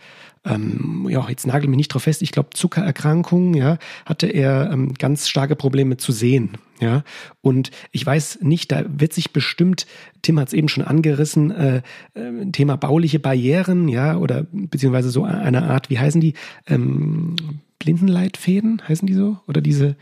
ähm, 0.46 1.06
ja, 1.08 1.28
jetzt 1.28 1.46
nagel 1.46 1.68
mich 1.68 1.76
nicht 1.76 1.88
drauf 1.88 2.04
fest, 2.04 2.22
ich 2.22 2.32
glaube 2.32 2.50
Zuckererkrankung, 2.54 3.54
ja, 3.54 3.78
hatte 4.04 4.26
er 4.26 4.70
ähm, 4.72 4.94
ganz 4.94 5.28
starke 5.28 5.56
Probleme 5.56 5.96
zu 5.96 6.12
sehen. 6.12 6.52
Ja, 6.80 7.04
und 7.40 7.70
ich 7.90 8.04
weiß 8.04 8.40
nicht, 8.42 8.70
da 8.70 8.84
wird 8.86 9.14
sich 9.14 9.32
bestimmt, 9.32 9.86
Tim 10.20 10.38
hat 10.38 10.48
es 10.48 10.54
eben 10.54 10.68
schon 10.68 10.84
angerissen, 10.84 11.50
äh, 11.50 11.82
äh, 12.14 12.50
Thema 12.52 12.76
bauliche 12.76 13.18
Barrieren, 13.18 13.88
ja, 13.88 14.16
oder 14.18 14.46
beziehungsweise 14.52 15.10
so 15.10 15.24
eine 15.24 15.64
Art, 15.64 15.88
wie 15.88 15.98
heißen 15.98 16.20
die? 16.20 16.34
Ähm, 16.66 17.36
Blindenleitfäden, 17.78 18.82
heißen 18.88 19.06
die 19.06 19.14
so? 19.14 19.38
Oder 19.46 19.60
diese, 19.60 19.96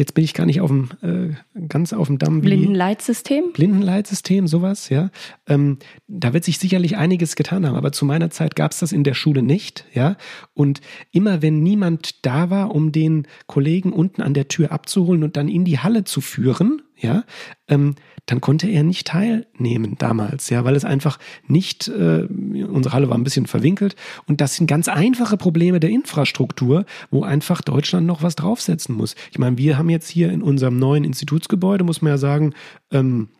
Jetzt 0.00 0.14
bin 0.14 0.24
ich 0.24 0.32
gar 0.32 0.46
nicht 0.46 0.62
auf 0.62 0.70
dem, 0.70 0.88
äh, 1.02 1.66
ganz 1.68 1.92
auf 1.92 2.06
dem 2.06 2.16
Damm. 2.16 2.40
Blindenleitsystem? 2.40 3.52
Blindenleitsystem, 3.52 4.46
sowas, 4.46 4.88
ja. 4.88 5.10
Ähm, 5.46 5.76
da 6.08 6.32
wird 6.32 6.44
sich 6.44 6.58
sicherlich 6.58 6.96
einiges 6.96 7.36
getan 7.36 7.66
haben, 7.66 7.76
aber 7.76 7.92
zu 7.92 8.06
meiner 8.06 8.30
Zeit 8.30 8.56
gab 8.56 8.72
es 8.72 8.78
das 8.78 8.92
in 8.92 9.04
der 9.04 9.12
Schule 9.12 9.42
nicht, 9.42 9.84
ja. 9.92 10.16
Und 10.54 10.80
immer 11.12 11.42
wenn 11.42 11.62
niemand 11.62 12.24
da 12.24 12.48
war, 12.48 12.74
um 12.74 12.92
den 12.92 13.26
Kollegen 13.46 13.92
unten 13.92 14.22
an 14.22 14.32
der 14.32 14.48
Tür 14.48 14.72
abzuholen 14.72 15.22
und 15.22 15.36
dann 15.36 15.48
in 15.48 15.66
die 15.66 15.80
Halle 15.80 16.04
zu 16.04 16.22
führen, 16.22 16.80
ja, 16.96 17.24
ähm, 17.68 17.94
dann 18.30 18.40
konnte 18.40 18.68
er 18.68 18.84
nicht 18.84 19.08
teilnehmen 19.08 19.96
damals, 19.98 20.50
ja, 20.50 20.64
weil 20.64 20.76
es 20.76 20.84
einfach 20.84 21.18
nicht, 21.48 21.88
äh, 21.88 22.28
unsere 22.70 22.94
Halle 22.94 23.10
war 23.10 23.18
ein 23.18 23.24
bisschen 23.24 23.46
verwinkelt 23.46 23.96
und 24.26 24.40
das 24.40 24.54
sind 24.54 24.68
ganz 24.68 24.86
einfache 24.86 25.36
Probleme 25.36 25.80
der 25.80 25.90
Infrastruktur, 25.90 26.84
wo 27.10 27.24
einfach 27.24 27.60
Deutschland 27.60 28.06
noch 28.06 28.22
was 28.22 28.36
draufsetzen 28.36 28.94
muss. 28.94 29.16
Ich 29.32 29.40
meine, 29.40 29.58
wir 29.58 29.78
haben 29.78 29.90
jetzt 29.90 30.08
hier 30.08 30.30
in 30.30 30.42
unserem 30.42 30.78
neuen 30.78 31.02
Institutsgebäude, 31.02 31.82
muss 31.82 32.02
man 32.02 32.12
ja 32.12 32.18
sagen, 32.18 32.54
ähm, 32.92 33.30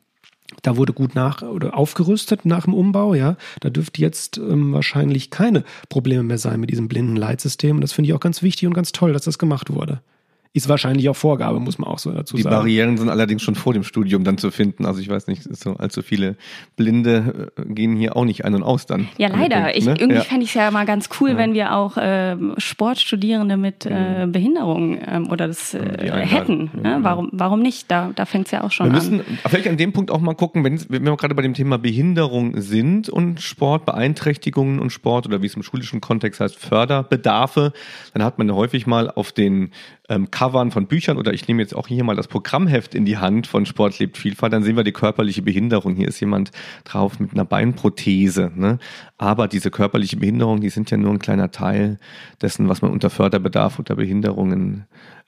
da 0.62 0.76
wurde 0.76 0.92
gut 0.92 1.14
nach 1.14 1.42
oder 1.42 1.78
aufgerüstet 1.78 2.44
nach 2.44 2.64
dem 2.64 2.74
Umbau, 2.74 3.14
ja. 3.14 3.36
Da 3.60 3.70
dürfte 3.70 4.02
jetzt 4.02 4.38
ähm, 4.38 4.72
wahrscheinlich 4.72 5.30
keine 5.30 5.62
Probleme 5.88 6.24
mehr 6.24 6.38
sein 6.38 6.58
mit 6.58 6.70
diesem 6.70 6.88
blinden 6.88 7.14
Leitsystem. 7.14 7.76
Und 7.76 7.82
das 7.82 7.92
finde 7.92 8.08
ich 8.08 8.14
auch 8.14 8.20
ganz 8.20 8.42
wichtig 8.42 8.66
und 8.66 8.74
ganz 8.74 8.90
toll, 8.90 9.12
dass 9.12 9.22
das 9.22 9.38
gemacht 9.38 9.72
wurde. 9.72 10.02
Ist 10.52 10.68
wahrscheinlich 10.68 11.08
auch 11.08 11.14
Vorgabe, 11.14 11.60
muss 11.60 11.78
man 11.78 11.88
auch 11.88 12.00
so 12.00 12.10
dazu 12.10 12.34
die 12.34 12.42
sagen. 12.42 12.56
Die 12.56 12.58
Barrieren 12.58 12.96
sind 12.96 13.08
allerdings 13.08 13.40
schon 13.40 13.54
vor 13.54 13.72
dem 13.72 13.84
Studium 13.84 14.24
dann 14.24 14.36
zu 14.36 14.50
finden. 14.50 14.84
Also 14.84 15.00
ich 15.00 15.08
weiß 15.08 15.28
nicht, 15.28 15.44
so 15.44 15.76
allzu 15.76 16.02
viele 16.02 16.34
Blinde 16.74 17.52
äh, 17.56 17.72
gehen 17.72 17.94
hier 17.94 18.16
auch 18.16 18.24
nicht 18.24 18.44
ein 18.44 18.56
und 18.56 18.64
aus 18.64 18.84
dann. 18.84 19.06
Ja, 19.16 19.28
leider. 19.28 19.60
Punkt, 19.60 19.76
ich, 19.76 19.86
ne? 19.86 19.94
Irgendwie 19.96 20.16
ja. 20.16 20.22
fände 20.22 20.42
ich 20.42 20.48
es 20.48 20.54
ja 20.54 20.72
mal 20.72 20.86
ganz 20.86 21.08
cool, 21.20 21.30
ja. 21.30 21.36
wenn 21.36 21.54
wir 21.54 21.76
auch 21.76 21.96
äh, 21.96 22.36
Sportstudierende 22.58 23.56
mit 23.56 23.86
äh, 23.86 24.26
mhm. 24.26 24.32
Behinderung 24.32 24.98
ähm, 25.06 25.30
oder 25.30 25.46
das 25.46 25.72
äh, 25.72 26.26
hätten. 26.26 26.72
Ne? 26.82 26.98
Warum, 27.02 27.28
warum 27.30 27.60
nicht? 27.62 27.88
Da, 27.88 28.10
da 28.16 28.24
fängt 28.24 28.46
es 28.46 28.50
ja 28.50 28.64
auch 28.64 28.72
schon 28.72 28.86
wir 28.86 28.94
müssen, 28.94 29.20
an. 29.20 29.38
Vielleicht 29.46 29.68
an 29.68 29.76
dem 29.76 29.92
Punkt 29.92 30.10
auch 30.10 30.20
mal 30.20 30.34
gucken, 30.34 30.64
wenn, 30.64 30.80
wenn 30.88 31.04
wir 31.04 31.16
gerade 31.16 31.36
bei 31.36 31.42
dem 31.42 31.54
Thema 31.54 31.78
Behinderung 31.78 32.60
sind 32.60 33.08
und 33.08 33.40
Sport, 33.40 33.86
Beeinträchtigungen 33.86 34.80
und 34.80 34.90
Sport 34.90 35.26
oder 35.26 35.42
wie 35.42 35.46
es 35.46 35.54
im 35.54 35.62
schulischen 35.62 36.00
Kontext 36.00 36.40
heißt, 36.40 36.56
Förderbedarfe, 36.56 37.72
dann 38.14 38.24
hat 38.24 38.38
man 38.38 38.52
häufig 38.52 38.88
mal 38.88 39.08
auf 39.08 39.30
den 39.30 39.70
ähm, 40.10 40.30
Covern 40.30 40.70
von 40.70 40.86
Büchern 40.86 41.16
oder 41.16 41.32
ich 41.32 41.48
nehme 41.48 41.62
jetzt 41.62 41.74
auch 41.74 41.86
hier 41.86 42.04
mal 42.04 42.16
das 42.16 42.28
Programmheft 42.28 42.94
in 42.94 43.04
die 43.06 43.16
Hand 43.16 43.46
von 43.46 43.64
Sport 43.64 43.98
lebt 43.98 44.18
Vielfalt, 44.18 44.52
dann 44.52 44.62
sehen 44.62 44.76
wir 44.76 44.84
die 44.84 44.92
körperliche 44.92 45.40
Behinderung. 45.40 45.94
Hier 45.94 46.08
ist 46.08 46.20
jemand 46.20 46.50
drauf 46.84 47.18
mit 47.20 47.32
einer 47.32 47.44
Beinprothese. 47.44 48.50
Ne? 48.54 48.78
Aber 49.20 49.48
diese 49.48 49.70
körperliche 49.70 50.16
Behinderung, 50.16 50.62
die 50.62 50.70
sind 50.70 50.90
ja 50.90 50.96
nur 50.96 51.12
ein 51.12 51.18
kleiner 51.18 51.50
Teil 51.50 51.98
dessen, 52.40 52.70
was 52.70 52.80
man 52.80 52.90
unter 52.90 53.10
Förderbedarf, 53.10 53.78
unter 53.78 53.96
Behinderungen 53.96 54.86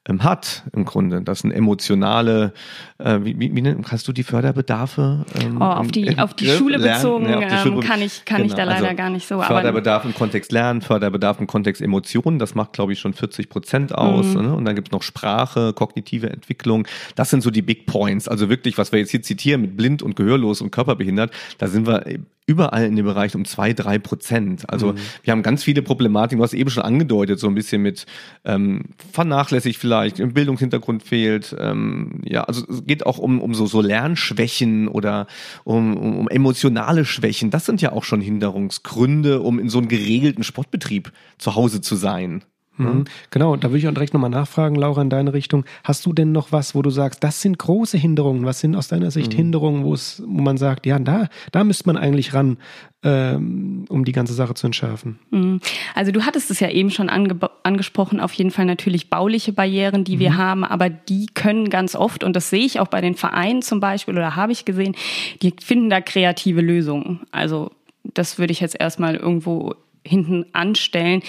ähm, 0.09 0.25
hat 0.25 0.63
im 0.73 0.87
Grunde. 0.87 1.21
Das 1.21 1.41
sind 1.41 1.53
emotionale, 1.53 2.55
äh, 2.97 3.19
wie, 3.23 3.39
wie, 3.39 3.55
wie 3.55 3.77
hast 3.91 4.09
du 4.09 4.15
die 4.15 4.23
Förderbedarfe? 4.23 5.27
Ähm, 5.39 5.59
oh, 5.61 5.65
auf 5.65 5.89
die, 5.89 6.19
auf 6.19 6.33
die 6.33 6.49
Schule 6.49 6.79
bezogen 6.79 7.29
ja, 7.29 7.47
die 7.47 7.59
Schule, 7.59 7.75
ähm, 7.75 7.81
kann, 7.83 8.01
ich, 8.01 8.25
kann 8.25 8.39
genau. 8.39 8.49
ich 8.49 8.55
da 8.55 8.65
leider 8.65 8.87
also, 8.87 8.97
gar 8.97 9.11
nicht 9.11 9.29
so. 9.29 9.43
Förderbedarf 9.43 10.07
im 10.07 10.15
Kontext 10.15 10.53
Lernen, 10.53 10.81
Förderbedarf 10.81 11.39
im 11.39 11.47
Kontext 11.47 11.83
Emotionen, 11.83 12.39
das 12.39 12.55
macht, 12.55 12.73
glaube 12.73 12.95
ich, 12.95 12.99
schon 12.99 13.13
40 13.13 13.51
Prozent 13.51 13.95
aus. 13.95 14.35
Mhm. 14.35 14.43
Ne? 14.43 14.55
Und 14.55 14.65
dann 14.65 14.75
gibt 14.75 14.89
es 14.89 14.93
noch 14.93 15.03
Sprache, 15.03 15.75
kognitive 15.75 16.31
Entwicklung. 16.31 16.89
Das 17.15 17.29
sind 17.29 17.43
so 17.43 17.51
die 17.51 17.61
Big 17.61 17.85
Points. 17.85 18.27
Also 18.27 18.49
wirklich, 18.49 18.79
was 18.79 18.91
wir 18.91 19.01
jetzt 19.01 19.11
hier 19.11 19.21
zitieren 19.21 19.61
mit 19.61 19.77
blind 19.77 20.03
und 20.03 20.17
gehörlos 20.17 20.63
und 20.63 20.71
körperbehindert, 20.71 21.31
da 21.59 21.69
sind 21.69 21.87
wir 21.87 22.07
überall 22.47 22.85
in 22.85 22.97
dem 22.97 23.07
Bereich 23.07 23.35
um 23.35 23.45
zwei, 23.45 23.73
drei 23.73 23.99
Prozent. 23.99 24.69
Also 24.69 24.93
mhm. 24.93 24.97
wir 25.23 25.33
haben 25.33 25.43
ganz 25.43 25.63
viele 25.63 25.83
Problematiken, 25.83 26.39
du 26.39 26.45
hast 26.45 26.55
eben 26.55 26.71
schon 26.71 26.83
angedeutet, 26.83 27.39
so 27.39 27.47
ein 27.47 27.55
bisschen 27.55 27.83
mit 27.83 28.07
ähm, 28.45 28.83
vernachlässigt 29.13 29.79
vielleicht, 29.79 30.19
im 30.19 30.35
Bildungshintergrund 30.35 31.03
fehlt. 31.03 31.55
Ähm, 31.59 32.21
ja, 32.25 32.45
also 32.45 32.67
es 32.69 32.85
geht 32.85 33.07
auch 33.07 33.19
um, 33.19 33.41
um 33.41 33.55
so, 33.55 33.67
so 33.67 33.81
Lernschwächen 33.81 34.89
oder 34.89 35.27
um, 35.65 35.97
um, 35.97 36.19
um 36.19 36.29
emotionale 36.29 37.05
Schwächen. 37.05 37.51
Das 37.51 37.65
sind 37.65 37.81
ja 37.81 37.93
auch 37.93 38.05
schon 38.05 38.21
Hinderungsgründe, 38.21 39.41
um 39.41 39.59
in 39.59 39.69
so 39.69 39.79
einem 39.79 39.89
geregelten 39.89 40.43
Sportbetrieb 40.43 41.13
zu 41.39 41.55
Hause 41.55 41.81
zu 41.81 41.95
sein. 41.95 42.43
Mhm. 42.77 43.05
Genau, 43.31 43.57
da 43.57 43.69
würde 43.69 43.79
ich 43.79 43.89
auch 43.89 43.93
direkt 43.93 44.15
nochmal 44.15 44.31
nachfragen, 44.31 44.77
Laura, 44.77 45.03
in 45.03 45.11
deine 45.11 45.33
Richtung. 45.33 45.65
Hast 45.85 46.07
du 46.07 46.13
denn 46.13 46.33
noch 46.33 46.53
was, 46.53 46.75
wo 46.75 46.83
du 46.83 46.91
sagst, 46.91 47.23
das 47.23 47.41
sind 47.43 47.59
große 47.59 47.99
Hinderungen? 47.99 48.47
Was 48.47 48.61
sind 48.61 48.75
aus 48.77 48.89
deiner 48.89 49.11
Sicht 49.11 49.33
mhm. 49.33 49.37
Hinderungen, 49.37 49.85
wo 49.85 49.93
es, 49.93 50.23
wo 50.27 50.43
man 50.43 50.57
sagt, 50.57 50.87
ja, 50.87 50.99
da, 50.99 51.29
da 51.51 51.65
müsste 51.65 51.87
man 51.87 51.97
eigentlich 51.97 52.33
ran, 52.33 52.57
ähm, 53.03 53.85
um 53.89 54.05
die 54.05 54.13
ganze 54.13 54.33
Sache 54.33 54.55
zu 54.55 54.67
entschärfen? 54.67 55.19
Mhm. 55.31 55.61
Also 55.95 56.13
du 56.13 56.25
hattest 56.25 56.51
es 56.51 56.61
ja 56.61 56.71
eben 56.71 56.91
schon 56.91 57.09
ange 57.09 57.37
angesprochen, 57.63 58.21
auf 58.21 58.33
jeden 58.33 58.51
Fall 58.51 58.65
natürlich 58.65 59.09
bauliche 59.09 59.53
Barrieren, 59.53 60.05
die 60.05 60.19
wir 60.19 60.33
mhm. 60.33 60.37
haben, 60.39 60.65
aber 60.65 60.89
die 60.89 61.27
können 61.27 61.71
ganz 61.71 61.95
oft, 61.95 62.25
und 62.25 62.35
das 62.35 62.51
sehe 62.51 62.65
ich 62.65 62.81
auch 62.81 62.89
bei 62.89 63.01
den 63.01 63.15
Vereinen 63.15 63.63
zum 63.63 63.81
Beispiel, 63.81 64.15
oder 64.17 64.35
habe 64.35 64.53
ich 64.53 64.65
gesehen, 64.65 64.97
die 65.43 65.55
finden 65.63 65.91
da 65.91 66.01
kreative 66.01 66.61
Lösungen. 66.61 67.21
Also 67.31 67.71
das 68.15 68.39
würde 68.39 68.53
ich 68.53 68.61
jetzt 68.61 68.79
erstmal 68.79 69.15
irgendwo 69.15 69.75
hinten 70.05 70.47
anstellen. 70.53 71.23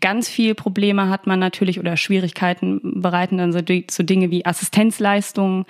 Ganz 0.00 0.28
viel 0.28 0.54
Probleme 0.54 1.08
hat 1.08 1.26
man 1.26 1.38
natürlich 1.38 1.80
oder 1.80 1.96
Schwierigkeiten 1.96 2.80
bereiten 3.00 3.38
dann 3.38 3.52
so, 3.52 3.58
so 3.90 4.02
Dinge 4.02 4.30
wie 4.30 4.46
Assistenzleistungen. 4.46 5.66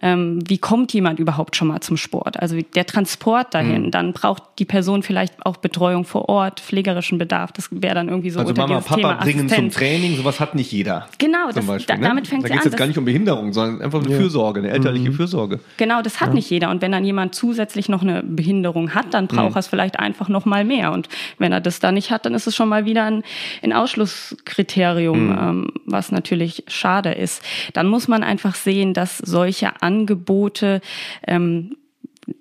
Ähm, 0.00 0.38
wie 0.46 0.58
kommt 0.58 0.92
jemand 0.92 1.18
überhaupt 1.18 1.56
schon 1.56 1.68
mal 1.68 1.80
zum 1.80 1.96
Sport? 1.96 2.40
Also 2.40 2.58
der 2.74 2.86
Transport 2.86 3.54
dahin. 3.54 3.86
Mhm. 3.86 3.90
Dann 3.90 4.12
braucht 4.12 4.42
die 4.58 4.64
Person 4.64 5.02
vielleicht 5.02 5.44
auch 5.44 5.56
Betreuung 5.56 6.04
vor 6.04 6.28
Ort, 6.28 6.60
pflegerischen 6.60 7.18
Bedarf. 7.18 7.52
Das 7.52 7.68
wäre 7.70 7.94
dann 7.94 8.08
irgendwie 8.08 8.30
so 8.30 8.38
also 8.38 8.50
unter 8.50 8.68
Mama, 8.68 8.80
Papa 8.80 8.94
Thema 8.96 9.14
bringen 9.14 9.48
zum 9.48 9.70
Training. 9.70 10.16
Sowas 10.16 10.38
hat 10.38 10.54
nicht 10.54 10.70
jeder. 10.70 11.08
Genau, 11.18 11.50
das, 11.52 11.66
Beispiel, 11.66 11.96
da, 11.96 12.00
ne? 12.00 12.08
damit 12.08 12.28
fängt 12.28 12.44
da 12.44 12.46
es 12.46 12.50
an. 12.52 12.56
Da 12.56 12.62
geht 12.62 12.66
es 12.66 12.72
jetzt 12.72 12.78
gar 12.78 12.86
nicht 12.86 12.98
um 12.98 13.04
Behinderung, 13.04 13.52
sondern 13.52 13.82
einfach 13.82 14.00
um 14.04 14.08
ja. 14.08 14.16
Fürsorge, 14.16 14.60
eine 14.60 14.70
elterliche 14.70 15.10
mhm. 15.10 15.14
Fürsorge. 15.14 15.60
Genau, 15.78 16.00
das 16.02 16.20
hat 16.20 16.28
ja. 16.28 16.34
nicht 16.34 16.48
jeder. 16.48 16.70
Und 16.70 16.80
wenn 16.80 16.92
dann 16.92 17.04
jemand 17.04 17.34
zusätzlich 17.34 17.88
noch 17.88 18.02
eine 18.02 18.22
Behinderung 18.22 18.94
hat, 18.94 19.12
dann 19.12 19.26
braucht 19.26 19.50
mhm. 19.50 19.56
er 19.56 19.60
es 19.60 19.66
vielleicht 19.66 19.98
einfach 19.98 20.28
noch 20.28 20.44
mal 20.44 20.64
mehr. 20.64 20.92
Und 20.92 21.08
wenn 21.38 21.52
er 21.52 21.60
das 21.60 21.80
da 21.80 21.90
nicht 21.90 22.03
nicht 22.04 22.10
hat, 22.10 22.26
dann 22.26 22.34
ist 22.34 22.46
es 22.46 22.54
schon 22.54 22.68
mal 22.68 22.84
wieder 22.84 23.04
ein, 23.04 23.22
ein 23.62 23.72
Ausschlusskriterium, 23.72 25.26
mhm. 25.26 25.38
ähm, 25.38 25.72
was 25.86 26.12
natürlich 26.12 26.64
schade 26.68 27.12
ist. 27.12 27.42
Dann 27.72 27.86
muss 27.86 28.08
man 28.08 28.22
einfach 28.22 28.54
sehen, 28.54 28.94
dass 28.94 29.18
solche 29.18 29.82
Angebote 29.82 30.80
ähm, 31.26 31.76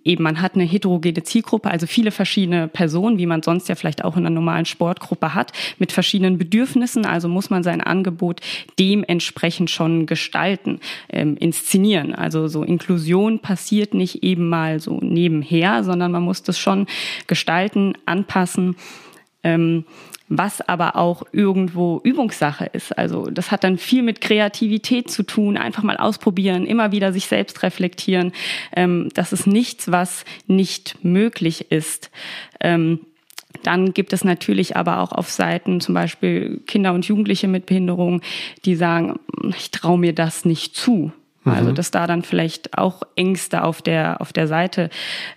eben 0.03 0.23
man 0.23 0.41
hat 0.41 0.55
eine 0.55 0.63
heterogene 0.63 1.23
Zielgruppe, 1.23 1.69
also 1.69 1.87
viele 1.87 2.11
verschiedene 2.11 2.67
Personen, 2.67 3.17
wie 3.17 3.25
man 3.25 3.43
sonst 3.43 3.69
ja 3.69 3.75
vielleicht 3.75 4.03
auch 4.03 4.15
in 4.15 4.25
einer 4.25 4.33
normalen 4.33 4.65
Sportgruppe 4.65 5.33
hat, 5.33 5.51
mit 5.77 5.91
verschiedenen 5.91 6.37
Bedürfnissen. 6.37 7.05
Also 7.05 7.27
muss 7.27 7.49
man 7.49 7.63
sein 7.63 7.81
Angebot 7.81 8.41
dementsprechend 8.79 9.69
schon 9.69 10.05
gestalten, 10.05 10.79
ähm, 11.09 11.37
inszenieren. 11.37 12.15
Also 12.15 12.47
so 12.47 12.63
Inklusion 12.63 13.39
passiert 13.39 13.93
nicht 13.93 14.23
eben 14.23 14.47
mal 14.47 14.79
so 14.79 14.99
nebenher, 15.01 15.83
sondern 15.83 16.11
man 16.11 16.23
muss 16.23 16.43
das 16.43 16.57
schon 16.57 16.87
gestalten, 17.27 17.93
anpassen 18.05 18.75
ähm, 19.43 19.85
was 20.29 20.67
aber 20.67 20.95
auch 20.95 21.23
irgendwo 21.31 21.99
Übungssache 22.03 22.65
ist. 22.65 22.97
Also 22.97 23.29
das 23.29 23.51
hat 23.51 23.63
dann 23.63 23.77
viel 23.77 24.03
mit 24.03 24.21
Kreativität 24.21 25.11
zu 25.11 25.23
tun, 25.23 25.57
einfach 25.57 25.83
mal 25.83 25.97
ausprobieren, 25.97 26.65
immer 26.65 26.91
wieder 26.91 27.13
sich 27.13 27.27
selbst 27.27 27.61
reflektieren. 27.63 28.31
Ähm, 28.75 29.09
das 29.13 29.33
ist 29.33 29.47
nichts, 29.47 29.91
was 29.91 30.25
nicht 30.47 31.03
möglich 31.03 31.71
ist. 31.71 32.09
Ähm, 32.59 33.01
dann 33.61 33.93
gibt 33.93 34.13
es 34.13 34.23
natürlich 34.23 34.75
aber 34.75 34.99
auch 34.99 35.11
auf 35.11 35.29
Seiten 35.29 35.79
zum 35.79 35.93
Beispiel 35.93 36.61
Kinder 36.65 36.93
und 36.93 37.05
Jugendliche 37.05 37.47
mit 37.47 37.65
Behinderung, 37.65 38.21
die 38.65 38.75
sagen, 38.75 39.19
ich 39.55 39.71
traue 39.71 39.99
mir 39.99 40.13
das 40.13 40.45
nicht 40.45 40.75
zu. 40.75 41.11
Mhm. 41.43 41.51
Also 41.51 41.71
dass 41.71 41.91
da 41.91 42.07
dann 42.07 42.23
vielleicht 42.23 42.77
auch 42.77 43.03
Ängste 43.15 43.63
auf 43.63 43.81
der 43.81 44.21
auf 44.21 44.33
der 44.33 44.47
Seite 44.47 44.89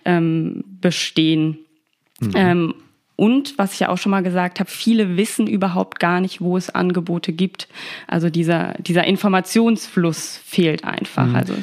ähm, 0.05 0.65
bestehen. 0.81 1.59
Mhm. 2.21 2.33
Ähm, 2.35 2.75
und 3.17 3.57
was 3.57 3.73
ich 3.73 3.81
ja 3.81 3.89
auch 3.89 3.97
schon 3.97 4.11
mal 4.11 4.23
gesagt 4.23 4.61
habe, 4.61 4.71
viele 4.71 5.17
wissen 5.17 5.47
überhaupt 5.47 5.99
gar 5.99 6.21
nicht, 6.21 6.43
wo 6.43 6.57
es 6.57 6.71
Angebote 6.71 7.33
gibt. 7.33 7.67
Also 8.07 8.29
dieser, 8.29 8.75
dieser 8.75 9.05
Informationsfluss 9.05 10.39
fehlt 10.45 10.85
einfach. 10.85 11.27
Mhm. 11.27 11.35
Also 11.35 11.55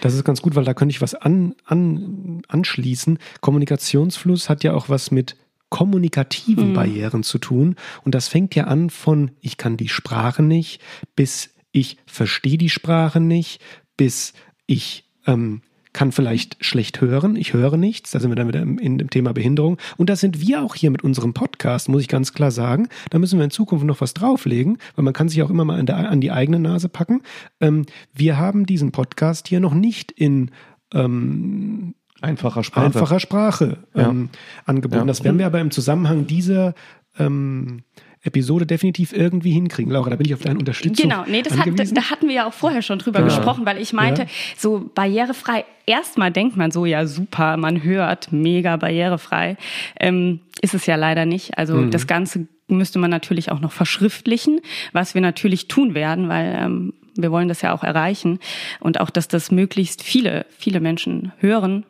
das 0.00 0.14
ist 0.14 0.24
ganz 0.24 0.40
gut, 0.40 0.54
weil 0.54 0.64
da 0.64 0.72
könnte 0.72 0.92
ich 0.92 1.02
was 1.02 1.14
an, 1.16 1.54
an, 1.64 2.42
anschließen. 2.46 3.18
Kommunikationsfluss 3.40 4.48
hat 4.48 4.62
ja 4.62 4.72
auch 4.72 4.88
was 4.88 5.10
mit 5.10 5.36
kommunikativen 5.68 6.70
mhm. 6.70 6.74
Barrieren 6.74 7.22
zu 7.24 7.38
tun. 7.38 7.74
Und 8.04 8.14
das 8.14 8.28
fängt 8.28 8.54
ja 8.54 8.64
an 8.64 8.90
von, 8.90 9.32
ich 9.40 9.56
kann 9.56 9.76
die 9.76 9.88
Sprache 9.88 10.44
nicht, 10.44 10.80
bis 11.16 11.50
ich 11.72 11.96
verstehe 12.06 12.58
die 12.58 12.70
Sprache 12.70 13.18
nicht, 13.18 13.60
bis 13.96 14.32
ich 14.66 15.10
ähm, 15.26 15.62
kann 15.94 16.12
vielleicht 16.12 16.62
schlecht 16.62 17.00
hören, 17.00 17.36
ich 17.36 17.54
höre 17.54 17.78
nichts, 17.78 18.10
da 18.10 18.20
sind 18.20 18.30
wir 18.30 18.36
dann 18.36 18.48
wieder 18.48 18.60
in 18.62 18.98
dem 18.98 19.08
Thema 19.08 19.32
Behinderung. 19.32 19.78
Und 19.96 20.10
das 20.10 20.20
sind 20.20 20.40
wir 20.46 20.62
auch 20.62 20.74
hier 20.74 20.90
mit 20.90 21.02
unserem 21.02 21.32
Podcast, 21.32 21.88
muss 21.88 22.02
ich 22.02 22.08
ganz 22.08 22.34
klar 22.34 22.50
sagen. 22.50 22.88
Da 23.08 23.18
müssen 23.18 23.38
wir 23.38 23.44
in 23.44 23.50
Zukunft 23.50 23.86
noch 23.86 24.00
was 24.02 24.12
drauflegen, 24.12 24.78
weil 24.96 25.04
man 25.04 25.14
kann 25.14 25.28
sich 25.28 25.42
auch 25.42 25.50
immer 25.50 25.64
mal 25.64 25.78
an, 25.78 25.86
der, 25.86 26.10
an 26.10 26.20
die 26.20 26.32
eigene 26.32 26.58
Nase 26.58 26.90
packen. 26.90 27.22
Ähm, 27.60 27.86
wir 28.12 28.36
haben 28.36 28.66
diesen 28.66 28.92
Podcast 28.92 29.48
hier 29.48 29.60
noch 29.60 29.72
nicht 29.72 30.10
in 30.10 30.50
ähm, 30.92 31.94
einfacher 32.20 32.64
Sprache, 32.64 32.86
einfacher 32.86 33.20
Sprache 33.20 33.78
ähm, 33.94 34.30
ja. 34.32 34.38
angeboten. 34.66 35.02
Ja. 35.02 35.06
Das 35.06 35.24
werden 35.24 35.38
wir 35.38 35.46
aber 35.46 35.60
im 35.60 35.70
Zusammenhang 35.70 36.26
dieser 36.26 36.74
ähm, 37.18 37.82
Episode 38.24 38.66
definitiv 38.66 39.12
irgendwie 39.12 39.52
hinkriegen. 39.52 39.92
Laura, 39.92 40.10
da 40.10 40.16
bin 40.16 40.26
ich 40.26 40.34
auf 40.34 40.40
deine 40.40 40.58
Unterstützung. 40.58 41.08
Genau, 41.08 41.24
nee, 41.26 41.42
das 41.42 41.58
hat, 41.58 41.68
da 41.68 42.10
hatten 42.10 42.26
wir 42.26 42.34
ja 42.34 42.48
auch 42.48 42.54
vorher 42.54 42.82
schon 42.82 42.98
drüber 42.98 43.20
ja. 43.20 43.26
gesprochen, 43.26 43.66
weil 43.66 43.80
ich 43.80 43.92
meinte, 43.92 44.22
ja. 44.22 44.28
so 44.56 44.90
barrierefrei, 44.94 45.64
erstmal 45.86 46.30
denkt 46.30 46.56
man 46.56 46.70
so, 46.70 46.86
ja 46.86 47.06
super, 47.06 47.56
man 47.56 47.82
hört, 47.82 48.32
mega 48.32 48.76
barrierefrei. 48.76 49.56
Ähm, 50.00 50.40
ist 50.62 50.74
es 50.74 50.86
ja 50.86 50.96
leider 50.96 51.26
nicht. 51.26 51.58
Also 51.58 51.76
mhm. 51.76 51.90
das 51.90 52.06
Ganze 52.06 52.48
müsste 52.68 52.98
man 52.98 53.10
natürlich 53.10 53.52
auch 53.52 53.60
noch 53.60 53.72
verschriftlichen, 53.72 54.60
was 54.92 55.14
wir 55.14 55.20
natürlich 55.20 55.68
tun 55.68 55.94
werden, 55.94 56.30
weil 56.30 56.56
ähm, 56.58 56.94
wir 57.16 57.30
wollen 57.30 57.48
das 57.48 57.60
ja 57.62 57.72
auch 57.74 57.84
erreichen 57.84 58.38
und 58.80 59.00
auch, 59.00 59.10
dass 59.10 59.28
das 59.28 59.50
möglichst 59.50 60.02
viele, 60.02 60.46
viele 60.58 60.80
Menschen 60.80 61.32
hören 61.38 61.84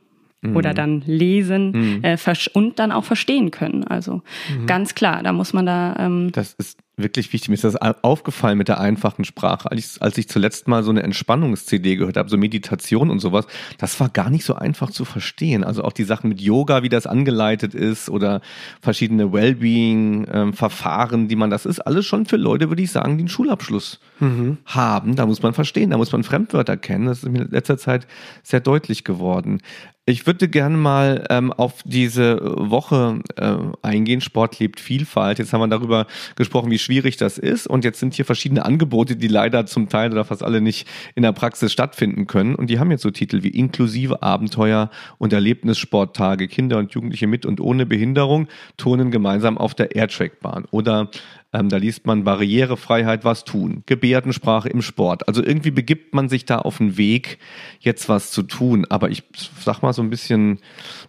mhm. 0.45 0.57
oder 0.57 0.75
dann 0.75 1.03
lesen 1.07 1.73
mhm. 1.73 2.05
äh, 2.05 2.17
und 2.53 2.79
dann 2.79 2.93
auch 2.93 3.05
verstehen 3.05 3.51
können. 3.51 3.85
Also 3.85 4.23
mhm. 4.57 4.67
ganz 4.67 4.95
klar, 4.95 5.23
da 5.23 5.33
muss 5.33 5.53
man 5.53 5.67
da. 5.67 5.97
Ähm, 5.99 6.31
das 6.33 6.55
ist 6.55 6.79
wirklich 6.97 7.33
wichtig. 7.33 7.49
Mir 7.49 7.55
ist 7.55 7.65
das 7.65 7.77
aufgefallen 7.77 8.57
mit 8.57 8.69
der 8.69 8.81
einfachen 8.81 9.25
Sprache. 9.25 9.71
Als 9.71 9.97
ich, 9.97 10.03
als 10.03 10.19
ich 10.19 10.29
zuletzt 10.29 10.69
mal 10.69 10.83
so 10.83 10.91
eine 10.91 11.03
Entspannungs-CD 11.03 11.97
gehört 11.97 12.17
habe, 12.17 12.29
so 12.29 12.37
Meditation 12.37 13.11
und 13.11 13.19
sowas, 13.19 13.47
das 13.79 13.99
war 13.99 14.09
gar 14.09 14.31
nicht 14.31 14.45
so 14.45 14.55
einfach 14.55 14.91
zu 14.91 15.05
verstehen. 15.05 15.65
Also 15.65 15.83
auch 15.83 15.93
die 15.93 16.05
Sachen 16.05 16.29
mit 16.29 16.41
Yoga, 16.41 16.83
wie 16.83 16.89
das 16.89 17.07
angeleitet 17.07 17.75
ist 17.75 18.09
oder 18.09 18.41
verschiedene 18.81 19.33
Wellbeing-Verfahren, 19.33 21.23
ähm, 21.23 21.29
die 21.29 21.37
man, 21.37 21.51
das 21.51 21.67
ist 21.67 21.81
alles 21.81 22.07
schon 22.07 22.27
für 22.27 22.37
Leute, 22.37 22.69
würde 22.69 22.83
ich 22.83 22.93
sagen, 22.93 23.17
die 23.17 23.23
einen 23.23 23.29
Schulabschluss 23.29 23.99
mhm. 24.21 24.59
haben. 24.65 25.17
Da 25.17 25.27
muss 25.27 25.43
man 25.43 25.55
verstehen, 25.55 25.91
da 25.91 25.97
muss 25.97 26.13
man 26.13 26.23
Fremdwörter 26.23 26.77
kennen. 26.77 27.07
Das 27.07 27.25
ist 27.25 27.29
mir 27.29 27.43
in 27.43 27.51
letzter 27.51 27.79
Zeit 27.79 28.07
sehr 28.43 28.61
deutlich 28.61 29.03
geworden. 29.03 29.61
Ich 30.07 30.27
würde 30.27 30.49
gerne 30.49 30.77
mal 30.77 31.25
ähm, 31.31 31.51
auf 31.51 31.83
diese 31.87 32.39
Woche 32.43 33.21
äh, 33.37 33.57
eingehen. 33.81 34.21
Sport 34.21 34.59
lebt 34.59 34.79
Vielfalt. 34.79 35.39
Jetzt 35.39 35.55
haben 35.55 35.63
wir 35.63 35.69
darüber 35.69 36.07
gesprochen, 36.37 36.71
wie 36.71 36.79
schwierig 36.79 37.17
das 37.17 37.39
ist. 37.39 37.67
Und 37.67 37.85
jetzt 37.85 38.01
sind 38.01 38.13
hier 38.13 38.27
verschiedene 38.27 38.67
Angebote, 38.67 39.17
die 39.17 39.29
leider 39.29 39.65
zum 39.65 39.89
Teil 39.89 40.13
oder 40.13 40.27
fast 40.27 40.43
alle 40.43 40.61
nicht 40.61 40.87
in 41.15 41.23
der 41.23 41.33
Praxis 41.33 41.73
stattfinden 41.73 42.27
können. 42.27 42.55
Und 42.55 42.69
die 42.69 42.79
haben 42.79 42.91
jetzt 42.91 43.01
so 43.01 43.11
Titel 43.11 43.43
wie 43.45 43.49
inklusive 43.49 44.23
Abenteuer 44.23 44.91
und 45.17 45.33
Erlebnissporttage. 45.33 46.49
Kinder 46.49 46.77
und 46.77 46.93
Jugendliche 46.93 47.27
mit 47.27 47.47
und 47.47 47.63
ohne 47.63 47.87
Behinderung 47.87 48.49
turnen 48.77 49.11
gemeinsam 49.11 49.57
auf 49.57 49.75
der 49.75 49.97
Airtrackbahn. 49.97 50.67
Oder 50.71 51.09
ähm, 51.55 51.69
da 51.69 51.77
liest 51.77 52.05
man 52.05 52.25
Barrierefreiheit, 52.25 53.25
was 53.25 53.45
tun, 53.45 53.85
Gebärdensprache 53.87 54.69
im 54.69 54.83
Sport. 54.83 55.29
Also 55.29 55.43
irgendwie 55.43 55.71
begibt 55.71 56.13
man 56.13 56.29
sich 56.29 56.45
da 56.45 56.59
auf 56.59 56.79
den 56.79 56.97
Weg, 56.97 57.39
jetzt 57.79 58.09
was 58.09 58.33
zu 58.33 58.43
tun. 58.43 58.85
Aber 58.91 59.09
ich 59.11 59.23
sag 59.61 59.81
mal 59.81 59.93
so 59.93 60.03
ein 60.03 60.11
bisschen 60.11 60.59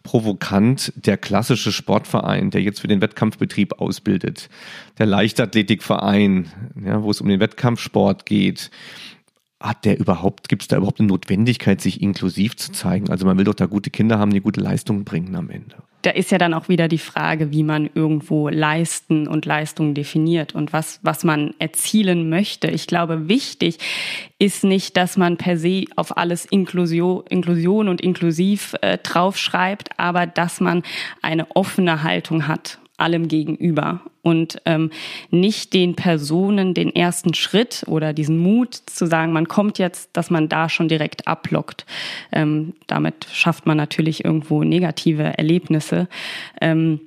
provokant, 0.03 0.93
der 0.95 1.17
klassische 1.17 1.71
Sportverein, 1.71 2.51
der 2.51 2.61
jetzt 2.61 2.79
für 2.79 2.87
den 2.87 3.01
Wettkampfbetrieb 3.01 3.81
ausbildet, 3.81 4.49
der 4.99 5.07
Leichtathletikverein, 5.07 6.51
ja, 6.85 7.01
wo 7.01 7.09
es 7.09 7.21
um 7.21 7.27
den 7.27 7.39
Wettkampfsport 7.39 8.27
geht, 8.27 8.69
hat 9.59 9.83
der 9.83 9.99
überhaupt, 9.99 10.47
gibt 10.47 10.61
es 10.61 10.67
da 10.67 10.77
überhaupt 10.77 10.99
eine 10.99 11.07
Notwendigkeit, 11.07 11.81
sich 11.81 12.01
inklusiv 12.01 12.55
zu 12.55 12.71
zeigen? 12.71 13.09
Also 13.09 13.25
man 13.25 13.37
will 13.37 13.45
doch 13.45 13.55
da 13.55 13.65
gute 13.65 13.89
Kinder 13.89 14.19
haben, 14.19 14.31
die 14.31 14.41
gute 14.41 14.61
Leistungen 14.61 15.05
bringen 15.05 15.35
am 15.35 15.49
Ende 15.49 15.77
da 16.05 16.11
ist 16.11 16.31
ja 16.31 16.37
dann 16.37 16.53
auch 16.53 16.69
wieder 16.69 16.87
die 16.87 16.99
Frage, 16.99 17.51
wie 17.51 17.63
man 17.63 17.89
irgendwo 17.93 18.49
Leisten 18.49 19.27
und 19.27 19.45
Leistung 19.45 19.93
definiert 19.95 20.53
und 20.53 20.71
was, 20.71 20.99
was 21.01 21.23
man 21.23 21.55
erzielen 21.57 22.29
möchte. 22.29 22.67
Ich 22.67 22.85
glaube, 22.85 23.27
wichtig 23.27 23.79
ist 24.37 24.63
nicht, 24.63 24.97
dass 24.97 25.17
man 25.17 25.37
per 25.37 25.57
se 25.57 25.85
auf 25.95 26.15
alles 26.17 26.45
Inklusion, 26.45 27.23
Inklusion 27.27 27.87
und 27.87 28.01
inklusiv 28.01 28.75
äh, 28.81 28.97
draufschreibt, 28.99 29.89
aber 29.97 30.27
dass 30.27 30.61
man 30.61 30.83
eine 31.21 31.47
offene 31.55 32.03
Haltung 32.03 32.47
hat 32.47 32.79
allem 32.97 33.27
gegenüber 33.27 34.01
und 34.21 34.61
ähm, 34.65 34.89
nicht 35.29 35.73
den 35.73 35.95
Personen 35.95 36.73
den 36.73 36.95
ersten 36.95 37.33
Schritt 37.33 37.83
oder 37.87 38.13
diesen 38.13 38.37
Mut 38.37 38.73
zu 38.73 39.05
sagen, 39.05 39.33
man 39.33 39.47
kommt 39.47 39.77
jetzt, 39.79 40.09
dass 40.13 40.29
man 40.29 40.49
da 40.49 40.69
schon 40.69 40.87
direkt 40.87 41.27
ablockt. 41.27 41.85
Ähm, 42.31 42.73
damit 42.87 43.27
schafft 43.31 43.65
man 43.65 43.77
natürlich 43.77 44.23
irgendwo 44.23 44.63
negative 44.63 45.37
Erlebnisse. 45.37 46.07
Ähm, 46.61 47.01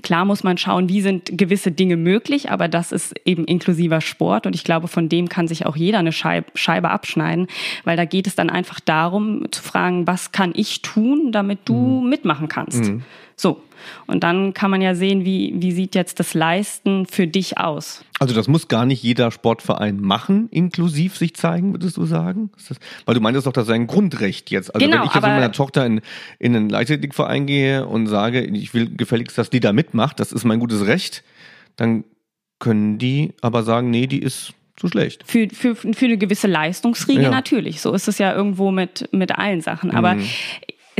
Klar 0.00 0.24
muss 0.24 0.42
man 0.42 0.56
schauen, 0.56 0.88
wie 0.88 1.02
sind 1.02 1.36
gewisse 1.36 1.70
Dinge 1.70 1.98
möglich, 1.98 2.50
aber 2.50 2.66
das 2.66 2.92
ist 2.92 3.14
eben 3.26 3.44
inklusiver 3.44 4.00
Sport 4.00 4.46
und 4.46 4.54
ich 4.54 4.64
glaube, 4.64 4.88
von 4.88 5.10
dem 5.10 5.28
kann 5.28 5.48
sich 5.48 5.66
auch 5.66 5.76
jeder 5.76 5.98
eine 5.98 6.12
Scheibe, 6.12 6.90
abschneiden, 6.90 7.46
weil 7.84 7.98
da 7.98 8.06
geht 8.06 8.26
es 8.26 8.34
dann 8.34 8.48
einfach 8.48 8.80
darum 8.80 9.52
zu 9.52 9.62
fragen, 9.62 10.06
was 10.06 10.32
kann 10.32 10.52
ich 10.56 10.80
tun, 10.80 11.30
damit 11.30 11.60
du 11.66 11.74
mhm. 11.74 12.08
mitmachen 12.08 12.48
kannst. 12.48 12.84
Mhm. 12.84 13.02
So. 13.36 13.60
Und 14.06 14.22
dann 14.22 14.54
kann 14.54 14.70
man 14.70 14.80
ja 14.80 14.94
sehen, 14.94 15.24
wie, 15.24 15.54
wie 15.56 15.72
sieht 15.72 15.94
jetzt 15.94 16.20
das 16.20 16.34
Leisten 16.34 17.06
für 17.06 17.26
dich 17.26 17.58
aus. 17.58 18.04
Also 18.18 18.34
das 18.34 18.48
muss 18.48 18.68
gar 18.68 18.86
nicht 18.86 19.02
jeder 19.02 19.30
Sportverein 19.30 20.00
machen, 20.00 20.48
inklusiv 20.50 21.16
sich 21.16 21.34
zeigen, 21.34 21.72
würdest 21.72 21.96
du 21.96 22.06
sagen? 22.06 22.50
Das, 22.68 22.78
weil 23.04 23.14
du 23.14 23.20
meintest 23.20 23.46
doch, 23.46 23.52
das 23.52 23.64
ist 23.64 23.70
ein 23.70 23.86
Grundrecht 23.86 24.50
jetzt. 24.50 24.74
Also 24.74 24.84
genau, 24.84 24.98
wenn 24.98 25.06
ich 25.06 25.14
jetzt 25.14 25.22
mit 25.22 25.32
meiner 25.32 25.52
Tochter 25.52 25.84
in, 25.86 26.00
in 26.38 26.54
einen 26.54 26.68
Leichtathletikverein 26.68 27.46
gehe 27.46 27.86
und 27.86 28.06
sage, 28.06 28.44
ich 28.44 28.74
will 28.74 28.94
gefälligst, 28.94 29.36
dass 29.38 29.50
die 29.50 29.60
da 29.60 29.72
mitmacht, 29.72 30.20
das 30.20 30.32
ist 30.32 30.44
mein 30.44 30.60
gutes 30.60 30.86
Recht, 30.86 31.24
dann 31.76 32.04
können 32.58 32.98
die 32.98 33.32
aber 33.40 33.64
sagen, 33.64 33.90
nee, 33.90 34.06
die 34.06 34.20
ist 34.20 34.52
zu 34.76 34.88
schlecht. 34.88 35.24
Für, 35.26 35.48
für, 35.50 35.74
für 35.74 36.04
eine 36.04 36.16
gewisse 36.16 36.46
Leistungsriege 36.46 37.22
ja. 37.22 37.30
natürlich. 37.30 37.80
So 37.80 37.92
ist 37.92 38.08
es 38.08 38.18
ja 38.18 38.34
irgendwo 38.34 38.70
mit, 38.70 39.08
mit 39.12 39.36
allen 39.36 39.60
Sachen. 39.60 39.90
Aber 39.90 40.14
mhm 40.14 40.28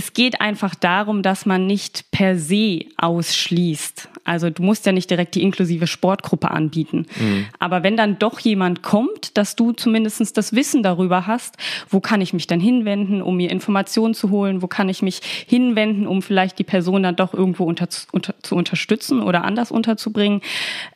es 0.03 0.15
geht 0.15 0.41
einfach 0.41 0.75
darum, 0.75 1.23
dass 1.23 1.47
man 1.47 1.69
nicht 1.69 2.11
per 2.11 2.37
se 2.37 2.87
ausschließt. 2.97 4.09
Also 4.25 4.51
du 4.51 4.61
musst 4.65 4.85
ja 4.85 4.91
nicht 4.91 5.09
direkt 5.09 5.37
die 5.37 5.43
inklusive 5.43 5.87
Sportgruppe 5.87 6.51
anbieten. 6.51 7.07
Mhm. 7.21 7.47
Aber 7.61 7.85
wenn 7.85 7.97
dann 7.97 8.19
doch 8.19 8.41
jemand 8.41 8.83
kommt, 8.83 9.37
dass 9.39 9.55
du 9.55 9.71
zumindest 9.71 10.37
das 10.37 10.55
Wissen 10.55 10.83
darüber 10.83 11.29
hast, 11.29 11.57
wo 11.89 12.01
kann 12.01 12.21
ich 12.21 12.33
mich 12.33 12.49
dann 12.49 12.59
hinwenden, 12.59 13.23
um 13.23 13.37
mir 13.37 13.53
Informationen 13.53 14.15
zu 14.15 14.31
holen, 14.31 14.61
wo 14.61 14.67
kann 14.67 14.89
ich 14.89 15.03
mich 15.03 15.21
hinwenden, 15.47 16.09
um 16.09 16.21
vielleicht 16.21 16.59
die 16.59 16.65
Person 16.65 17.05
dann 17.05 17.15
doch 17.15 17.33
irgendwo 17.33 17.63
unter, 17.63 17.87
unter, 18.11 18.35
zu 18.43 18.57
unterstützen 18.57 19.23
oder 19.23 19.45
anders 19.45 19.71
unterzubringen. 19.71 20.41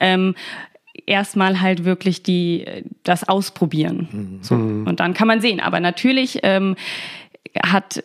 Ähm, 0.01 0.35
erstmal 1.07 1.61
halt 1.61 1.85
wirklich 1.85 2.25
die 2.25 2.67
das 3.05 3.29
ausprobieren. 3.29 4.09
Mhm. 4.11 4.39
So. 4.43 4.55
Und 4.57 4.99
dann 4.99 5.15
kann 5.15 5.29
man 5.29 5.41
sehen. 5.41 5.61
Aber 5.61 5.79
natürlich 5.79 6.41
ähm, 6.43 6.75
hat 7.65 8.03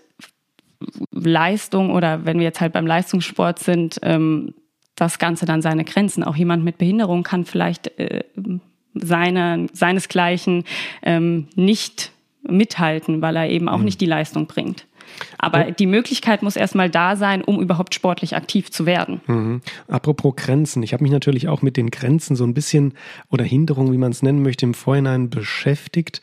Leistung 1.12 1.92
oder 1.92 2.26
wenn 2.26 2.38
wir 2.38 2.46
jetzt 2.46 2.62
halt 2.62 2.74
beim 2.74 2.88
Leistungssport 2.88 3.60
sind, 3.60 4.00
ähm, 4.04 4.54
das 4.96 5.20
Ganze 5.20 5.46
dann 5.46 5.62
seine 5.62 5.84
Grenzen. 5.84 6.24
Auch 6.24 6.36
jemand 6.36 6.64
mit 6.64 6.78
Behinderung 6.78 7.24
kann 7.24 7.46
vielleicht 7.46 7.98
äh, 8.00 8.24
seine, 8.94 9.68
seinesgleichen 9.74 10.64
ähm, 11.02 11.48
nicht 11.56 12.12
mithalten, 12.44 13.22
weil 13.22 13.36
er 13.36 13.50
eben 13.50 13.70
auch 13.70 13.80
mhm. 13.80 13.86
nicht 13.86 14.02
die 14.02 14.06
Leistung 14.06 14.48
bringt. 14.48 14.86
Aber 15.38 15.68
ja. 15.68 15.72
die 15.72 15.88
Möglichkeit 15.88 16.42
muss 16.42 16.56
erstmal 16.56 16.90
da 16.90 17.16
sein, 17.16 17.44
um 17.44 17.62
überhaupt 17.62 17.94
sportlich 17.94 18.36
aktiv 18.36 18.72
zu 18.72 18.86
werden. 18.86 19.22
Mhm. 19.28 19.62
Apropos 19.88 20.36
Grenzen. 20.36 20.84
Ich 20.84 20.94
habe 20.94 21.04
mich 21.04 21.12
natürlich 21.12 21.48
auch 21.48 21.62
mit 21.62 21.78
den 21.78 21.92
Grenzen 21.92 22.36
so 22.36 22.44
ein 22.44 22.54
bisschen 22.54 22.94
oder 23.30 23.44
Hinderungen, 23.44 23.92
wie 23.92 23.98
man 23.98 24.12
es 24.12 24.24
nennen 24.24 24.42
möchte, 24.42 24.66
im 24.66 24.74
Vorhinein 24.74 25.30
beschäftigt 25.30 26.22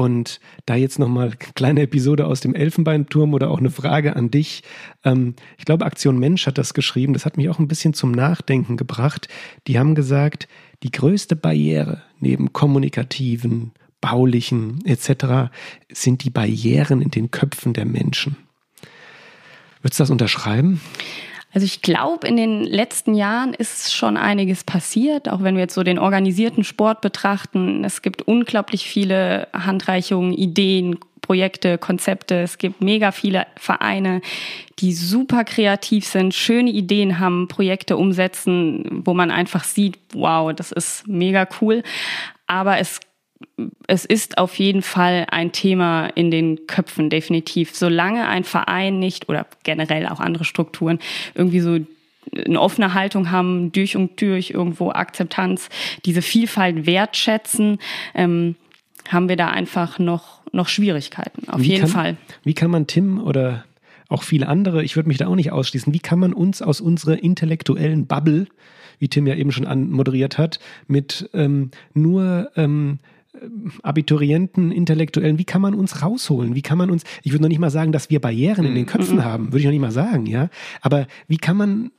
und 0.00 0.40
da 0.64 0.76
jetzt 0.76 0.98
nochmal 0.98 1.32
kleine 1.54 1.82
Episode 1.82 2.26
aus 2.26 2.40
dem 2.40 2.54
Elfenbeinturm 2.54 3.34
oder 3.34 3.50
auch 3.50 3.58
eine 3.58 3.70
Frage 3.70 4.16
an 4.16 4.30
dich. 4.30 4.62
Ähm, 5.04 5.34
ich 5.58 5.66
glaube, 5.66 5.84
Aktion 5.84 6.18
Mensch 6.18 6.46
hat 6.46 6.56
das 6.56 6.72
geschrieben. 6.72 7.12
Das 7.12 7.26
hat 7.26 7.36
mich 7.36 7.50
auch 7.50 7.58
ein 7.58 7.68
bisschen 7.68 7.92
zum 7.92 8.10
Nachdenken 8.10 8.78
gebracht. 8.78 9.28
Die 9.66 9.78
haben 9.78 9.94
gesagt, 9.94 10.48
die 10.82 10.90
größte 10.90 11.36
Barriere 11.36 12.00
neben 12.18 12.54
kommunikativen, 12.54 13.72
baulichen 14.00 14.82
etc. 14.86 15.52
sind 15.92 16.24
die 16.24 16.30
Barrieren 16.30 17.02
in 17.02 17.10
den 17.10 17.30
Köpfen 17.30 17.74
der 17.74 17.84
Menschen. 17.84 18.36
Würdest 19.82 20.00
du 20.00 20.02
das 20.04 20.10
unterschreiben? 20.10 20.80
Also 21.52 21.64
ich 21.64 21.82
glaube, 21.82 22.28
in 22.28 22.36
den 22.36 22.62
letzten 22.62 23.14
Jahren 23.14 23.54
ist 23.54 23.92
schon 23.92 24.16
einiges 24.16 24.62
passiert, 24.62 25.28
auch 25.28 25.42
wenn 25.42 25.56
wir 25.56 25.62
jetzt 25.62 25.74
so 25.74 25.82
den 25.82 25.98
organisierten 25.98 26.62
Sport 26.62 27.00
betrachten. 27.00 27.84
Es 27.84 28.02
gibt 28.02 28.22
unglaublich 28.22 28.86
viele 28.86 29.48
Handreichungen, 29.52 30.32
Ideen, 30.32 30.98
Projekte, 31.22 31.78
Konzepte. 31.78 32.40
Es 32.42 32.58
gibt 32.58 32.80
mega 32.82 33.12
viele 33.12 33.46
Vereine, 33.56 34.20
die 34.78 34.92
super 34.92 35.44
kreativ 35.44 36.06
sind, 36.06 36.34
schöne 36.34 36.70
Ideen 36.70 37.18
haben, 37.18 37.48
Projekte 37.48 37.96
umsetzen, 37.96 39.02
wo 39.04 39.14
man 39.14 39.30
einfach 39.30 39.64
sieht, 39.64 39.98
wow, 40.12 40.52
das 40.54 40.72
ist 40.72 41.06
mega 41.06 41.48
cool. 41.60 41.82
Aber 42.46 42.78
es 42.78 43.00
es 43.86 44.04
ist 44.04 44.38
auf 44.38 44.54
jeden 44.56 44.82
Fall 44.82 45.26
ein 45.30 45.52
Thema 45.52 46.06
in 46.06 46.30
den 46.30 46.66
Köpfen, 46.66 47.10
definitiv. 47.10 47.74
Solange 47.74 48.26
ein 48.28 48.44
Verein 48.44 48.98
nicht 48.98 49.28
oder 49.28 49.46
generell 49.62 50.06
auch 50.06 50.20
andere 50.20 50.44
Strukturen 50.44 50.98
irgendwie 51.34 51.60
so 51.60 51.78
eine 52.34 52.60
offene 52.60 52.94
Haltung 52.94 53.30
haben, 53.30 53.72
durch 53.72 53.96
und 53.96 54.20
durch 54.20 54.50
irgendwo 54.50 54.90
Akzeptanz, 54.90 55.68
diese 56.04 56.22
Vielfalt 56.22 56.86
wertschätzen, 56.86 57.78
ähm, 58.14 58.56
haben 59.08 59.28
wir 59.28 59.36
da 59.36 59.48
einfach 59.48 59.98
noch, 59.98 60.42
noch 60.52 60.68
Schwierigkeiten. 60.68 61.48
Auf 61.48 61.60
wie 61.60 61.68
jeden 61.68 61.80
kann, 61.82 61.90
Fall. 61.90 62.16
Wie 62.44 62.54
kann 62.54 62.70
man 62.70 62.86
Tim 62.86 63.20
oder 63.20 63.64
auch 64.08 64.22
viele 64.22 64.48
andere, 64.48 64.84
ich 64.84 64.96
würde 64.96 65.08
mich 65.08 65.18
da 65.18 65.28
auch 65.28 65.36
nicht 65.36 65.52
ausschließen, 65.52 65.94
wie 65.94 66.00
kann 66.00 66.18
man 66.18 66.32
uns 66.32 66.62
aus 66.62 66.80
unserer 66.80 67.22
intellektuellen 67.22 68.06
Bubble, 68.06 68.46
wie 68.98 69.08
Tim 69.08 69.26
ja 69.26 69.34
eben 69.34 69.52
schon 69.52 69.66
anmoderiert 69.66 70.36
hat, 70.36 70.60
mit 70.86 71.30
ähm, 71.32 71.70
nur 71.94 72.50
ähm, 72.56 72.98
Abiturienten, 73.82 74.72
Intellektuellen, 74.72 75.38
wie 75.38 75.44
kann 75.44 75.62
man 75.62 75.74
uns 75.74 76.02
rausholen? 76.02 76.54
Wie 76.54 76.62
kann 76.62 76.78
man 76.78 76.90
uns, 76.90 77.04
ich 77.22 77.32
würde 77.32 77.42
noch 77.42 77.48
nicht 77.48 77.60
mal 77.60 77.70
sagen, 77.70 77.92
dass 77.92 78.10
wir 78.10 78.20
Barrieren 78.20 78.64
in 78.64 78.74
den 78.74 78.84
mhm. 78.84 78.88
Köpfen 78.88 79.16
mhm. 79.16 79.24
haben, 79.24 79.46
würde 79.46 79.58
ich 79.58 79.64
noch 79.64 79.72
nicht 79.72 79.80
mal 79.80 79.92
sagen, 79.92 80.26
ja. 80.26 80.48
Aber 80.80 81.06
wie 81.28 81.36
kann 81.36 81.56
man 81.56 81.90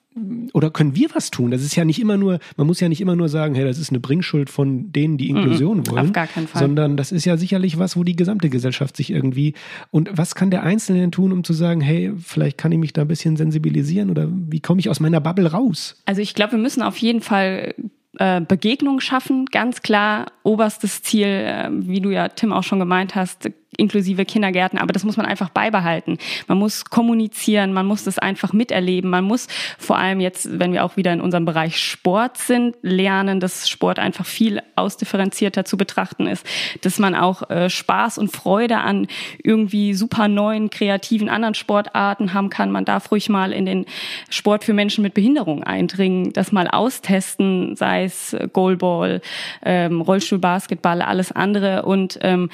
oder 0.52 0.72
können 0.72 0.94
wir 0.94 1.08
was 1.14 1.32
tun? 1.32 1.52
Das 1.52 1.64
ist 1.64 1.76
ja 1.76 1.86
nicht 1.86 2.00
immer 2.00 2.18
nur, 2.18 2.40
man 2.58 2.68
muss 2.68 2.82
ja 2.82 2.90
nicht 2.90 3.00
immer 3.00 3.16
nur 3.16 3.30
sagen, 3.30 3.56
hey, 3.56 3.64
das 3.64 3.80
ist 3.80 3.92
eine 3.92 4.02
Bringschuld 4.02 4.50
von 4.50 4.92
denen, 4.92 5.18
die 5.18 5.30
Inklusion 5.30 5.78
mm 5.78 5.82
-mm, 5.82 5.92
wollen. 5.92 6.06
Auf 6.08 6.12
gar 6.12 6.28
keinen 6.28 6.48
Fall. 6.48 6.62
Sondern 6.62 6.98
das 6.98 7.14
ist 7.14 7.24
ja 7.24 7.38
sicherlich 7.38 7.80
was, 7.80 7.96
wo 7.96 8.04
die 8.04 8.18
gesamte 8.18 8.50
Gesellschaft 8.50 8.98
sich 8.98 9.10
irgendwie. 9.10 9.54
Und 9.90 10.10
was 10.12 10.36
kann 10.36 10.52
der 10.52 10.64
Einzelne 10.64 11.10
tun, 11.12 11.32
um 11.32 11.46
zu 11.46 11.54
sagen, 11.54 11.80
hey, 11.80 12.12
vielleicht 12.18 12.58
kann 12.58 12.74
ich 12.74 12.78
mich 12.78 12.92
da 12.92 13.04
ein 13.04 13.08
bisschen 13.08 13.38
sensibilisieren 13.38 14.10
oder 14.10 14.28
wie 14.30 14.60
komme 14.60 14.82
ich 14.82 14.90
aus 14.90 15.00
meiner 15.00 15.22
Bubble 15.22 15.50
raus? 15.50 16.02
Also 16.06 16.22
ich 16.22 16.36
glaube, 16.36 16.54
wir 16.54 16.60
müssen 16.60 16.82
auf 16.82 16.98
jeden 16.98 17.22
Fall 17.22 17.74
äh, 18.22 18.42
Begegnung 18.42 19.00
schaffen, 19.00 19.46
ganz 19.46 19.82
klar 19.82 20.28
oberstes 20.44 21.02
Ziel, 21.02 21.26
äh, 21.26 21.70
wie 21.72 22.02
du 22.02 22.12
ja 22.12 22.28
Tim 22.28 22.54
auch 22.54 22.64
schon 22.64 22.78
gemeint 22.78 23.16
hast, 23.16 23.50
inklusive 23.82 24.26
Kindergärten, 24.26 24.80
aber 24.80 24.94
das 24.94 25.04
muss 25.04 25.18
man 25.18 25.26
einfach 25.26 25.50
beibehalten. 25.50 26.18
Man 26.48 26.60
muss 26.60 26.86
kommunizieren, 26.86 27.74
man 27.74 27.88
muss 27.88 28.04
das 28.04 28.20
einfach 28.20 28.54
miterleben, 28.54 29.10
man 29.10 29.24
muss 29.24 29.48
vor 29.80 29.98
allem 29.98 30.20
jetzt, 30.20 30.60
wenn 30.60 30.72
wir 30.72 30.86
auch 30.86 30.98
wieder 30.98 31.12
in 31.12 31.20
unserem 31.20 31.46
Bereich 31.46 31.80
Sport 31.80 32.38
sind, 32.38 32.76
lernen, 32.84 33.40
dass 33.40 33.68
Sport 33.68 33.98
einfach 33.98 34.26
viel 34.26 34.62
ausdifferenzierter 34.76 35.66
zu 35.66 35.78
betrachten 35.78 36.28
ist, 36.28 36.46
dass 36.82 37.00
man 37.00 37.16
auch 37.16 37.50
äh, 37.50 37.70
Spaß 37.70 38.20
und 38.20 38.32
Freude 38.32 38.78
an 38.78 39.08
irgendwie 39.44 39.96
super 39.96 40.28
neuen, 40.28 40.70
kreativen 40.70 41.28
anderen 41.28 41.56
Sportarten 41.56 42.34
haben 42.34 42.50
kann. 42.50 42.72
Man 42.72 42.86
darf 42.86 43.12
ruhig 43.12 43.30
mal 43.30 43.52
in 43.52 43.66
den 43.66 43.86
Sport 44.30 44.64
für 44.64 44.74
Menschen 44.74 45.02
mit 45.02 45.16
Behinderung 45.16 45.64
eindringen, 45.64 46.34
das 46.34 46.52
mal 46.52 46.68
austesten, 46.68 47.76
sei 47.76 48.04
es 48.04 48.36
Goalball, 48.54 49.22
ähm, 49.64 50.02
Rollstuhlbasketball, 50.02 51.02
alles 51.02 51.32
andere 51.32 51.84
und 51.84 52.20
ähm, 52.22 52.50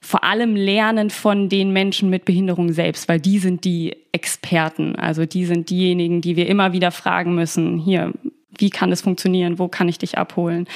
vor 0.00 0.24
allem 0.24 0.54
lernen 0.56 1.10
von 1.10 1.48
den 1.48 1.72
Menschen 1.72 2.10
mit 2.10 2.24
Behinderung 2.24 2.72
selbst, 2.72 3.08
weil 3.08 3.20
die 3.20 3.38
sind 3.38 3.64
die 3.64 3.96
Experten. 4.12 4.96
Also 4.96 5.26
die 5.26 5.44
sind 5.44 5.70
diejenigen, 5.70 6.20
die 6.20 6.36
wir 6.36 6.46
immer 6.46 6.72
wieder 6.72 6.90
fragen 6.90 7.34
müssen. 7.34 7.78
Hier, 7.78 8.12
wie 8.56 8.70
kann 8.70 8.90
das 8.90 9.00
funktionieren? 9.00 9.58
Wo 9.58 9.68
kann 9.68 9.88
ich 9.88 9.98
dich 9.98 10.18
abholen? 10.18 10.66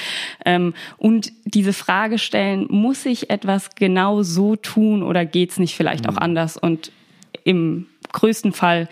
Ähm, 0.45 0.73
und 0.97 1.31
diese 1.45 1.73
Frage 1.73 2.17
stellen, 2.17 2.67
muss 2.69 3.05
ich 3.05 3.29
etwas 3.29 3.75
genau 3.75 4.23
so 4.23 4.55
tun 4.55 5.03
oder 5.03 5.25
geht's 5.25 5.59
nicht 5.59 5.75
vielleicht 5.75 6.07
auch 6.07 6.13
mhm. 6.13 6.19
anders? 6.19 6.57
Und 6.57 6.91
im 7.43 7.87
größten 8.11 8.53
Fall 8.53 8.87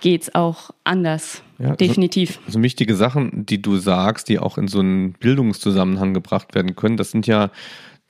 geht's 0.00 0.34
auch 0.34 0.70
anders. 0.84 1.42
Ja, 1.58 1.76
Definitiv. 1.76 2.40
So, 2.46 2.52
so 2.52 2.62
wichtige 2.62 2.96
Sachen, 2.96 3.46
die 3.46 3.62
du 3.62 3.76
sagst, 3.76 4.28
die 4.28 4.38
auch 4.38 4.58
in 4.58 4.68
so 4.68 4.80
einen 4.80 5.12
Bildungszusammenhang 5.12 6.12
gebracht 6.12 6.54
werden 6.54 6.74
können, 6.74 6.96
das 6.96 7.12
sind 7.12 7.26
ja 7.26 7.50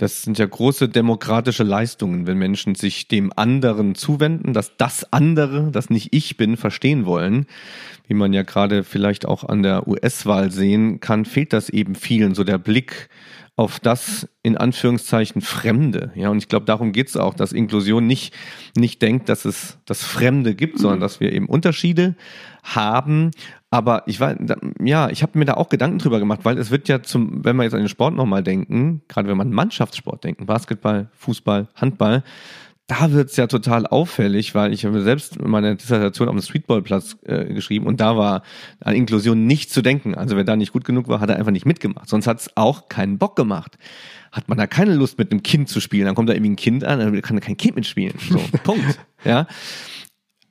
das 0.02 0.22
sind 0.22 0.36
ja 0.36 0.46
große 0.46 0.88
demokratische 0.88 1.62
Leistungen, 1.62 2.26
wenn 2.26 2.36
Menschen 2.36 2.74
sich 2.74 3.06
dem 3.06 3.32
anderen 3.36 3.94
zuwenden, 3.94 4.52
dass 4.52 4.76
das 4.76 5.12
andere, 5.12 5.70
das 5.70 5.90
nicht 5.90 6.08
ich 6.10 6.36
bin, 6.36 6.56
verstehen 6.56 7.06
wollen. 7.06 7.46
Wie 8.08 8.14
man 8.14 8.32
ja 8.32 8.42
gerade 8.42 8.82
vielleicht 8.82 9.26
auch 9.26 9.44
an 9.44 9.62
der 9.62 9.86
US-Wahl 9.86 10.50
sehen 10.50 10.98
kann, 10.98 11.24
fehlt 11.24 11.52
das 11.52 11.68
eben 11.68 11.94
vielen, 11.94 12.34
so 12.34 12.42
der 12.42 12.58
Blick 12.58 13.10
auf 13.54 13.78
das 13.78 14.28
in 14.42 14.56
Anführungszeichen 14.56 15.40
Fremde. 15.40 16.10
Ja, 16.16 16.30
und 16.30 16.38
ich 16.38 16.48
glaube, 16.48 16.66
darum 16.66 16.90
geht 16.90 17.06
es 17.06 17.16
auch, 17.16 17.34
dass 17.34 17.52
Inklusion 17.52 18.04
nicht, 18.04 18.34
nicht 18.76 19.02
denkt, 19.02 19.28
dass 19.28 19.44
es 19.44 19.78
das 19.84 20.02
Fremde 20.02 20.56
gibt, 20.56 20.80
sondern 20.80 20.98
dass 20.98 21.20
wir 21.20 21.32
eben 21.32 21.46
Unterschiede 21.46 22.16
haben. 22.64 23.30
Aber 23.72 24.02
ich 24.04 24.20
war, 24.20 24.36
ja, 24.84 25.08
ich 25.08 25.22
habe 25.22 25.38
mir 25.38 25.46
da 25.46 25.54
auch 25.54 25.70
Gedanken 25.70 25.96
drüber 25.96 26.18
gemacht, 26.18 26.40
weil 26.42 26.58
es 26.58 26.70
wird 26.70 26.88
ja 26.88 27.02
zum, 27.02 27.42
wenn 27.42 27.56
wir 27.56 27.62
jetzt 27.62 27.72
an 27.72 27.80
den 27.80 27.88
Sport 27.88 28.14
nochmal 28.14 28.42
denken, 28.42 29.00
gerade 29.08 29.30
wenn 29.30 29.36
man 29.38 29.50
Mannschaftssport 29.50 30.22
denken, 30.24 30.44
Basketball, 30.44 31.08
Fußball, 31.14 31.68
Handball, 31.74 32.22
da 32.86 33.12
wird's 33.12 33.34
ja 33.38 33.46
total 33.46 33.86
auffällig, 33.86 34.54
weil 34.54 34.74
ich 34.74 34.84
habe 34.84 35.00
selbst 35.00 35.40
meine 35.40 35.74
Dissertation 35.74 36.28
auf 36.28 36.34
dem 36.34 36.42
Streetballplatz 36.42 37.16
äh, 37.22 37.46
geschrieben 37.46 37.86
und 37.86 37.98
da 37.98 38.18
war 38.18 38.42
an 38.80 38.94
Inklusion 38.94 39.46
nicht 39.46 39.70
zu 39.70 39.80
denken. 39.80 40.14
Also 40.14 40.36
wer 40.36 40.44
da 40.44 40.54
nicht 40.54 40.74
gut 40.74 40.84
genug 40.84 41.08
war, 41.08 41.20
hat 41.20 41.30
er 41.30 41.36
einfach 41.36 41.50
nicht 41.50 41.64
mitgemacht. 41.64 42.10
Sonst 42.10 42.26
hat's 42.26 42.50
auch 42.56 42.90
keinen 42.90 43.16
Bock 43.16 43.36
gemacht. 43.36 43.78
Hat 44.32 44.50
man 44.50 44.58
da 44.58 44.66
keine 44.66 44.94
Lust 44.96 45.16
mit 45.16 45.30
einem 45.30 45.42
Kind 45.42 45.70
zu 45.70 45.80
spielen, 45.80 46.04
dann 46.04 46.14
kommt 46.14 46.28
da 46.28 46.34
irgendwie 46.34 46.50
ein 46.50 46.56
Kind 46.56 46.84
an, 46.84 46.98
dann 46.98 47.22
kann 47.22 47.40
kein 47.40 47.56
Kind 47.56 47.76
mitspielen. 47.76 48.18
So, 48.28 48.38
Punkt. 48.64 48.98
Ja. 49.24 49.46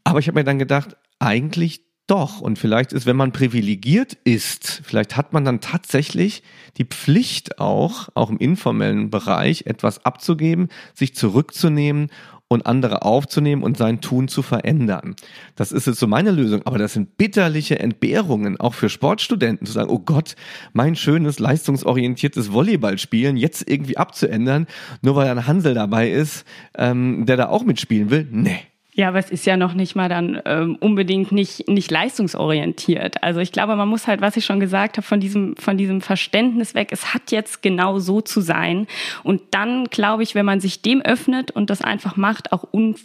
Aber 0.03 0.17
ich 0.17 0.27
habe 0.27 0.39
mir 0.39 0.43
dann 0.43 0.57
gedacht, 0.57 0.97
eigentlich 1.19 1.90
doch. 2.11 2.41
Und 2.41 2.59
vielleicht 2.59 2.91
ist, 2.91 3.05
wenn 3.05 3.15
man 3.15 3.31
privilegiert 3.31 4.17
ist, 4.25 4.81
vielleicht 4.83 5.15
hat 5.15 5.31
man 5.31 5.45
dann 5.45 5.61
tatsächlich 5.61 6.43
die 6.77 6.83
Pflicht 6.83 7.59
auch, 7.59 8.09
auch 8.15 8.29
im 8.29 8.37
informellen 8.37 9.09
Bereich, 9.09 9.65
etwas 9.65 10.05
abzugeben, 10.05 10.67
sich 10.93 11.15
zurückzunehmen 11.15 12.09
und 12.49 12.65
andere 12.65 13.03
aufzunehmen 13.03 13.63
und 13.63 13.77
sein 13.77 14.01
Tun 14.01 14.27
zu 14.27 14.41
verändern. 14.41 15.15
Das 15.55 15.71
ist 15.71 15.87
jetzt 15.87 15.99
so 15.99 16.07
meine 16.07 16.31
Lösung, 16.31 16.63
aber 16.65 16.77
das 16.77 16.91
sind 16.91 17.15
bitterliche 17.15 17.79
Entbehrungen, 17.79 18.59
auch 18.59 18.73
für 18.73 18.89
Sportstudenten, 18.89 19.65
zu 19.65 19.71
sagen, 19.71 19.89
oh 19.89 19.99
Gott, 19.99 20.35
mein 20.73 20.97
schönes, 20.97 21.39
leistungsorientiertes 21.39 22.51
Volleyballspielen 22.51 23.37
jetzt 23.37 23.69
irgendwie 23.69 23.95
abzuändern, 23.95 24.67
nur 25.01 25.15
weil 25.15 25.29
ein 25.29 25.47
Hansel 25.47 25.73
dabei 25.73 26.11
ist, 26.11 26.45
ähm, 26.77 27.25
der 27.25 27.37
da 27.37 27.47
auch 27.47 27.63
mitspielen 27.63 28.09
will. 28.09 28.27
Nee 28.29 28.70
ja, 28.93 29.07
aber 29.07 29.19
es 29.19 29.29
ist 29.29 29.45
ja 29.45 29.55
noch 29.55 29.73
nicht 29.73 29.95
mal 29.95 30.09
dann 30.09 30.41
ähm, 30.45 30.75
unbedingt 30.81 31.31
nicht, 31.31 31.67
nicht 31.69 31.89
leistungsorientiert. 31.89 33.23
Also 33.23 33.39
ich 33.39 33.53
glaube, 33.53 33.75
man 33.77 33.87
muss 33.87 34.05
halt, 34.05 34.19
was 34.19 34.35
ich 34.35 34.43
schon 34.43 34.59
gesagt 34.59 34.97
habe, 34.97 35.07
von 35.07 35.21
diesem, 35.21 35.55
von 35.55 35.77
diesem 35.77 36.01
Verständnis 36.01 36.75
weg, 36.75 36.89
es 36.91 37.13
hat 37.13 37.31
jetzt 37.31 37.61
genau 37.61 37.99
so 37.99 38.19
zu 38.19 38.41
sein. 38.41 38.87
Und 39.23 39.41
dann, 39.51 39.85
glaube 39.85 40.23
ich, 40.23 40.35
wenn 40.35 40.45
man 40.45 40.59
sich 40.59 40.81
dem 40.81 41.01
öffnet 41.01 41.51
und 41.51 41.69
das 41.69 41.81
einfach 41.81 42.17
macht, 42.17 42.51
auch 42.51 42.65
un 42.73 42.95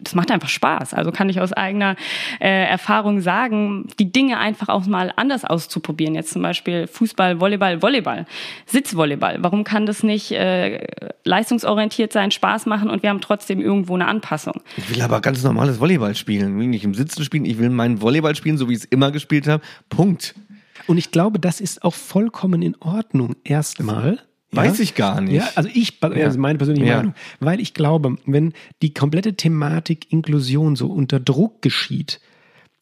das 0.00 0.14
macht 0.14 0.30
einfach 0.30 0.48
Spaß. 0.48 0.94
Also 0.94 1.12
kann 1.12 1.28
ich 1.28 1.40
aus 1.40 1.52
eigener 1.52 1.96
äh, 2.40 2.64
Erfahrung 2.66 3.20
sagen, 3.20 3.88
die 3.98 4.12
Dinge 4.12 4.38
einfach 4.38 4.68
auch 4.68 4.86
mal 4.86 5.12
anders 5.16 5.44
auszuprobieren. 5.44 6.14
Jetzt 6.14 6.32
zum 6.32 6.42
Beispiel 6.42 6.86
Fußball, 6.86 7.40
Volleyball, 7.40 7.82
Volleyball, 7.82 8.26
Sitzvolleyball. 8.66 9.38
Warum 9.40 9.64
kann 9.64 9.86
das 9.86 10.02
nicht 10.02 10.32
äh, 10.32 10.86
leistungsorientiert 11.24 12.12
sein, 12.12 12.30
Spaß 12.30 12.66
machen 12.66 12.90
und 12.90 13.02
wir 13.02 13.10
haben 13.10 13.20
trotzdem 13.20 13.60
irgendwo 13.60 13.94
eine 13.94 14.06
Anpassung? 14.06 14.60
Ich 14.76 14.90
will 14.90 15.02
aber 15.02 15.20
ganz 15.20 15.42
normales 15.42 15.80
Volleyball 15.80 16.14
spielen. 16.14 16.54
Ich 16.54 16.60
will 16.60 16.68
nicht 16.68 16.84
im 16.84 16.94
Sitzen 16.94 17.24
spielen. 17.24 17.44
Ich 17.44 17.58
will 17.58 17.70
meinen 17.70 18.00
Volleyball 18.00 18.36
spielen, 18.36 18.58
so 18.58 18.68
wie 18.68 18.72
ich 18.72 18.80
es 18.80 18.84
immer 18.84 19.10
gespielt 19.10 19.48
habe. 19.48 19.62
Punkt. 19.88 20.34
Und 20.86 20.98
ich 20.98 21.10
glaube, 21.10 21.38
das 21.38 21.60
ist 21.60 21.82
auch 21.82 21.94
vollkommen 21.94 22.62
in 22.62 22.76
Ordnung. 22.80 23.36
Erstmal. 23.44 24.18
Weiß 24.56 24.80
ich 24.80 24.94
gar 24.94 25.20
nicht. 25.20 25.34
Ja, 25.34 25.48
also 25.54 25.68
ich, 25.72 26.02
also 26.02 26.38
meine 26.38 26.58
persönliche 26.58 26.86
ja. 26.86 26.96
Meinung, 26.96 27.14
weil 27.40 27.60
ich 27.60 27.74
glaube, 27.74 28.16
wenn 28.26 28.52
die 28.82 28.92
komplette 28.94 29.34
Thematik 29.34 30.12
Inklusion 30.12 30.76
so 30.76 30.90
unter 30.90 31.20
Druck 31.20 31.62
geschieht, 31.62 32.20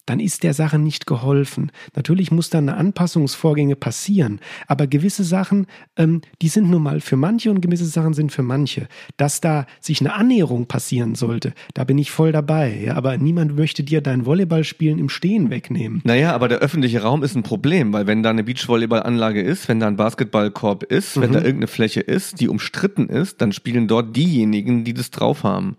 dann 0.07 0.21
ist 0.21 0.43
der 0.43 0.55
Sache 0.55 0.79
nicht 0.79 1.07
geholfen. 1.07 1.73
Natürlich 1.95 2.31
muss 2.31 2.51
dann 2.51 2.69
eine 2.69 2.79
Anpassungsvorgänge 2.79 3.77
passieren, 3.77 4.41
aber 4.67 4.87
gewisse 4.87 5.25
Sachen, 5.25 5.67
ähm, 5.97 6.21
die 6.43 6.49
sind 6.49 6.71
nun 6.71 6.83
mal 6.83 7.01
für 7.01 7.17
manche 7.17 7.51
und 7.51 7.61
gewisse 7.61 7.87
Sachen 7.87 8.15
sind 8.15 8.33
für 8.33 8.43
manche. 8.43 8.89
Dass 9.17 9.41
da 9.41 9.67
sich 9.81 10.01
eine 10.01 10.15
Annäherung 10.15 10.67
passieren 10.67 11.15
sollte, 11.15 11.53
da 11.75 11.85
bin 11.85 11.99
ich 11.99 12.11
voll 12.11 12.33
dabei. 12.33 12.83
Ja, 12.85 12.95
aber 12.95 13.17
niemand 13.19 13.57
möchte 13.57 13.83
dir 13.83 14.01
dein 14.01 14.27
Volleyballspielen 14.27 14.99
im 14.99 15.09
Stehen 15.09 15.51
wegnehmen. 15.51 16.03
Naja, 16.05 16.35
aber 16.35 16.49
der 16.49 16.59
öffentliche 16.59 17.03
Raum 17.03 17.23
ist 17.23 17.35
ein 17.35 17.43
Problem, 17.43 17.93
weil 17.93 18.07
wenn 18.07 18.23
da 18.23 18.31
eine 18.31 18.45
Beachvolleyballanlage 18.45 19.41
ist, 19.41 19.69
wenn 19.69 19.81
da 19.81 19.87
ein 19.87 19.97
Basketballkorb 19.97 20.85
ist, 20.85 21.17
mhm. 21.17 21.23
wenn 21.23 21.33
da 21.33 21.41
mhm. 21.41 21.47
irgendeine 21.47 21.69
Fläche 21.69 22.01
ist, 22.01 22.41
die 22.41 22.49
umstritten 22.49 23.09
ist, 23.09 23.41
dann 23.41 23.53
spielen 23.53 23.89
dort 23.89 24.17
diejenigen, 24.17 24.85
die 24.85 24.95
das 24.95 25.11
drauf 25.11 25.45
haben. 25.45 25.77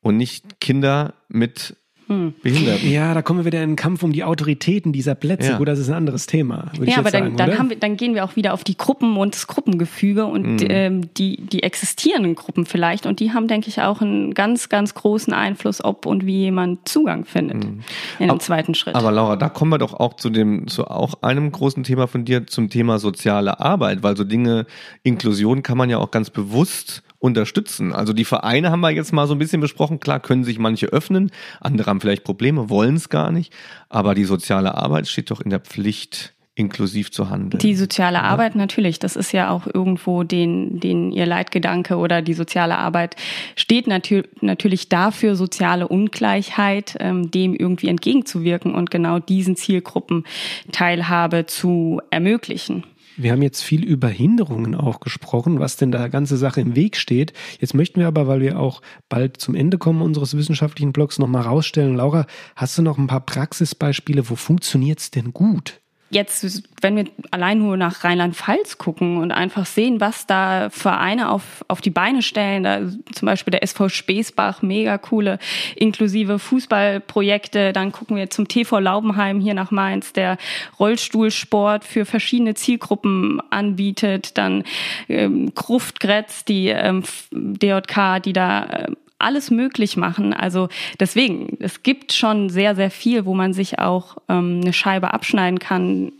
Und 0.00 0.16
nicht 0.16 0.60
Kinder 0.60 1.14
mit 1.28 1.76
hm. 2.12 2.34
Behinderten. 2.42 2.90
Ja, 2.90 3.14
da 3.14 3.22
kommen 3.22 3.40
wir 3.40 3.44
wieder 3.44 3.62
in 3.62 3.70
den 3.70 3.76
Kampf 3.76 4.02
um 4.02 4.12
die 4.12 4.24
Autoritäten 4.24 4.92
dieser 4.92 5.14
Plätze. 5.14 5.52
Ja. 5.52 5.58
Gut, 5.58 5.68
das 5.68 5.78
ist 5.78 5.88
ein 5.88 5.94
anderes 5.94 6.26
Thema. 6.26 6.70
Ja, 6.82 6.98
aber 6.98 7.10
dann, 7.10 7.24
sagen, 7.24 7.36
dann, 7.36 7.58
haben 7.58 7.70
wir, 7.70 7.76
dann 7.76 7.96
gehen 7.96 8.14
wir 8.14 8.24
auch 8.24 8.36
wieder 8.36 8.54
auf 8.54 8.64
die 8.64 8.76
Gruppen 8.76 9.16
und 9.16 9.34
das 9.34 9.46
Gruppengefüge 9.46 10.26
und 10.26 10.62
mhm. 10.62 10.66
ähm, 10.68 11.14
die, 11.14 11.36
die 11.40 11.62
existierenden 11.62 12.34
Gruppen 12.34 12.66
vielleicht. 12.66 13.06
Und 13.06 13.20
die 13.20 13.32
haben, 13.32 13.48
denke 13.48 13.68
ich, 13.68 13.80
auch 13.80 14.00
einen 14.00 14.34
ganz, 14.34 14.68
ganz 14.68 14.94
großen 14.94 15.32
Einfluss, 15.32 15.82
ob 15.82 16.06
und 16.06 16.26
wie 16.26 16.38
jemand 16.38 16.88
Zugang 16.88 17.24
findet 17.24 17.64
mhm. 17.64 17.80
in 18.18 18.28
dem 18.28 18.40
zweiten 18.40 18.74
Schritt. 18.74 18.94
Aber 18.94 19.10
Laura, 19.10 19.36
da 19.36 19.48
kommen 19.48 19.70
wir 19.70 19.78
doch 19.78 19.94
auch 19.94 20.14
zu 20.14 20.30
dem, 20.30 20.66
zu 20.68 20.86
auch 20.86 21.22
einem 21.22 21.50
großen 21.50 21.82
Thema 21.84 22.06
von 22.06 22.24
dir, 22.24 22.46
zum 22.46 22.68
Thema 22.70 22.98
soziale 22.98 23.60
Arbeit, 23.60 24.02
weil 24.02 24.16
so 24.16 24.24
Dinge, 24.24 24.66
Inklusion 25.02 25.62
kann 25.62 25.78
man 25.78 25.90
ja 25.90 25.98
auch 25.98 26.10
ganz 26.10 26.30
bewusst 26.30 27.02
unterstützen. 27.22 27.92
Also 27.92 28.12
die 28.12 28.24
Vereine 28.24 28.70
haben 28.70 28.80
wir 28.80 28.90
jetzt 28.90 29.12
mal 29.12 29.28
so 29.28 29.34
ein 29.34 29.38
bisschen 29.38 29.60
besprochen. 29.60 30.00
Klar 30.00 30.18
können 30.18 30.42
sich 30.42 30.58
manche 30.58 30.86
öffnen, 30.86 31.30
andere 31.60 31.88
haben 31.88 32.00
vielleicht 32.00 32.24
Probleme, 32.24 32.68
wollen 32.68 32.96
es 32.96 33.08
gar 33.08 33.30
nicht. 33.30 33.52
Aber 33.88 34.14
die 34.14 34.24
soziale 34.24 34.74
Arbeit 34.74 35.06
steht 35.06 35.30
doch 35.30 35.40
in 35.40 35.50
der 35.50 35.60
Pflicht, 35.60 36.34
inklusiv 36.54 37.12
zu 37.12 37.30
handeln. 37.30 37.60
Die 37.60 37.76
soziale 37.76 38.18
ja. 38.18 38.24
Arbeit 38.24 38.56
natürlich, 38.56 38.98
das 38.98 39.14
ist 39.14 39.32
ja 39.32 39.50
auch 39.50 39.66
irgendwo 39.72 40.24
den, 40.24 40.80
den 40.80 41.12
ihr 41.12 41.24
Leitgedanke 41.24 41.96
oder 41.96 42.20
die 42.22 42.34
soziale 42.34 42.76
Arbeit 42.76 43.14
steht 43.56 43.86
natür 43.86 44.24
natürlich 44.40 44.88
dafür, 44.88 45.36
soziale 45.36 45.86
Ungleichheit 45.88 46.96
ähm, 46.98 47.30
dem 47.30 47.54
irgendwie 47.54 47.88
entgegenzuwirken 47.88 48.74
und 48.74 48.90
genau 48.90 49.20
diesen 49.20 49.56
Zielgruppen 49.56 50.24
Teilhabe 50.72 51.46
zu 51.46 52.02
ermöglichen. 52.10 52.84
Wir 53.16 53.32
haben 53.32 53.42
jetzt 53.42 53.62
viel 53.62 53.84
über 53.84 54.08
Hinderungen 54.08 54.74
auch 54.74 55.00
gesprochen, 55.00 55.60
was 55.60 55.76
denn 55.76 55.92
da 55.92 56.08
ganze 56.08 56.36
Sache 56.36 56.60
im 56.60 56.74
Weg 56.74 56.96
steht. 56.96 57.32
Jetzt 57.60 57.74
möchten 57.74 58.00
wir 58.00 58.06
aber, 58.06 58.26
weil 58.26 58.40
wir 58.40 58.58
auch 58.58 58.80
bald 59.08 59.36
zum 59.36 59.54
Ende 59.54 59.76
kommen 59.76 60.00
unseres 60.00 60.36
wissenschaftlichen 60.36 60.92
Blogs, 60.92 61.18
nochmal 61.18 61.42
rausstellen. 61.42 61.96
Laura, 61.96 62.26
hast 62.56 62.78
du 62.78 62.82
noch 62.82 62.96
ein 62.96 63.08
paar 63.08 63.24
Praxisbeispiele, 63.24 64.30
wo 64.30 64.36
funktioniert 64.36 65.00
es 65.00 65.10
denn 65.10 65.32
gut? 65.32 65.81
Jetzt, 66.12 66.62
wenn 66.80 66.96
wir 66.96 67.06
allein 67.30 67.58
nur 67.58 67.76
nach 67.76 68.04
Rheinland-Pfalz 68.04 68.78
gucken 68.78 69.16
und 69.16 69.32
einfach 69.32 69.66
sehen, 69.66 70.00
was 70.00 70.26
da 70.26 70.68
Vereine 70.70 71.30
auf, 71.30 71.64
auf 71.68 71.80
die 71.80 71.90
Beine 71.90 72.22
stellen, 72.22 72.64
da 72.64 72.80
zum 73.12 73.26
Beispiel 73.26 73.50
der 73.50 73.62
SV 73.62 73.88
Spesbach, 73.88 74.62
mega 74.62 74.98
coole 74.98 75.38
inklusive 75.74 76.38
Fußballprojekte, 76.38 77.72
dann 77.72 77.92
gucken 77.92 78.16
wir 78.16 78.30
zum 78.30 78.46
TV 78.46 78.78
Laubenheim 78.78 79.40
hier 79.40 79.54
nach 79.54 79.70
Mainz, 79.70 80.12
der 80.12 80.36
Rollstuhlsport 80.78 81.84
für 81.84 82.04
verschiedene 82.04 82.54
Zielgruppen 82.54 83.40
anbietet, 83.50 84.36
dann 84.36 84.64
ähm, 85.08 85.54
Gruftgrätz, 85.54 86.44
die 86.44 86.68
ähm, 86.68 87.04
DJK, 87.32 88.22
die 88.22 88.32
da 88.32 88.86
ähm, 88.88 88.96
alles 89.22 89.50
möglich 89.50 89.96
machen. 89.96 90.32
Also 90.32 90.68
deswegen, 91.00 91.56
es 91.60 91.82
gibt 91.82 92.12
schon 92.12 92.50
sehr, 92.50 92.74
sehr 92.74 92.90
viel, 92.90 93.24
wo 93.24 93.34
man 93.34 93.52
sich 93.52 93.78
auch 93.78 94.16
ähm, 94.28 94.60
eine 94.62 94.72
Scheibe 94.72 95.12
abschneiden 95.14 95.58
kann, 95.58 96.12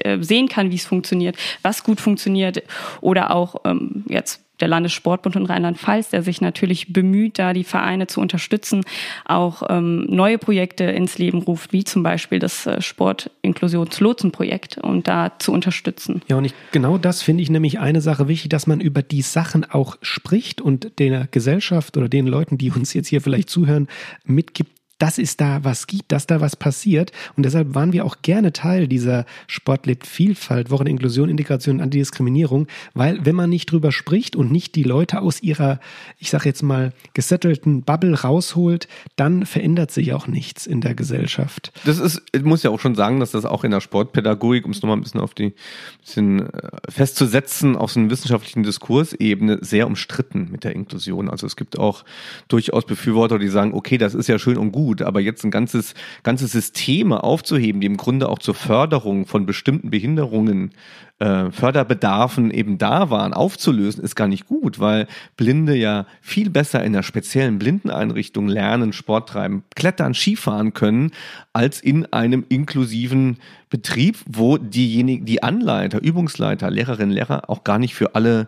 äh, 0.00 0.22
sehen 0.22 0.48
kann, 0.48 0.70
wie 0.70 0.76
es 0.76 0.86
funktioniert, 0.86 1.36
was 1.62 1.84
gut 1.84 2.00
funktioniert 2.00 2.62
oder 3.00 3.34
auch 3.34 3.56
ähm, 3.64 4.04
jetzt 4.08 4.42
der 4.62 4.68
Landessportbund 4.68 5.34
in 5.34 5.44
Rheinland-Pfalz, 5.44 6.10
der 6.10 6.22
sich 6.22 6.40
natürlich 6.40 6.92
bemüht, 6.92 7.38
da 7.40 7.52
die 7.52 7.64
Vereine 7.64 8.06
zu 8.06 8.20
unterstützen, 8.20 8.84
auch 9.24 9.64
ähm, 9.68 10.06
neue 10.08 10.38
Projekte 10.38 10.84
ins 10.84 11.18
Leben 11.18 11.42
ruft, 11.42 11.72
wie 11.72 11.82
zum 11.82 12.04
Beispiel 12.04 12.38
das 12.38 12.64
äh, 12.66 12.80
Sportinklusionslotsenprojekt 12.80 14.78
und 14.78 15.08
da 15.08 15.32
zu 15.40 15.52
unterstützen. 15.52 16.22
Ja, 16.28 16.36
und 16.36 16.44
ich, 16.44 16.54
genau 16.70 16.96
das 16.96 17.22
finde 17.22 17.42
ich 17.42 17.50
nämlich 17.50 17.80
eine 17.80 18.00
Sache 18.00 18.28
wichtig, 18.28 18.50
dass 18.50 18.68
man 18.68 18.80
über 18.80 19.02
die 19.02 19.22
Sachen 19.22 19.68
auch 19.68 19.96
spricht 20.00 20.60
und 20.60 20.98
der 21.00 21.26
Gesellschaft 21.28 21.96
oder 21.96 22.08
den 22.08 22.28
Leuten, 22.28 22.56
die 22.56 22.70
uns 22.70 22.94
jetzt 22.94 23.08
hier 23.08 23.20
vielleicht 23.20 23.50
zuhören, 23.50 23.88
mitgibt, 24.24 24.81
dass 24.98 25.18
es 25.18 25.36
da 25.36 25.64
was 25.64 25.86
gibt, 25.86 26.12
dass 26.12 26.26
da 26.26 26.40
was 26.40 26.56
passiert. 26.56 27.12
Und 27.36 27.44
deshalb 27.44 27.74
waren 27.74 27.92
wir 27.92 28.04
auch 28.04 28.16
gerne 28.22 28.52
Teil 28.52 28.88
dieser 28.88 29.26
Sport 29.46 29.86
lebt 29.86 30.06
Vielfalt, 30.06 30.70
Woche 30.70 30.84
der 30.84 30.92
Inklusion, 30.92 31.28
Integration 31.28 31.76
und 31.76 31.82
Antidiskriminierung, 31.82 32.66
weil 32.94 33.24
wenn 33.24 33.34
man 33.34 33.50
nicht 33.50 33.70
drüber 33.70 33.92
spricht 33.92 34.36
und 34.36 34.52
nicht 34.52 34.74
die 34.74 34.82
Leute 34.84 35.20
aus 35.20 35.42
ihrer, 35.42 35.80
ich 36.18 36.30
sage 36.30 36.48
jetzt 36.48 36.62
mal, 36.62 36.92
gesettelten 37.14 37.82
Bubble 37.82 38.20
rausholt, 38.20 38.88
dann 39.16 39.46
verändert 39.46 39.90
sich 39.90 40.12
auch 40.12 40.26
nichts 40.26 40.66
in 40.66 40.80
der 40.80 40.94
Gesellschaft. 40.94 41.72
Das 41.84 41.98
ist, 41.98 42.22
ich 42.32 42.42
muss 42.42 42.62
ja 42.62 42.70
auch 42.70 42.80
schon 42.80 42.94
sagen, 42.94 43.20
dass 43.20 43.32
das 43.32 43.44
auch 43.44 43.64
in 43.64 43.70
der 43.70 43.80
Sportpädagogik, 43.80 44.64
um 44.64 44.70
es 44.70 44.82
nochmal 44.82 44.96
ein 44.96 45.02
bisschen 45.02 45.20
auf 45.20 45.34
die, 45.34 45.52
bisschen 46.00 46.40
äh, 46.40 46.70
festzusetzen, 46.88 47.76
auf 47.76 47.92
so 47.92 48.00
einer 48.00 48.10
wissenschaftlichen 48.10 48.62
Diskursebene 48.62 49.58
sehr 49.62 49.86
umstritten 49.86 50.48
mit 50.50 50.64
der 50.64 50.74
Inklusion. 50.74 51.28
Also 51.28 51.46
es 51.46 51.56
gibt 51.56 51.78
auch 51.78 52.04
durchaus 52.48 52.84
Befürworter, 52.86 53.38
die 53.38 53.48
sagen, 53.48 53.74
okay, 53.74 53.98
das 53.98 54.14
ist 54.14 54.28
ja 54.28 54.38
schön 54.38 54.58
und 54.58 54.72
gut, 54.72 54.91
gut, 54.92 55.00
aber 55.00 55.20
jetzt 55.20 55.42
ein 55.42 55.50
ganzes, 55.50 55.94
ganze 56.22 56.46
Systeme 56.46 57.24
aufzuheben, 57.24 57.80
die 57.80 57.86
im 57.86 57.96
Grunde 57.96 58.28
auch 58.28 58.38
zur 58.38 58.54
Förderung 58.54 59.24
von 59.26 59.46
bestimmten 59.46 59.88
Behinderungen, 59.88 60.72
äh, 61.18 61.50
Förderbedarfen 61.50 62.50
eben 62.50 62.76
da 62.76 63.08
waren, 63.08 63.32
aufzulösen, 63.32 64.04
ist 64.04 64.16
gar 64.16 64.28
nicht 64.28 64.46
gut, 64.46 64.80
weil 64.80 65.06
Blinde 65.38 65.74
ja 65.74 66.04
viel 66.20 66.50
besser 66.50 66.84
in 66.84 66.94
einer 66.94 67.02
speziellen 67.02 67.58
Blindeneinrichtung 67.58 68.48
lernen, 68.48 68.92
Sport 68.92 69.30
treiben, 69.30 69.64
klettern, 69.74 70.12
Skifahren 70.12 70.74
können, 70.74 71.12
als 71.54 71.80
in 71.80 72.12
einem 72.12 72.44
inklusiven 72.50 73.38
Betrieb, 73.70 74.18
wo 74.26 74.58
diejenigen, 74.58 75.24
die 75.24 75.42
Anleiter, 75.42 76.02
Übungsleiter, 76.02 76.70
Lehrerinnen, 76.70 77.14
Lehrer 77.14 77.48
auch 77.48 77.64
gar 77.64 77.78
nicht 77.78 77.94
für 77.94 78.14
alle 78.14 78.46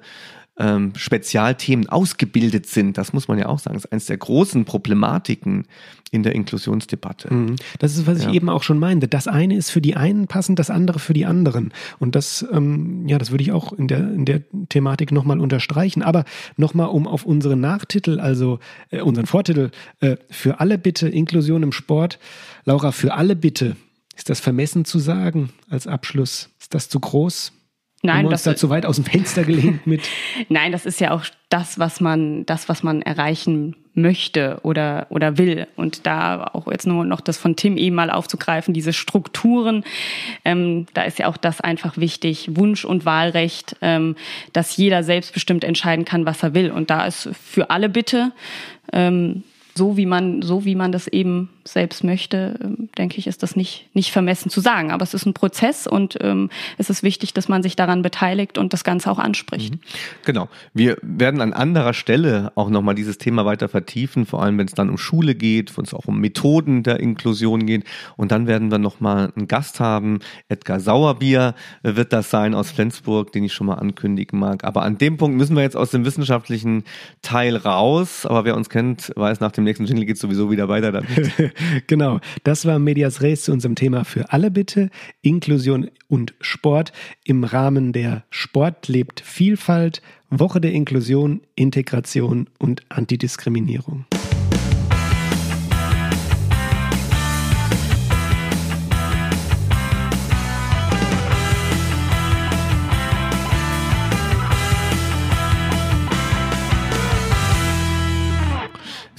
ähm, 0.57 0.93
Spezialthemen 0.97 1.89
ausgebildet 1.89 2.67
sind. 2.67 2.97
Das 2.97 3.13
muss 3.13 3.29
man 3.29 3.39
ja 3.39 3.47
auch 3.47 3.59
sagen. 3.59 3.75
Das 3.75 3.85
ist 3.85 3.93
eines 3.93 4.07
der 4.07 4.19
großen 4.19 4.65
Problematiken 4.65 5.67
in 6.13 6.23
der 6.23 6.35
Inklusionsdebatte. 6.35 7.33
Mhm. 7.35 7.57
Das 7.81 7.97
ist, 7.97 8.07
was 8.07 8.19
ich 8.19 8.27
ja. 8.27 8.33
eben 8.33 8.49
auch 8.49 8.63
schon 8.63 8.79
meinte. 8.79 9.09
Das 9.09 9.27
eine 9.27 9.57
ist 9.57 9.71
für 9.71 9.81
die 9.81 9.97
einen 9.97 10.29
passend, 10.29 10.61
das 10.61 10.71
andere 10.71 11.01
für 11.01 11.13
die 11.13 11.27
anderen. 11.27 11.73
Und 11.99 12.15
das, 12.15 12.47
ähm, 12.53 13.07
ja, 13.09 13.19
das 13.19 13.33
würde 13.33 13.43
ich 13.43 13.51
auch 13.51 13.73
in 13.73 13.89
der, 13.89 13.99
in 13.99 14.25
der 14.25 14.43
Thematik 14.69 15.11
nochmal 15.11 15.41
unterstreichen. 15.41 16.03
Aber 16.03 16.25
nochmal, 16.57 16.89
um 16.89 17.09
auf 17.09 17.25
unseren 17.25 17.61
Nachtitel, 17.61 18.21
also 18.21 18.61
äh, 18.91 19.01
unseren 19.01 19.27
Vortitel, 19.27 19.73
äh, 20.01 20.17
für 20.31 20.61
alle 20.61 20.79
bitte 20.79 21.09
Inklusion 21.09 21.65
im 21.65 21.73
Sport. 21.73 22.21
Laura, 22.65 22.93
für 22.93 23.15
alle 23.15 23.35
bitte. 23.35 23.77
Ist 24.17 24.31
das 24.31 24.39
vermessen 24.39 24.85
zu 24.85 25.01
sagen 25.01 25.51
als 25.69 25.89
Abschluss? 25.89 26.51
Ist 26.61 26.75
das 26.75 26.89
zu 26.89 27.01
groß? 27.01 27.53
Nein, 28.05 28.17
Haben 28.17 28.25
wir 28.25 28.33
uns 28.33 28.43
das 28.43 28.55
da 28.55 28.57
zu 28.59 28.69
weit 28.69 28.85
aus 28.85 28.97
dem 28.97 29.07
Fenster 29.07 29.45
gelehnt 29.45 29.87
mit. 29.87 30.03
Nein, 30.51 30.73
das 30.73 30.85
ist 30.85 31.01
ja 31.01 31.13
auch 31.13 31.25
das, 31.49 31.79
was 31.79 32.03
man, 32.03 32.45
das, 32.45 32.69
was 32.69 32.83
man 32.83 33.01
erreichen 33.01 33.77
möchte 33.95 34.59
oder, 34.63 35.07
oder 35.09 35.39
will. 35.39 35.67
Und 35.75 36.07
da 36.07 36.51
auch 36.53 36.71
jetzt 36.71 36.87
nur 36.87 37.07
noch 37.07 37.23
das 37.23 37.39
von 37.39 37.57
Tim 37.57 37.79
eben 37.79 37.97
mal 37.97 38.11
aufzugreifen, 38.11 38.75
diese 38.75 38.93
Strukturen, 38.93 39.85
ähm, 40.45 40.85
da 40.93 41.05
ist 41.05 41.19
ja 41.19 41.29
auch 41.29 41.39
das 41.39 41.63
einfach 41.63 41.97
wichtig, 41.97 42.51
Wunsch 42.57 42.85
und 42.85 43.07
Wahlrecht, 43.07 43.77
ähm, 43.81 44.17
dass 44.53 44.77
jeder 44.77 45.03
selbstbestimmt 45.03 45.65
entscheiden 45.65 46.05
kann, 46.05 46.27
was 46.27 46.43
er 46.43 46.53
will. 46.53 46.71
Und 46.71 46.91
da 46.91 47.07
ist 47.07 47.31
für 47.43 47.71
alle 47.71 47.89
bitte, 47.89 48.33
ähm, 48.93 49.45
so 49.77 49.97
wie 49.97 50.07
man, 50.07 50.43
so 50.43 50.65
wie 50.65 50.77
man 50.77 50.93
das 50.93 51.09
eben 51.09 51.49
selbst 51.65 52.05
möchte, 52.05 52.59
ähm, 52.63 52.89
denke 52.97 53.19
ich, 53.19 53.27
ist 53.27 53.43
das 53.43 53.57
nicht, 53.57 53.89
nicht 53.95 54.13
vermessen 54.13 54.51
zu 54.51 54.61
sagen. 54.61 54.93
Aber 54.93 55.03
es 55.03 55.15
ist 55.15 55.27
ein 55.27 55.35
Prozess 55.35 55.87
und 55.87 56.17
ähm, 56.21 56.51
es 56.79 56.91
ist 56.91 57.03
wichtig, 57.03 57.35
dass 57.35 57.49
man 57.49 57.63
sich 57.63 57.75
daran 57.75 58.03
beteiligt 58.03 58.59
und 58.59 58.73
das 58.73 58.85
Ganze 58.85 59.11
auch 59.11 59.19
anspricht. 59.19 59.75
Mhm. 59.75 59.81
Genau. 60.25 60.49
Wir 60.75 60.97
werden 61.03 61.41
an 61.41 61.53
anderer 61.53 61.95
Stelle 61.95 62.53
auch 62.55 62.71
nochmal 62.71 62.95
dieses 62.95 63.19
Thema 63.19 63.45
weiter 63.45 63.69
vertiefen, 63.69 64.27
vor 64.27 64.43
allem 64.43 64.59
wenn 64.59 64.67
es 64.67 64.75
dann 64.75 64.91
um 64.91 64.99
Schule 64.99 65.35
geht, 65.35 65.77
wenn 65.77 65.85
es 65.85 65.95
auch 65.95 66.07
um 66.07 66.21
Methoden 66.21 66.83
der 66.83 67.01
Inklusion 67.01 67.67
geht. 67.67 67.85
Und 68.17 68.31
dann 68.31 68.47
werden 68.47 68.71
wir 68.71 68.79
nochmal 68.79 69.33
einen 69.35 69.49
Gast 69.49 69.81
haben. 69.81 70.21
Edgar 70.49 70.79
Sauerbier 70.79 71.55
wird 71.83 72.13
das 72.13 72.31
sein 72.31 72.55
aus 72.55 72.71
Flensburg, 72.71 73.33
den 73.33 73.45
ich 73.45 73.53
schon 73.53 73.67
mal 73.67 73.75
ankündigen 73.75 74.39
mag. 74.39 74.63
Aber 74.65 74.83
an 74.83 74.99
dem 74.99 75.17
Punkt 75.17 75.37
müssen 75.37 75.57
wir 75.57 75.63
jetzt 75.63 75.77
aus 75.77 75.91
dem 75.91 76.05
wissenschaftlichen 76.05 76.85
Teil 77.23 77.57
raus. 77.57 78.27
Aber 78.27 78.45
wer 78.45 78.57
uns 78.57 78.69
kennt, 78.69 79.13
weiß, 79.17 79.41
nach 79.41 79.53
dem 79.53 79.64
im 79.65 79.67
nächsten 79.67 79.87
Jingle 79.87 80.05
geht 80.05 80.17
es 80.17 80.21
sowieso 80.21 80.51
wieder 80.51 80.69
weiter 80.69 80.93
damit. 80.93 81.33
genau, 81.87 82.21
das 82.45 82.67
war 82.67 82.79
Medias 82.79 83.23
Res 83.23 83.45
zu 83.45 83.53
unserem 83.53 83.75
Thema 83.75 84.05
für 84.05 84.31
alle 84.31 84.51
bitte. 84.51 84.91
Inklusion 85.23 85.91
und 86.07 86.35
Sport 86.41 86.93
im 87.25 87.45
Rahmen 87.45 87.93
der 87.95 88.25
Sport 88.29 88.89
lebt 88.89 89.21
Vielfalt, 89.21 90.03
Woche 90.29 90.61
der 90.61 90.73
Inklusion, 90.73 91.41
Integration 91.55 92.49
und 92.59 92.83
Antidiskriminierung. 92.91 94.05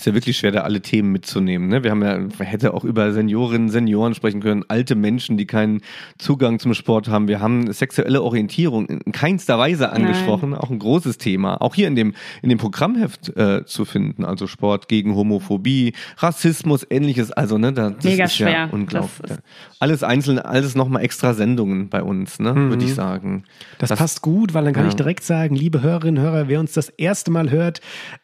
Ist 0.05 0.11
ja 0.11 0.13
wirklich 0.13 0.37
schwer, 0.37 0.51
da 0.51 0.61
alle 0.61 0.81
Themen 0.81 1.11
mitzunehmen. 1.11 1.67
Ne? 1.67 1.83
Wir 1.83 1.89
haben 1.89 2.03
ja, 2.03 2.19
man 2.19 2.29
hätte 2.41 2.75
auch 2.75 2.83
über 2.83 3.11
Seniorinnen, 3.11 3.69
Senioren 3.69 4.13
sprechen 4.13 4.39
können, 4.39 4.63
alte 4.67 4.93
Menschen, 4.93 5.35
die 5.35 5.47
keinen 5.47 5.81
Zugang 6.19 6.59
zum 6.59 6.75
Sport 6.75 7.07
haben. 7.07 7.27
Wir 7.27 7.39
haben 7.39 7.73
sexuelle 7.73 8.21
Orientierung 8.21 8.85
in 8.85 9.11
keinster 9.11 9.57
Weise 9.57 9.91
angesprochen, 9.91 10.51
Nein. 10.51 10.59
auch 10.59 10.69
ein 10.69 10.77
großes 10.77 11.17
Thema. 11.17 11.59
Auch 11.59 11.73
hier 11.73 11.87
in 11.87 11.95
dem, 11.95 12.13
in 12.43 12.49
dem 12.49 12.59
Programmheft 12.59 13.35
äh, 13.35 13.65
zu 13.65 13.83
finden, 13.83 14.25
also 14.25 14.45
Sport 14.45 14.87
gegen 14.89 15.15
Homophobie, 15.15 15.93
Rassismus, 16.17 16.85
ähnliches. 16.87 17.31
Also, 17.31 17.57
ne, 17.57 17.73
das 17.73 18.03
Mega 18.03 18.25
ist 18.25 18.35
schwer. 18.35 18.51
ja 18.51 18.65
unglaublich. 18.71 19.31
Ist 19.31 19.41
alles 19.79 20.03
einzeln, 20.03 20.37
alles 20.37 20.75
nochmal 20.75 21.03
extra 21.03 21.33
Sendungen 21.33 21.89
bei 21.89 22.03
uns, 22.03 22.39
ne, 22.39 22.53
mhm. 22.53 22.69
würde 22.69 22.85
ich 22.85 22.93
sagen. 22.93 23.43
Das, 23.79 23.89
das, 23.89 23.97
passt 23.97 24.21
gut, 24.21 24.53
weil 24.53 24.65
dann 24.65 24.73
kann 24.73 24.83
ja. 24.83 24.89
ich 24.89 24.95
direkt 24.95 25.23
sagen, 25.23 25.55
liebe 25.55 25.81
Hörerinnen, 25.81 26.21
Hörer, 26.21 26.47
wer 26.47 26.59
uns 26.59 26.73
das 26.73 26.89
erste 26.89 27.31
Mal 27.31 27.49
hört, 27.49 27.81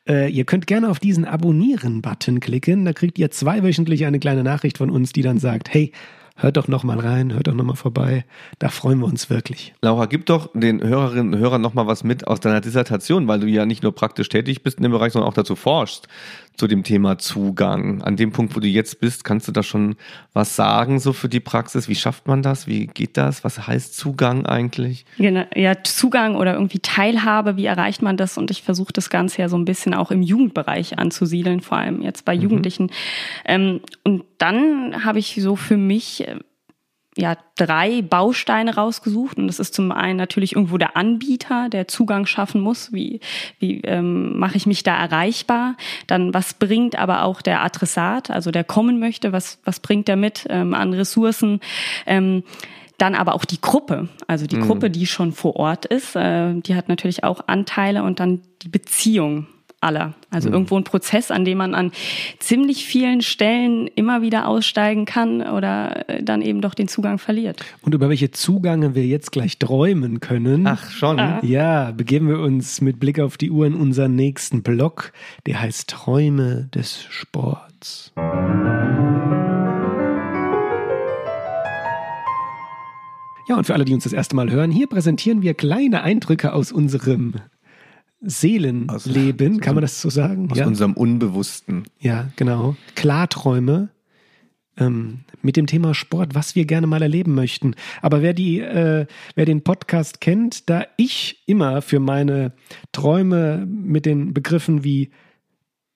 äh, 0.08 0.30
ihr 0.30 0.46
könnt 0.46 0.68
gerne 0.68 0.88
auf 0.90 1.00
diesen 1.00 1.26
Abonnieren-Button 1.72 2.40
klicken. 2.40 2.86
Da 2.86 2.94
kriegt 2.94 3.18
ihr 3.18 3.32
zweiwöchentlich 3.32 4.06
eine 4.06 4.20
kleine 4.20 4.44
Nachricht 4.44 4.78
von 4.78 4.90
uns, 4.90 5.14
die 5.14 5.22
dann 5.22 5.38
sagt, 5.38 5.74
hey, 5.74 5.92
hört 6.36 6.58
doch 6.58 6.68
noch 6.68 6.84
mal 6.84 7.00
rein, 7.00 7.34
hört 7.34 7.48
doch 7.48 7.54
noch 7.54 7.64
mal 7.64 7.76
vorbei. 7.76 8.26
Da 8.60 8.70
freuen 8.70 9.00
wir 9.00 9.06
uns 9.06 9.30
wirklich. 9.30 9.74
Laura, 9.82 10.06
gib 10.06 10.26
doch 10.26 10.50
den 10.54 10.82
Hörerinnen 10.82 11.34
und 11.34 11.40
Hörern 11.40 11.62
noch 11.62 11.74
mal 11.74 11.88
was 11.88 12.04
mit 12.04 12.28
aus 12.28 12.40
deiner 12.40 12.62
Dissertation, 12.62 13.28
weil 13.28 13.40
du 13.40 13.48
ja 13.48 13.66
nicht 13.66 13.84
nur 13.84 13.94
praktisch 13.94 14.30
tätig 14.30 14.64
bist 14.64 14.78
in 14.78 14.84
dem 14.84 14.92
Bereich, 14.92 15.14
sondern 15.14 15.30
auch 15.30 15.36
dazu 15.36 15.56
forschst 15.56 16.08
zu 16.56 16.68
dem 16.68 16.84
Thema 16.84 17.18
Zugang. 17.18 18.02
An 18.02 18.16
dem 18.16 18.32
Punkt, 18.32 18.56
wo 18.56 18.60
du 18.60 18.68
jetzt 18.68 19.00
bist, 19.00 19.24
kannst 19.24 19.48
du 19.48 19.52
da 19.52 19.64
schon 19.64 19.96
was 20.34 20.56
sagen 20.56 21.00
so 21.00 21.14
für 21.14 21.30
die 21.30 21.40
Praxis? 21.40 21.88
Wie 21.88 21.96
schafft 21.96 22.28
man 22.28 22.42
das? 22.42 22.68
Wie 22.68 22.88
geht 22.88 23.18
das? 23.18 23.44
Was 23.44 23.68
heißt 23.68 23.96
Zugang 23.96 24.46
eigentlich? 24.46 25.06
Genau, 25.18 25.46
ja, 25.56 25.84
Zugang 25.84 26.36
oder 26.36 26.54
irgendwie 26.54 26.80
Teilhabe, 26.80 27.58
wie 27.58 27.66
erreicht 27.66 28.02
man 28.02 28.18
das? 28.18 28.38
Und 28.38 28.52
ich 28.52 28.62
versuche 28.62 28.94
das 28.94 29.10
Ganze 29.10 29.42
ja 29.42 29.50
so 29.50 29.58
ein 29.58 29.66
bisschen 29.66 29.94
auch 29.94 30.12
im 30.12 30.22
Jugendbereich 30.22 31.00
anzusiedeln, 31.00 31.62
vor 31.62 31.78
allem 31.78 32.02
jetzt 32.02 32.26
bei 32.26 32.36
mhm. 32.36 32.42
Jugendlichen. 32.42 32.92
Ähm, 33.46 33.82
und 34.04 34.24
dann 34.38 35.04
habe 35.04 35.20
ich 35.20 35.40
so 35.42 35.56
für 35.56 35.78
mich 35.78 36.28
äh, 36.28 36.36
ja, 37.18 37.36
drei 37.58 38.02
Bausteine 38.02 38.76
rausgesucht. 38.76 39.38
Und 39.38 39.48
das 39.48 39.60
ist 39.60 39.74
zum 39.74 39.92
einen 39.92 40.18
natürlich 40.18 40.56
irgendwo 40.56 40.78
der 40.78 40.96
Anbieter, 40.96 41.68
der 41.70 41.88
Zugang 41.88 42.26
schaffen 42.26 42.62
muss. 42.62 42.94
Wie, 42.94 43.20
wie 43.60 43.82
ähm, 43.82 44.38
mache 44.40 44.56
ich 44.58 44.66
mich 44.66 44.84
da 44.84 44.96
erreichbar? 44.98 45.76
Dann, 46.08 46.34
was 46.34 46.54
bringt 46.54 46.98
aber 46.98 47.24
auch 47.24 47.42
der 47.42 47.64
Adressat, 47.64 48.32
also 48.32 48.52
der 48.52 48.64
kommen 48.64 49.00
möchte, 49.00 49.34
was, 49.34 49.60
was 49.66 49.80
bringt 49.82 50.08
er 50.08 50.16
mit 50.16 50.48
ähm, 50.50 50.74
an 50.74 50.94
Ressourcen? 50.94 51.60
Ähm, 52.06 52.44
dann 52.98 53.16
aber 53.16 53.34
auch 53.34 53.46
die 53.46 53.60
Gruppe, 53.60 54.10
also 54.28 54.46
die 54.46 54.58
mhm. 54.58 54.68
Gruppe, 54.68 54.92
die 54.92 55.08
schon 55.08 55.32
vor 55.32 55.56
Ort 55.56 55.86
ist, 55.86 56.16
äh, 56.16 56.54
die 56.54 56.76
hat 56.76 56.88
natürlich 56.88 57.24
auch 57.24 57.48
Anteile 57.48 58.04
und 58.04 58.20
dann 58.20 58.42
die 58.62 58.70
Beziehung 58.70 59.48
aller. 59.82 60.14
Also 60.30 60.50
mhm. 60.50 60.54
irgendwo 60.54 60.78
ein 60.78 60.84
Prozess, 60.84 61.32
an 61.32 61.44
dem 61.44 61.58
man 61.58 61.76
an 61.76 61.92
ziemlich 62.40 62.86
vielen 62.86 63.22
Stellen 63.22 63.88
immer 63.88 64.22
wieder 64.22 64.48
aussteigen 64.48 65.06
kann 65.06 65.42
oder 65.42 66.10
äh, 66.10 66.24
dann 66.24 66.42
eben 66.42 66.62
doch 66.62 66.74
den 66.74 66.88
Zugang 66.88 67.18
verliert. 67.18 67.64
Und 67.82 67.94
über 67.94 68.10
welche 68.10 68.32
Zugänge 68.32 68.96
wir 68.96 69.06
jetzt 69.06 69.32
gleich 69.32 69.58
träumen 69.58 70.20
können. 70.20 70.68
Ach, 70.68 70.90
schon. 70.92 71.20
Ah. 71.20 71.40
Ja, 71.44 71.92
begeben 71.92 72.30
wir 72.30 72.40
uns 72.40 72.82
mit 72.82 73.00
Blick 73.00 73.20
auf 73.20 73.38
die 73.38 73.52
Uhr 73.52 73.66
in 73.66 73.74
unseren 73.74 74.16
nächsten 74.16 74.64
Blog. 74.64 75.12
Der 75.46 75.60
heißt 75.62 75.90
Träume 75.90 76.70
des 76.74 77.04
Sports. 77.10 78.14
Ja, 83.48 83.58
und 83.58 83.66
für 83.66 83.74
alle, 83.74 83.84
die 83.84 83.94
uns 83.94 84.06
das 84.06 84.14
erste 84.14 84.36
Mal 84.36 84.50
hören, 84.50 84.72
hier 84.72 84.88
präsentieren 84.88 85.42
wir 85.42 85.56
kleine 85.56 86.04
Eindrücke 86.04 86.54
aus 86.54 86.72
unserem 86.72 87.34
Seelenleben, 88.22 89.60
kann 89.60 89.76
man 89.76 89.82
das 89.82 90.00
so 90.00 90.10
sagen? 90.10 90.52
Aus 90.52 90.58
ja. 90.58 90.68
unserem 90.68 90.94
Unbewussten. 90.94 91.86
Ja, 92.00 92.30
genau. 92.36 92.76
Klarträume 92.96 93.90
ähm, 94.78 95.22
mit 95.42 95.58
dem 95.58 95.66
Thema 95.66 95.94
Sport, 95.94 96.36
was 96.36 96.56
wir 96.56 96.66
gerne 96.66 96.88
mal 96.88 97.02
erleben 97.02 97.34
möchten. 97.34 97.76
Aber 98.02 98.22
wer, 98.22 98.34
die, 98.34 98.60
äh, 98.60 99.08
wer 99.36 99.46
den 99.46 99.64
Podcast 99.64 100.22
kennt, 100.22 100.70
da 100.70 100.86
ich 100.98 101.44
immer 101.48 101.82
für 101.82 102.00
meine 102.00 102.54
Träume 102.92 103.66
mit 103.68 104.06
den 104.06 104.34
Begriffen 104.34 104.84
wie 104.84 105.10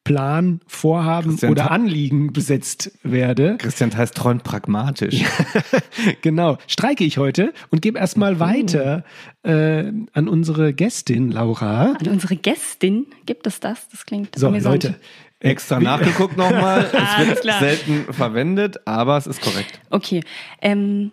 Plan, 0.05 0.61
Vorhaben 0.67 1.31
Christian 1.31 1.51
oder 1.51 1.71
Anliegen 1.71 2.31
besetzt 2.31 2.91
werde. 3.03 3.57
Christian 3.57 3.95
heißt 3.95 4.15
träumt 4.15 4.43
pragmatisch. 4.43 5.25
genau. 6.21 6.57
Streike 6.67 7.03
ich 7.03 7.17
heute 7.17 7.53
und 7.71 7.81
gebe 7.81 7.99
erstmal 7.99 8.35
mhm. 8.35 8.39
weiter 8.39 9.03
äh, 9.43 9.91
an 10.13 10.29
unsere 10.29 10.73
Gästin, 10.73 11.31
Laura. 11.31 11.97
An 11.99 12.07
unsere 12.07 12.37
Gästin? 12.37 13.07
Gibt 13.25 13.47
es 13.47 13.59
das? 13.59 13.89
Das 13.89 14.05
klingt 14.05 14.37
So, 14.37 14.49
Leute. 14.49 14.95
Extra 15.39 15.79
nachgeguckt 15.79 16.37
nochmal. 16.37 16.89
es 16.93 17.43
wird 17.43 17.59
selten 17.59 18.13
verwendet, 18.13 18.87
aber 18.87 19.17
es 19.17 19.27
ist 19.27 19.41
korrekt. 19.41 19.81
Okay. 19.89 20.21
Ähm, 20.61 21.11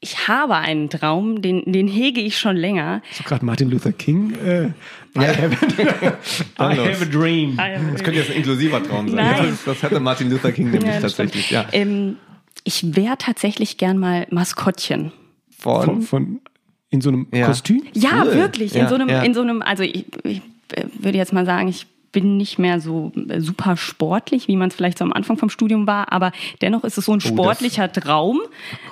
ich 0.00 0.28
habe 0.28 0.56
einen 0.56 0.90
Traum, 0.90 1.40
den, 1.40 1.62
den 1.64 1.88
hege 1.88 2.20
ich 2.20 2.38
schon 2.38 2.56
länger. 2.56 3.00
So 3.12 3.24
gerade 3.24 3.42
Martin 3.42 3.70
Luther 3.70 3.92
King. 3.92 4.34
Äh, 4.34 4.70
I, 5.16 5.26
have 5.26 5.56
a, 6.58 6.72
I 6.72 6.76
have 6.76 7.02
a 7.02 7.04
dream. 7.04 7.56
Das 7.56 8.02
könnte 8.02 8.18
jetzt 8.18 8.30
ein 8.30 8.36
inklusiver 8.36 8.82
Traum 8.82 9.08
sein. 9.08 9.16
Nein. 9.16 9.50
Das, 9.50 9.64
das 9.64 9.82
hatte 9.84 10.00
Martin 10.00 10.28
Luther 10.28 10.50
King 10.50 10.70
nämlich 10.72 10.92
ja, 10.92 11.00
tatsächlich. 11.00 11.50
Ja. 11.50 11.66
Ähm, 11.72 12.16
ich 12.64 12.96
wäre 12.96 13.16
tatsächlich 13.16 13.76
gern 13.76 13.98
mal 13.98 14.26
Maskottchen. 14.30 15.12
Von? 15.56 15.84
von, 15.84 16.02
von 16.02 16.40
in 16.90 17.00
so 17.00 17.10
einem 17.10 17.28
ja. 17.32 17.46
Kostüm? 17.46 17.82
Ja, 17.92 18.24
cool. 18.24 18.34
wirklich. 18.34 18.74
In 18.74 18.88
so 18.88 18.94
einem, 18.94 19.08
in 19.08 19.34
so 19.34 19.42
einem, 19.42 19.62
also 19.62 19.82
ich, 19.82 20.06
ich 20.24 20.42
würde 20.98 21.18
jetzt 21.18 21.32
mal 21.32 21.46
sagen, 21.46 21.68
ich 21.68 21.86
bin 22.10 22.36
nicht 22.36 22.58
mehr 22.58 22.80
so 22.80 23.12
super 23.38 23.76
sportlich, 23.76 24.48
wie 24.48 24.56
man 24.56 24.68
es 24.68 24.74
vielleicht 24.74 24.98
so 24.98 25.04
am 25.04 25.12
Anfang 25.12 25.36
vom 25.36 25.50
Studium 25.50 25.86
war, 25.86 26.12
aber 26.12 26.32
dennoch 26.62 26.84
ist 26.84 26.96
es 26.96 27.06
so 27.06 27.12
ein 27.12 27.16
oh, 27.16 27.28
sportlicher 27.28 27.90
oh, 27.94 28.00
Traum, 28.00 28.40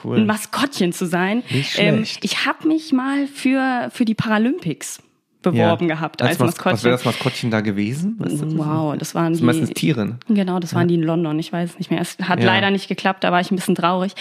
cool. 0.04 0.18
ein 0.18 0.26
Maskottchen 0.26 0.92
zu 0.92 1.06
sein. 1.06 1.42
Nicht 1.50 1.78
ähm, 1.78 2.04
ich 2.22 2.44
habe 2.44 2.66
mich 2.66 2.92
mal 2.92 3.28
für, 3.28 3.90
für 3.92 4.04
die 4.04 4.14
Paralympics 4.14 5.00
beworben 5.42 5.88
ja. 5.88 5.94
gehabt 5.94 6.22
als, 6.22 6.32
als 6.32 6.38
Maskottchen. 6.38 6.72
Was 6.72 6.84
wäre 6.84 6.94
das 6.94 7.04
Maskottchen 7.04 7.50
da 7.50 7.60
gewesen? 7.60 8.16
wow, 8.18 8.96
das 8.96 9.14
waren 9.14 9.32
das 9.32 9.40
die. 9.40 9.44
meistens 9.44 9.70
Tiere. 9.70 10.18
Genau, 10.28 10.58
das 10.58 10.74
waren 10.74 10.82
ja. 10.82 10.86
die 10.88 10.94
in 10.94 11.02
London. 11.02 11.38
Ich 11.38 11.52
weiß 11.52 11.78
nicht 11.78 11.90
mehr. 11.90 12.00
Es 12.00 12.16
hat 12.18 12.40
ja. 12.40 12.46
leider 12.46 12.70
nicht 12.70 12.88
geklappt. 12.88 13.24
Da 13.24 13.32
war 13.32 13.40
ich 13.40 13.50
ein 13.50 13.56
bisschen 13.56 13.74
traurig. 13.74 14.12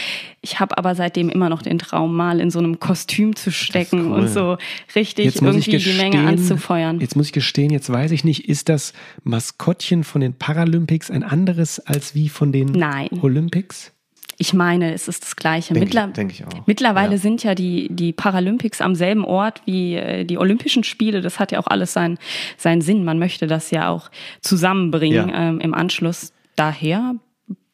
Ich 0.42 0.60
habe 0.60 0.78
aber 0.78 0.96
seitdem 0.96 1.30
immer 1.30 1.50
noch 1.50 1.62
den 1.62 1.80
Traum, 1.80 2.16
mal 2.16 2.40
in 2.40 2.52
so 2.52 2.60
einem 2.60 2.80
Kostüm 2.80 3.36
zu 3.36 3.52
stecken 3.52 4.12
cool. 4.12 4.20
und 4.20 4.28
so 4.28 4.58
richtig 4.96 5.36
irgendwie 5.36 5.72
gestehen, 5.72 6.12
die 6.12 6.18
Menge 6.18 6.28
anzufeuern. 6.28 7.00
Jetzt 7.00 7.16
muss 7.16 7.28
ich 7.28 7.34
gestehen, 7.34 7.72
jetzt 7.72 7.92
weiß 7.92 8.12
ich 8.12 8.24
nicht, 8.24 8.50
ist 8.50 8.70
das 8.70 8.94
Maskottchen 9.24 10.04
von 10.04 10.22
den 10.22 10.34
Paralympics 10.34 11.12
ein 11.12 11.24
anderes 11.24 11.80
als 11.80 12.16
wie 12.16 12.30
von 12.30 12.52
den 12.52 12.72
Nein. 12.72 13.10
Olympics? 13.22 13.92
Ich 14.38 14.54
meine, 14.54 14.94
es 14.94 15.08
ist 15.08 15.24
das 15.24 15.36
Gleiche. 15.36 15.74
Denk 15.74 15.86
Mittler 15.86 16.08
ich, 16.08 16.14
denk 16.14 16.32
ich 16.32 16.46
auch. 16.46 16.68
Mittlerweile 16.68 17.14
ja. 17.14 17.18
sind 17.18 17.44
ja 17.44 17.56
die, 17.56 17.88
die 17.92 18.14
Paralympics 18.14 18.82
am 18.82 18.96
selben 18.96 19.26
Ort 19.26 19.62
wie 19.66 19.96
äh, 19.96 20.26
die 20.26 20.38
Olympischen 20.38 20.84
Spiele. 20.84 21.22
Das 21.22 21.40
hat 21.40 21.52
ja 21.52 21.60
auch 21.60 21.68
alles 21.68 21.94
seinen, 21.94 22.18
seinen 22.58 22.82
Sinn. 22.82 23.04
Man 23.04 23.20
möchte 23.20 23.48
das 23.48 23.72
ja 23.72 23.90
auch 23.90 24.10
zusammenbringen 24.42 25.30
ja. 25.30 25.50
ähm, 25.50 25.60
im 25.60 25.74
Anschluss. 25.74 26.34
Daher 26.56 27.16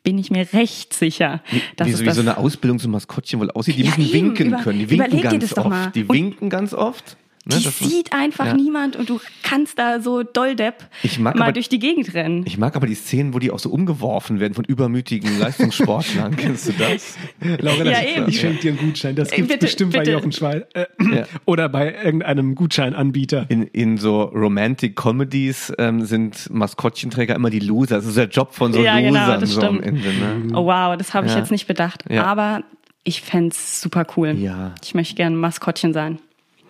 bin 0.03 0.17
ich 0.17 0.31
mir 0.31 0.47
recht 0.53 0.93
sicher. 0.93 1.41
Dass 1.75 1.87
wie, 1.87 1.93
so, 1.93 2.05
wie 2.05 2.11
so 2.11 2.21
eine 2.21 2.37
Ausbildung 2.37 2.79
zum 2.79 2.91
Maskottchen 2.91 3.39
wohl 3.41 3.51
aussieht. 3.51 3.77
Die 3.77 3.83
ja, 3.83 3.89
müssen 3.89 4.01
eben, 4.03 4.13
winken 4.13 4.47
über, 4.47 4.57
können. 4.59 4.79
Die 4.79 4.89
winken 4.89 5.21
ganz 5.21 5.57
oft. 5.57 5.95
Die 5.95 6.07
winken 6.07 6.49
ganz 6.49 6.73
oft. 6.73 7.17
Ne, 7.49 7.55
die 7.59 7.69
sieht 7.69 8.11
einfach 8.11 8.47
ja. 8.47 8.53
niemand 8.53 8.97
und 8.97 9.09
du 9.09 9.21
kannst 9.41 9.79
da 9.79 10.01
so 10.01 10.23
dolldepp 10.23 10.85
mal 11.17 11.31
aber, 11.31 11.53
durch 11.53 11.69
die 11.69 11.79
Gegend 11.79 12.13
rennen. 12.13 12.43
Ich 12.45 12.57
mag 12.57 12.75
aber 12.75 12.87
die 12.87 12.95
Szenen, 12.95 13.33
wo 13.33 13.39
die 13.39 13.51
auch 13.51 13.59
so 13.59 13.69
umgeworfen 13.69 14.41
werden 14.41 14.53
von 14.53 14.65
übermütigen 14.65 15.39
Leistungssportlern. 15.39 16.35
Kennst 16.37 16.67
du 16.67 16.73
das? 16.73 17.15
Laura, 17.59 17.85
ja, 17.85 18.01
das, 18.17 18.27
ich 18.27 18.41
schenke 18.41 18.59
dir 18.59 18.71
einen 18.71 18.79
Gutschein. 18.79 19.15
Das 19.15 19.31
gibt 19.31 19.49
es 19.49 19.59
bestimmt 19.59 19.93
bitte. 19.93 20.05
bei 20.05 20.11
Jochen 20.11 20.33
Schwein 20.33 20.63
äh, 20.73 20.85
ja. 20.99 21.25
oder 21.45 21.69
bei 21.69 21.93
irgendeinem 22.03 22.55
Gutscheinanbieter. 22.55 23.45
In, 23.47 23.63
in 23.63 23.97
so 23.97 24.23
Romantic 24.23 24.97
Comedies 24.97 25.71
ähm, 25.77 26.05
sind 26.05 26.49
Maskottchenträger 26.49 27.33
immer 27.33 27.49
die 27.49 27.59
Loser. 27.59 27.95
Das 27.95 28.05
ist 28.05 28.17
der 28.17 28.27
Job 28.27 28.53
von 28.53 28.73
so 28.73 28.81
ja, 28.81 28.99
genau, 28.99 29.11
Losern. 29.11 29.25
Genau, 29.25 29.39
das 29.39 29.49
so 29.51 29.61
stimmt. 29.61 29.85
Ende, 29.85 30.09
ne? 30.09 30.57
Oh 30.57 30.65
wow, 30.65 30.97
das 30.97 31.13
habe 31.13 31.27
ich 31.27 31.35
jetzt 31.35 31.51
nicht 31.51 31.67
bedacht. 31.67 32.03
Aber 32.11 32.63
ich 33.05 33.21
fände 33.21 33.51
es 33.51 33.79
super 33.79 34.05
cool. 34.17 34.31
Ja. 34.37 34.75
Ich 34.83 34.93
möchte 34.93 35.15
gerne 35.15 35.37
Maskottchen 35.37 35.93
sein. 35.93 36.19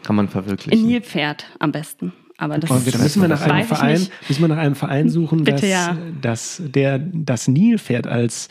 Kann 0.07 0.15
man 0.15 0.29
verwirklichen. 0.29 0.87
Nilpferd 0.87 1.47
am 1.59 1.73
besten. 1.73 2.13
Aber 2.37 2.57
das 2.57 2.71
und 2.71 2.85
müssen 2.85 3.21
wir 3.21 3.27
nach 3.27 3.41
einem 3.41 3.67
Verein, 3.67 4.07
müssen 4.29 4.41
wir 4.41 4.47
nach 4.47 4.57
einem 4.57 4.75
Verein 4.75 5.09
suchen, 5.09 5.43
Bitte, 5.43 5.61
dass, 5.61 5.69
ja. 5.69 5.97
dass 6.21 6.61
der 6.63 6.97
das 6.99 7.49
Nilpferd 7.49 8.07
als 8.07 8.47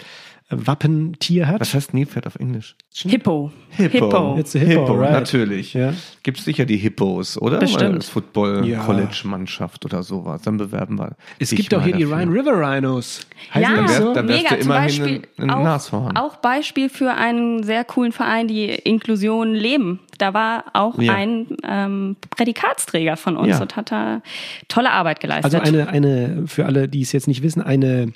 Wappentier 0.49 1.49
hat. 1.49 1.61
Was 1.61 1.75
heißt 1.75 1.93
Nilpferd 1.93 2.27
auf 2.27 2.37
Englisch? 2.37 2.77
Hippo. 2.95 3.51
Hippo. 3.71 3.93
Hippo, 4.07 4.37
It's 4.39 4.55
a 4.55 4.61
hippo, 4.61 4.81
hippo 4.83 4.95
right. 4.95 5.13
natürlich. 5.13 5.75
Ja. 5.75 5.93
Gibt 6.23 6.39
es 6.39 6.45
sicher 6.45 6.65
die 6.65 6.77
Hippos, 6.77 7.37
oder? 7.41 7.59
Bestimmt. 7.59 8.05
Football-College-Mannschaft 8.05 9.85
oder 9.85 10.03
sowas. 10.03 10.43
Dann 10.43 10.57
bewerben 10.57 10.99
wir. 10.99 11.17
Es 11.39 11.51
gibt 11.51 11.75
auch 11.75 11.83
hier 11.83 11.93
dafür. 11.95 12.07
die 12.07 12.13
Rhine 12.13 12.33
River 12.33 12.53
Rhinos. 12.61 13.27
Heißen 13.55 13.77
ja, 13.77 13.89
so? 13.89 14.15
dann 14.15 14.29
wärst 14.29 14.43
mega. 14.45 14.55
du 14.57 14.61
immerhin 14.63 14.91
Zum 14.91 15.05
Beispiel 15.05 15.23
ein, 15.39 15.51
ein 15.51 15.67
auch, 15.67 16.15
auch 16.15 16.37
Beispiel 16.37 16.89
für 16.89 17.13
einen 17.13 17.63
sehr 17.65 17.85
coolen 17.85 18.13
Verein, 18.13 18.49
die 18.49 18.67
Inklusion 18.69 19.53
leben. 19.55 20.01
da 20.19 20.33
war 20.33 20.65
auch 20.73 20.99
Ja. 20.99 21.15
ein 21.15 21.47
ähm, 21.65 22.17
Prädikatsträger 22.31 23.17
von 23.17 23.37
uns 23.37 23.49
Ja. 23.49 23.61
und 23.61 23.77
hat 23.77 23.91
da 23.91 24.23
tolle 24.69 24.91
Arbeit 24.93 25.21
geleistet. 25.21 25.55
Also 25.55 25.59
eine, 25.77 25.89
eine, 25.89 26.45
für 26.47 26.67
alle, 26.67 26.89
die 26.89 27.03
es 27.03 27.13
jetzt 27.13 27.27
nicht 27.29 27.43
wissen, 27.43 27.61
eine, 27.63 28.13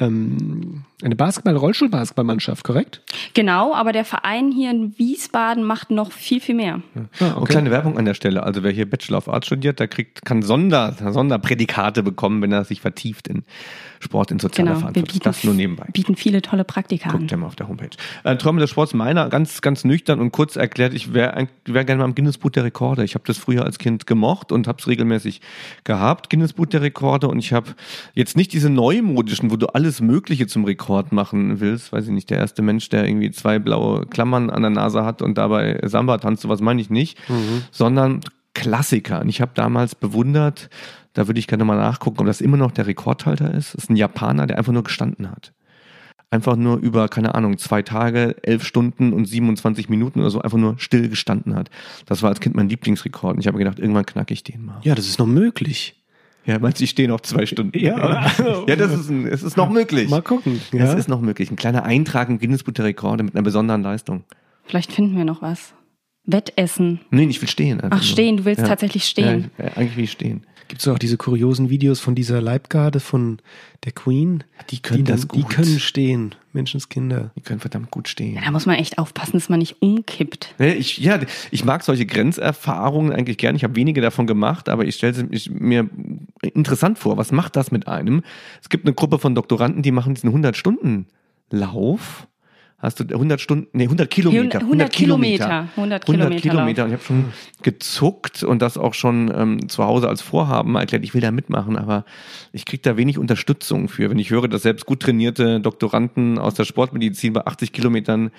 ähm, 0.00 0.84
eine 1.02 1.16
Basketball, 1.16 1.56
Rollstuhlbasketballmannschaft, 1.56 2.64
korrekt? 2.64 3.02
genau, 3.34 3.74
aber 3.74 3.92
der 3.92 4.04
Verein 4.04 4.50
hier 4.50 4.70
in 4.70 4.98
Wiesbaden 4.98 5.64
macht 5.64 5.90
noch 5.90 6.12
viel, 6.12 6.40
viel 6.40 6.54
mehr. 6.54 6.80
Ah, 7.20 7.32
Und 7.32 7.48
kleine 7.48 7.70
Werbung 7.70 7.98
an 7.98 8.04
der 8.04 8.14
Stelle. 8.14 8.42
Also 8.42 8.62
wer 8.62 8.70
hier 8.70 8.88
Bachelor 8.88 9.18
of 9.18 9.28
Arts 9.28 9.46
studiert, 9.46 9.80
der 9.80 9.88
kriegt, 9.88 10.24
kann 10.24 10.42
Sonder, 10.42 10.94
Sonderprädikate 11.10 12.02
bekommen, 12.02 12.42
wenn 12.42 12.52
er 12.52 12.64
sich 12.64 12.80
vertieft 12.80 13.28
in 13.28 13.44
Sport, 14.00 14.30
in 14.30 14.38
sozialer 14.38 14.70
Genau, 14.70 14.76
wir 14.76 14.80
Verantwortung. 14.80 15.12
bieten, 15.14 15.24
Das 15.24 15.44
nur 15.44 15.54
nebenbei. 15.54 15.86
bieten 15.92 16.16
viele 16.16 16.42
tolle 16.42 16.64
Praktika 16.64 17.10
Guckt 17.10 17.22
an. 17.24 17.28
ja 17.28 17.36
mal 17.36 17.46
auf 17.46 17.56
der 17.56 17.68
Homepage. 17.68 17.90
Äh, 18.24 18.36
Träume 18.36 18.60
des 18.60 18.70
Sports 18.70 18.94
meiner, 18.94 19.28
ganz, 19.28 19.60
ganz 19.60 19.84
nüchtern 19.84 20.20
und 20.20 20.32
kurz 20.32 20.56
erklärt, 20.56 20.94
ich 20.94 21.14
wäre 21.14 21.48
wär 21.64 21.84
gerne 21.84 22.00
mal 22.00 22.08
im 22.08 22.14
Guinness 22.14 22.38
Buch 22.38 22.50
der 22.50 22.64
Rekorde. 22.64 23.04
Ich 23.04 23.14
habe 23.14 23.24
das 23.26 23.38
früher 23.38 23.64
als 23.64 23.78
Kind 23.78 24.06
gemocht 24.06 24.52
und 24.52 24.68
habe 24.68 24.78
es 24.80 24.86
regelmäßig 24.86 25.40
gehabt, 25.84 26.30
Guinness 26.30 26.52
Buch 26.52 26.66
der 26.66 26.82
Rekorde. 26.82 27.28
Und 27.28 27.38
ich 27.38 27.52
habe 27.52 27.74
jetzt 28.14 28.36
nicht 28.36 28.52
diese 28.52 28.70
neumodischen, 28.70 29.50
wo 29.50 29.56
du 29.56 29.66
alles 29.66 30.00
Mögliche 30.00 30.46
zum 30.46 30.64
Rekord 30.64 31.12
machen 31.12 31.60
willst. 31.60 31.92
Weiß 31.92 32.04
ich 32.04 32.10
nicht, 32.12 32.30
der 32.30 32.38
erste 32.38 32.62
Mensch, 32.62 32.88
der 32.88 33.06
irgendwie 33.06 33.30
zwei 33.30 33.58
blaue 33.58 34.06
Klammern 34.06 34.50
an 34.50 34.62
der 34.62 34.70
Nase 34.70 35.04
hat 35.04 35.22
und 35.22 35.36
dabei 35.38 35.80
Samba 35.84 36.18
tanzt, 36.18 36.42
sowas 36.42 36.60
meine 36.60 36.80
ich 36.80 36.90
nicht, 36.90 37.18
sondern 37.70 38.20
Klassiker. 38.54 39.20
Und 39.20 39.28
ich 39.28 39.40
habe 39.40 39.52
damals 39.54 39.94
bewundert, 39.94 40.68
da 41.18 41.26
würde 41.26 41.40
ich 41.40 41.48
gerne 41.48 41.64
mal 41.64 41.76
nachgucken, 41.76 42.20
ob 42.20 42.26
das 42.26 42.40
immer 42.40 42.56
noch 42.56 42.70
der 42.70 42.86
Rekordhalter 42.86 43.52
ist. 43.52 43.74
Das 43.74 43.84
ist 43.84 43.90
ein 43.90 43.96
Japaner, 43.96 44.46
der 44.46 44.56
einfach 44.58 44.72
nur 44.72 44.84
gestanden 44.84 45.30
hat 45.30 45.52
einfach 46.30 46.56
nur 46.56 46.76
über, 46.76 47.08
keine 47.08 47.34
Ahnung, 47.34 47.56
zwei 47.58 47.82
Tage, 47.82 48.36
elf 48.42 48.62
Stunden 48.62 49.12
und 49.12 49.24
27 49.26 49.88
Minuten 49.88 50.20
oder 50.20 50.30
so 50.30 50.42
einfach 50.42 50.58
nur 50.58 50.78
still 50.78 51.08
gestanden 51.08 51.54
hat. 51.54 51.70
Das 52.06 52.22
war 52.22 52.28
als 52.28 52.40
Kind 52.40 52.54
mein 52.54 52.68
Lieblingsrekord. 52.68 53.34
Und 53.36 53.40
ich 53.40 53.46
habe 53.46 53.56
mir 53.56 53.64
gedacht, 53.64 53.78
irgendwann 53.78 54.04
knacke 54.04 54.34
ich 54.34 54.44
den 54.44 54.64
mal. 54.64 54.78
Ja, 54.82 54.94
das 54.94 55.06
ist 55.08 55.18
noch 55.18 55.26
möglich. 55.26 56.02
Ja, 56.44 56.58
meinst 56.58 56.80
du, 56.80 56.84
ich 56.84 56.90
stehe 56.90 57.08
noch 57.08 57.20
zwei 57.22 57.46
Stunden? 57.46 57.78
Ja. 57.78 58.26
ja, 58.66 58.76
das 58.76 58.92
ist, 58.92 59.08
ein, 59.10 59.26
es 59.26 59.42
ist 59.42 59.56
noch 59.56 59.70
möglich. 59.70 60.08
Mal 60.08 60.22
gucken. 60.22 60.60
Es 60.72 60.78
Ja. 60.78 60.92
ist 60.92 61.08
noch 61.08 61.20
möglich. 61.20 61.50
Ein 61.50 61.56
kleiner 61.56 61.84
Eintrag 61.84 62.28
im 62.28 62.38
Guinness 62.38 62.62
Buch 62.62 62.72
der 62.72 62.84
Rekorde 62.84 63.22
mit 63.22 63.34
einer 63.34 63.42
besonderen 63.42 63.82
Leistung. 63.82 64.24
Vielleicht 64.64 64.92
finden 64.92 65.16
wir 65.16 65.24
noch 65.24 65.42
was. 65.42 65.74
Wettessen. 66.24 67.00
Nee, 67.10 67.24
ich 67.24 67.40
will 67.40 67.48
stehen. 67.48 67.80
Ach, 67.88 68.02
stehen, 68.02 68.36
du 68.36 68.44
willst 68.44 68.66
tatsächlich 68.66 69.04
stehen. 69.04 69.50
Ja, 69.56 69.64
ja, 69.64 69.72
eigentlich 69.76 69.96
will 69.96 70.04
ich 70.04 70.12
stehen. 70.12 70.42
Gibt 70.68 70.82
es 70.82 70.88
auch 70.88 70.98
diese 70.98 71.16
kuriosen 71.16 71.70
Videos 71.70 71.98
von 71.98 72.14
dieser 72.14 72.42
Leibgarde 72.42 73.00
von 73.00 73.38
der 73.84 73.92
Queen? 73.92 74.44
Die 74.68 74.80
können 74.80 75.04
dann, 75.04 75.16
das 75.16 75.22
Die 75.22 75.40
gut. 75.40 75.48
können 75.48 75.78
stehen, 75.80 76.34
Menschenskinder. 76.52 77.30
Die 77.36 77.40
können 77.40 77.58
verdammt 77.58 77.90
gut 77.90 78.06
stehen. 78.06 78.38
Da 78.44 78.50
muss 78.50 78.66
man 78.66 78.76
echt 78.76 78.98
aufpassen, 78.98 79.32
dass 79.32 79.48
man 79.48 79.60
nicht 79.60 79.80
umkippt. 79.80 80.54
Ja, 80.58 80.66
Ich, 80.66 80.98
ja, 80.98 81.18
ich 81.50 81.64
mag 81.64 81.82
solche 81.82 82.04
Grenzerfahrungen 82.04 83.12
eigentlich 83.12 83.38
gern. 83.38 83.56
Ich 83.56 83.64
habe 83.64 83.76
wenige 83.76 84.02
davon 84.02 84.26
gemacht, 84.26 84.68
aber 84.68 84.84
ich 84.84 84.96
stelle 84.96 85.14
sie 85.14 85.26
ich, 85.30 85.50
mir 85.50 85.88
interessant 86.42 86.98
vor. 86.98 87.16
Was 87.16 87.32
macht 87.32 87.56
das 87.56 87.70
mit 87.70 87.88
einem? 87.88 88.22
Es 88.60 88.68
gibt 88.68 88.84
eine 88.84 88.94
Gruppe 88.94 89.18
von 89.18 89.34
Doktoranden, 89.34 89.82
die 89.82 89.90
machen 89.90 90.14
diesen 90.14 90.30
100-Stunden-Lauf. 90.34 92.26
Hast 92.80 93.00
du 93.00 93.04
100 93.12 93.40
Stunden, 93.40 93.66
nee, 93.72 93.84
100 93.84 94.08
Kilometer. 94.08 94.60
100 94.60 94.92
Kilometer. 94.92 95.66
100 95.76 96.04
Kilometer 96.06 96.40
Kilometer. 96.40 96.84
Und 96.84 96.90
ich 96.90 96.94
habe 96.94 97.04
schon 97.04 97.24
gezuckt 97.62 98.44
und 98.44 98.62
das 98.62 98.78
auch 98.78 98.94
schon 98.94 99.32
ähm, 99.34 99.68
zu 99.68 99.84
Hause 99.84 100.08
als 100.08 100.22
Vorhaben 100.22 100.70
mal 100.72 100.80
erklärt, 100.80 101.02
ich 101.02 101.12
will 101.12 101.20
da 101.20 101.32
mitmachen, 101.32 101.76
aber 101.76 102.04
ich 102.52 102.64
kriege 102.64 102.82
da 102.82 102.96
wenig 102.96 103.18
Unterstützung 103.18 103.88
für. 103.88 104.10
Wenn 104.10 104.18
ich 104.20 104.30
höre, 104.30 104.46
dass 104.46 104.62
selbst 104.62 104.86
gut 104.86 105.00
trainierte 105.00 105.58
Doktoranden 105.60 106.38
aus 106.38 106.54
der 106.54 106.64
Sportmedizin 106.64 107.32
bei 107.32 107.44
80 107.46 107.72
Kilometern 107.72 108.30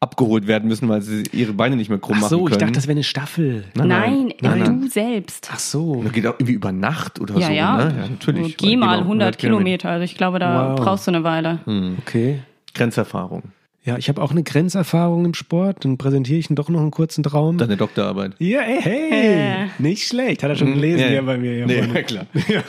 abgeholt 0.00 0.46
werden 0.46 0.66
müssen, 0.68 0.88
weil 0.88 1.02
sie 1.02 1.24
ihre 1.32 1.52
Beine 1.52 1.76
nicht 1.76 1.88
mehr 1.90 1.98
krumm 1.98 2.16
Ach 2.16 2.22
machen 2.22 2.30
so, 2.30 2.38
können. 2.44 2.52
ich 2.52 2.58
dachte, 2.58 2.72
das 2.72 2.84
wäre 2.86 2.92
eine 2.96 3.04
Staffel. 3.04 3.64
Nein, 3.74 3.88
Nein, 3.88 4.32
nein, 4.40 4.58
nein. 4.60 4.80
du 4.80 4.88
selbst. 4.88 5.50
Ach 5.52 5.58
so. 5.58 6.02
Das 6.02 6.12
geht 6.12 6.26
auch 6.26 6.34
irgendwie 6.34 6.52
über 6.54 6.72
Nacht 6.72 7.20
oder 7.20 7.38
ja, 7.38 7.46
so. 7.48 7.52
ja. 7.52 7.76
Ne? 7.84 7.94
ja, 8.02 8.08
natürlich. 8.08 8.56
Geh 8.56 8.70
Weil 8.70 8.76
mal 8.78 8.92
genau, 8.96 9.02
100 9.08 9.38
Kilometer. 9.38 9.90
Also 9.90 10.04
ich 10.04 10.16
glaube, 10.16 10.38
da 10.38 10.70
Wow. 10.72 10.80
brauchst 10.80 11.06
du 11.06 11.10
eine 11.10 11.22
Weile. 11.22 11.60
Okay. 11.98 12.40
Grenzerfahrung. 12.74 13.44
Ja, 13.86 13.98
ich 13.98 14.08
habe 14.08 14.22
auch 14.22 14.30
eine 14.30 14.42
Grenzerfahrung 14.42 15.26
im 15.26 15.34
Sport. 15.34 15.84
Dann 15.84 15.98
präsentiere 15.98 16.38
ich 16.38 16.48
Ihnen 16.48 16.56
doch 16.56 16.70
noch 16.70 16.80
einen 16.80 16.90
kurzen 16.90 17.22
Traum. 17.22 17.58
Deine 17.58 17.76
Doktorarbeit. 17.76 18.32
ja, 18.38 18.60
ey, 18.62 18.80
hey, 18.80 19.66
nicht 19.78 20.06
schlecht. 20.08 20.42
Hat 20.42 20.48
er 20.50 20.56
schon 20.56 20.72
gelesen 20.72 21.00
Ja, 21.00 21.06
hier 21.06 21.14
ja. 21.16 21.22
bei 21.22 21.36
mir. 21.36 21.52
Hier 21.52 21.66
Nee, 21.66 21.80
ja, 21.94 22.02
klar. 22.02 22.26
Ja. 22.48 22.62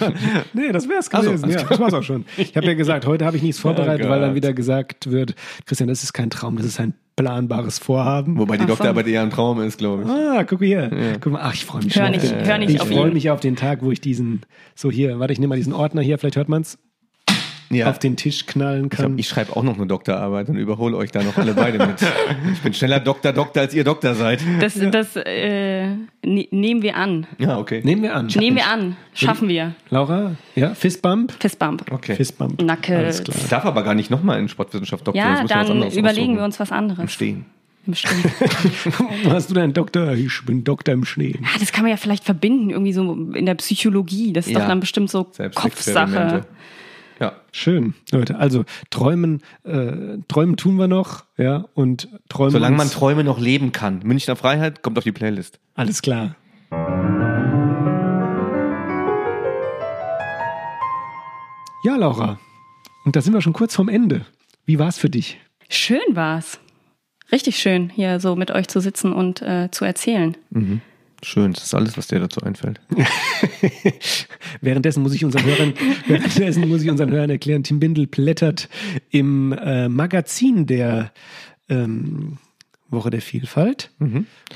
Nee, 0.53 0.73
das 0.73 0.89
wär's 0.89 1.05
so, 1.05 1.17
gewesen. 1.21 1.45
alles 1.45 1.55
ja, 1.55 1.63
das 1.63 1.79
war's 1.79 1.93
auch 1.93 2.03
schon. 2.03 2.25
Ich 2.35 2.57
habe 2.57 2.67
ja 2.67 2.73
gesagt, 2.73 3.05
heute 3.05 3.25
habe 3.25 3.37
ich 3.37 3.43
nichts 3.43 3.59
vorbereitet, 3.61 4.05
Oh 4.07 4.09
weil 4.09 4.19
dann 4.19 4.35
wieder 4.35 4.51
gesagt 4.51 5.09
wird, 5.09 5.35
Christian, 5.65 5.87
das 5.87 6.03
ist 6.03 6.11
kein 6.11 6.29
Traum, 6.29 6.57
das 6.57 6.65
ist 6.65 6.81
ein 6.81 6.93
planbares 7.15 7.79
Vorhaben. 7.79 8.37
Wobei 8.37 8.57
die 8.57 8.63
Ach 8.63 8.67
so. 8.67 8.73
Doktorarbeit 8.73 9.07
eher 9.07 9.21
ein 9.21 9.29
Traum 9.29 9.61
ist, 9.61 9.77
glaube 9.77 10.03
ich. 10.03 10.09
Ah, 10.09 10.43
guck 10.43 10.61
hier. 10.61 11.17
Guck 11.21 11.31
mal, 11.31 11.39
ach, 11.43 11.53
ich 11.53 11.63
freue 11.63 11.81
mich 11.81 11.95
Hör 11.95 12.03
schon. 12.07 12.11
nicht- 12.11 12.25
auf 12.25 12.29
den- 12.39 12.45
hör 12.45 12.57
nicht 12.57 12.69
ich 12.73 12.81
freue 12.81 13.07
ihn. 13.07 13.13
mich 13.13 13.29
auf 13.29 13.39
den 13.39 13.55
Tag, 13.55 13.81
wo 13.83 13.91
ich 13.91 14.01
diesen, 14.01 14.41
so 14.75 14.91
hier, 14.91 15.17
warte, 15.17 15.31
ich 15.31 15.39
nehme 15.39 15.51
mal 15.51 15.55
diesen 15.55 15.71
Ordner 15.71 16.01
hier, 16.01 16.17
vielleicht 16.17 16.35
hört 16.35 16.49
man's, 16.49 16.77
Ja. 17.69 17.89
auf 17.89 17.97
den 17.99 18.15
Tisch 18.15 18.45
knallen 18.45 18.85
Ich, 18.85 18.89
kann. 18.91 19.13
hab- 19.13 19.19
ich 19.19 19.27
schreibe 19.27 19.55
auch 19.55 19.63
noch 19.63 19.75
eine 19.75 19.87
Doktorarbeit 19.87 20.49
und 20.49 20.55
überhole 20.57 20.95
euch 20.97 21.11
da 21.11 21.23
noch 21.23 21.35
alle 21.37 21.53
beide 21.53 21.79
mit. 21.79 21.95
Ich 22.53 22.59
bin 22.61 22.73
schneller 22.73 22.99
Doktor, 22.99 23.33
Doktor, 23.33 23.61
als 23.61 23.73
ihr 23.73 23.83
Doktor 23.83 24.13
seid. 24.15 24.39
Das, 24.59 24.79
das 24.91 25.15
äh, 25.15 25.87
ne, 26.23 26.47
nehmen 26.51 26.81
wir 26.83 26.95
an. 26.95 27.25
Ja, 27.39 27.57
okay. 27.57 27.81
Nehmen 27.83 28.03
wir 28.03 28.15
an. 28.15 28.27
Nehmen 28.35 28.57
wir 28.57 28.67
an. 28.67 28.95
Schaffen 29.13 29.47
wir. 29.47 29.73
Laura, 29.89 30.35
ja, 30.55 30.75
Fistbump? 30.75 31.33
Fistbump. 31.39 31.91
Okay. 31.91 32.15
Fistbump. 32.15 32.61
Nacke. 32.61 32.97
Alles 32.97 33.23
klar. 33.23 33.35
Ich 33.39 33.47
darf 33.49 33.65
aber 33.65 33.83
gar 33.83 33.95
nicht 33.95 34.11
nochmal 34.11 34.39
in 34.39 34.47
Sportwissenschaft 34.47 35.07
Doktor. 35.07 35.19
Ja, 35.21 35.43
dann 35.43 35.67
überlegen 35.77 36.03
aussuchen. 36.05 36.35
wir 36.37 36.43
uns 36.43 36.59
was 36.59 36.71
anderes. 36.71 37.11
Stehen. 37.11 37.45
Bestimmt. 37.87 38.25
Wo 39.23 39.29
hast 39.31 39.49
du 39.49 39.53
deinen 39.53 39.73
Doktor? 39.73 40.13
Ich 40.13 40.43
bin 40.45 40.63
Doktor 40.63 40.93
im 40.93 41.05
Schnee. 41.05 41.35
Ah, 41.43 41.57
das 41.59 41.71
kann 41.71 41.83
man 41.83 41.91
ja 41.91 41.97
vielleicht 41.97 42.23
verbinden, 42.23 42.71
irgendwie 42.71 42.93
so 42.93 43.13
in 43.33 43.45
der 43.45 43.53
Psychologie. 43.55 44.33
Das 44.33 44.47
ist 44.47 44.53
Ja. 44.53 44.59
doch 44.61 44.67
dann 44.67 44.79
bestimmt 44.79 45.09
so. 45.11 45.27
Kopfsache. 45.53 46.45
Ja. 47.19 47.33
Schön, 47.51 47.93
Leute. 48.11 48.37
Also 48.37 48.65
träumen, 48.89 49.41
äh, 49.63 50.17
träumen 50.27 50.57
tun 50.57 50.75
wir 50.77 50.87
noch, 50.87 51.23
ja, 51.37 51.65
und 51.73 52.09
träumen. 52.29 52.51
Solange 52.51 52.75
man 52.75 52.89
Träume 52.89 53.23
noch 53.23 53.39
leben 53.39 53.71
kann. 53.71 54.01
Münchner 54.03 54.35
Freiheit 54.35 54.81
kommt 54.81 54.97
auf 54.97 55.03
die 55.03 55.11
Playlist. 55.11 55.59
Alles 55.75 56.01
klar. 56.01 56.35
Ja, 61.83 61.95
Laura. 61.97 62.39
Und 63.05 63.15
da 63.15 63.21
sind 63.21 63.33
wir 63.33 63.41
schon 63.41 63.53
kurz 63.53 63.75
vorm 63.75 63.89
Ende. 63.89 64.25
Wie 64.65 64.79
war's 64.79 64.97
für 64.97 65.09
dich? 65.09 65.39
Schön 65.69 65.99
war's. 66.09 66.59
Richtig 67.31 67.57
schön, 67.57 67.89
hier 67.89 68.19
so 68.19 68.35
mit 68.35 68.51
euch 68.51 68.67
zu 68.67 68.79
sitzen 68.79 69.13
und 69.13 69.41
äh, 69.41 69.69
zu 69.71 69.85
erzählen. 69.85 70.35
Schön, 71.25 71.53
das 71.53 71.63
ist 71.63 71.73
alles, 71.73 71.97
was 71.97 72.05
dir 72.05 72.19
dazu 72.19 72.39
einfällt. 72.41 72.79
Währenddessen 74.61 75.01
muss 75.01 75.15
ich 75.15 75.25
unseren 75.25 75.43
Hörern, 75.43 75.73
währenddessen 76.05 76.69
muss 76.69 76.83
ich 76.83 76.89
unseren 76.91 77.09
Hörern 77.09 77.31
erklären, 77.31 77.63
Tim 77.63 77.79
Bindel 77.79 78.05
blättert 78.05 78.69
im 79.09 79.51
äh, 79.51 79.89
Magazin 79.89 80.67
der 80.67 81.11
ähm, 81.67 82.37
Woche 82.89 83.09
der 83.09 83.21
Vielfalt. 83.21 83.89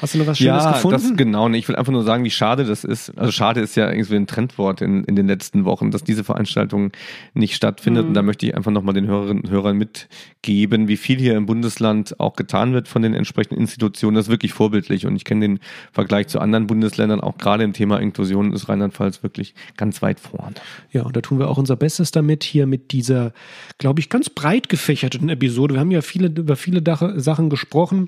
Hast 0.01 0.13
du 0.13 0.19
noch 0.19 0.27
was 0.27 0.37
Schönes 0.37 0.63
ja, 0.63 0.71
gefunden? 0.73 1.01
das 1.01 1.17
genau. 1.17 1.49
Ich 1.49 1.67
will 1.67 1.75
einfach 1.75 1.91
nur 1.91 2.03
sagen, 2.03 2.23
wie 2.23 2.29
schade 2.29 2.63
das 2.63 2.83
ist. 2.83 3.17
Also 3.17 3.31
schade 3.31 3.59
ist 3.59 3.75
ja 3.75 3.89
irgendwie 3.89 4.15
ein 4.15 4.27
Trendwort 4.27 4.81
in, 4.81 5.03
in 5.05 5.15
den 5.15 5.27
letzten 5.27 5.65
Wochen, 5.65 5.89
dass 5.89 6.03
diese 6.03 6.23
Veranstaltung 6.23 6.91
nicht 7.33 7.55
stattfindet. 7.55 8.05
Und 8.05 8.13
da 8.13 8.21
möchte 8.21 8.45
ich 8.45 8.55
einfach 8.55 8.71
nochmal 8.71 8.93
den 8.93 9.07
Hörerinnen 9.07 9.43
und 9.43 9.49
Hörern 9.49 9.77
mitgeben, 9.77 10.87
wie 10.87 10.97
viel 10.97 11.17
hier 11.17 11.35
im 11.35 11.47
Bundesland 11.47 12.19
auch 12.19 12.35
getan 12.35 12.73
wird 12.73 12.87
von 12.87 13.01
den 13.01 13.15
entsprechenden 13.15 13.59
Institutionen. 13.59 14.15
Das 14.15 14.25
ist 14.25 14.31
wirklich 14.31 14.53
vorbildlich. 14.53 15.07
Und 15.07 15.15
ich 15.15 15.25
kenne 15.25 15.41
den 15.41 15.59
Vergleich 15.91 16.27
zu 16.27 16.39
anderen 16.39 16.67
Bundesländern, 16.67 17.21
auch 17.21 17.37
gerade 17.37 17.63
im 17.63 17.73
Thema 17.73 17.99
Inklusion 17.99 18.53
ist 18.53 18.69
Rheinland-Pfalz 18.69 19.23
wirklich 19.23 19.55
ganz 19.75 20.01
weit 20.03 20.19
vorn. 20.19 20.53
Ja, 20.91 21.01
und 21.03 21.15
da 21.15 21.21
tun 21.21 21.39
wir 21.39 21.49
auch 21.49 21.57
unser 21.57 21.75
Bestes 21.75 22.11
damit, 22.11 22.43
hier 22.43 22.67
mit 22.67 22.91
dieser, 22.91 23.33
glaube 23.79 23.99
ich, 23.99 24.09
ganz 24.09 24.29
breit 24.29 24.69
gefächerten 24.69 25.29
Episode. 25.29 25.75
Wir 25.75 25.81
haben 25.81 25.91
ja 25.91 26.01
viele, 26.01 26.27
über 26.27 26.55
viele 26.55 26.83
Sachen 27.19 27.49
gesprochen, 27.49 28.07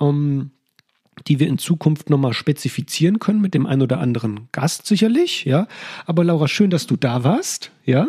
ähm, 0.00 0.50
die 1.28 1.40
wir 1.40 1.48
in 1.48 1.56
Zukunft 1.58 2.10
nochmal 2.10 2.34
spezifizieren 2.34 3.18
können 3.18 3.40
mit 3.40 3.54
dem 3.54 3.66
einen 3.66 3.80
oder 3.82 4.00
anderen 4.00 4.48
Gast 4.52 4.86
sicherlich, 4.86 5.44
ja. 5.46 5.66
Aber 6.04 6.24
Laura, 6.24 6.46
schön, 6.46 6.68
dass 6.70 6.86
du 6.86 6.96
da 6.96 7.24
warst, 7.24 7.70
ja. 7.84 8.08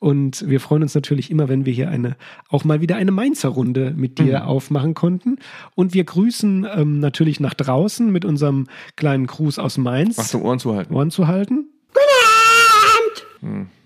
Und 0.00 0.48
wir 0.48 0.60
freuen 0.60 0.82
uns 0.82 0.94
natürlich 0.94 1.30
immer, 1.30 1.48
wenn 1.48 1.64
wir 1.64 1.72
hier 1.72 1.90
eine, 1.90 2.16
auch 2.48 2.64
mal 2.64 2.80
wieder 2.80 2.96
eine 2.96 3.12
Mainzer 3.12 3.50
Runde 3.50 3.92
mit 3.96 4.18
dir 4.18 4.46
aufmachen 4.46 4.94
konnten. 4.94 5.36
Und 5.74 5.94
wir 5.94 6.04
grüßen 6.04 6.66
ähm, 6.74 6.98
natürlich 7.00 7.38
nach 7.38 7.54
draußen 7.54 8.10
mit 8.10 8.24
unserem 8.24 8.66
kleinen 8.96 9.26
Gruß 9.26 9.58
aus 9.58 9.78
Mainz. 9.78 10.16
Machst 10.16 10.34
du 10.34 10.40
Ohren 10.40 10.58
zuhalten? 10.58 10.94
Ohren 10.94 11.10
zu 11.10 11.28
halten. 11.28 11.66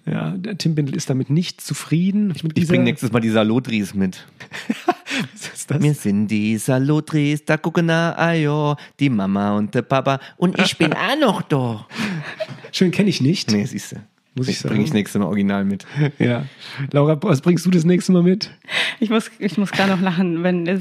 Ja, 0.07 0.31
der 0.33 0.59
Tim 0.59 0.75
Bindel 0.75 0.95
ist 0.97 1.09
damit 1.11 1.31
nicht 1.31 1.61
zufrieden. 1.61 2.33
Ich 2.35 2.43
dieser- 2.43 2.73
bringe 2.73 2.85
nächstes 2.85 3.13
Mal 3.13 3.21
die 3.21 3.31
Salotris 3.31 3.95
mit. 3.95 4.27
Was 5.33 5.49
ist 5.55 5.71
das? 5.71 5.83
Wir 5.83 5.95
sind 5.95 6.29
die 6.29 6.57
Salotris, 6.59 7.45
da 7.45 7.57
gucken 7.57 7.87
na 7.87 8.17
ayo, 8.19 8.77
die 9.01 9.11
Mama 9.11 9.57
und 9.57 9.75
der 9.75 9.83
Papa 9.83 10.21
und 10.37 10.59
ich 10.59 10.77
bin 10.79 10.93
auch 10.95 11.19
noch 11.21 11.43
da. 11.43 11.87
Schön 12.73 12.91
kenne 12.91 13.09
ich 13.11 13.21
nicht. 13.21 13.51
Nee, 13.51 13.65
siehst 13.65 13.93
du. 13.93 13.97
Muss 14.37 14.49
ich 14.49 14.61
Das 14.61 14.69
bringe 14.69 14.83
ich 14.83 14.89
sagen. 14.89 14.99
nächstes 14.99 15.21
Mal 15.21 15.27
original 15.27 15.65
mit. 15.65 15.87
Ja. 16.19 16.45
Laura, 16.91 17.17
was 17.23 17.41
bringst 17.41 17.65
du 17.67 17.71
das 17.71 17.85
nächste 17.85 18.11
Mal 18.13 18.23
mit? 18.25 18.51
Ich 18.99 19.09
muss, 19.11 19.31
ich 19.39 19.57
muss 19.59 19.71
gerade 19.71 19.93
noch 19.93 20.01
lachen, 20.01 20.43
wenn 20.43 20.67
äh, 20.67 20.81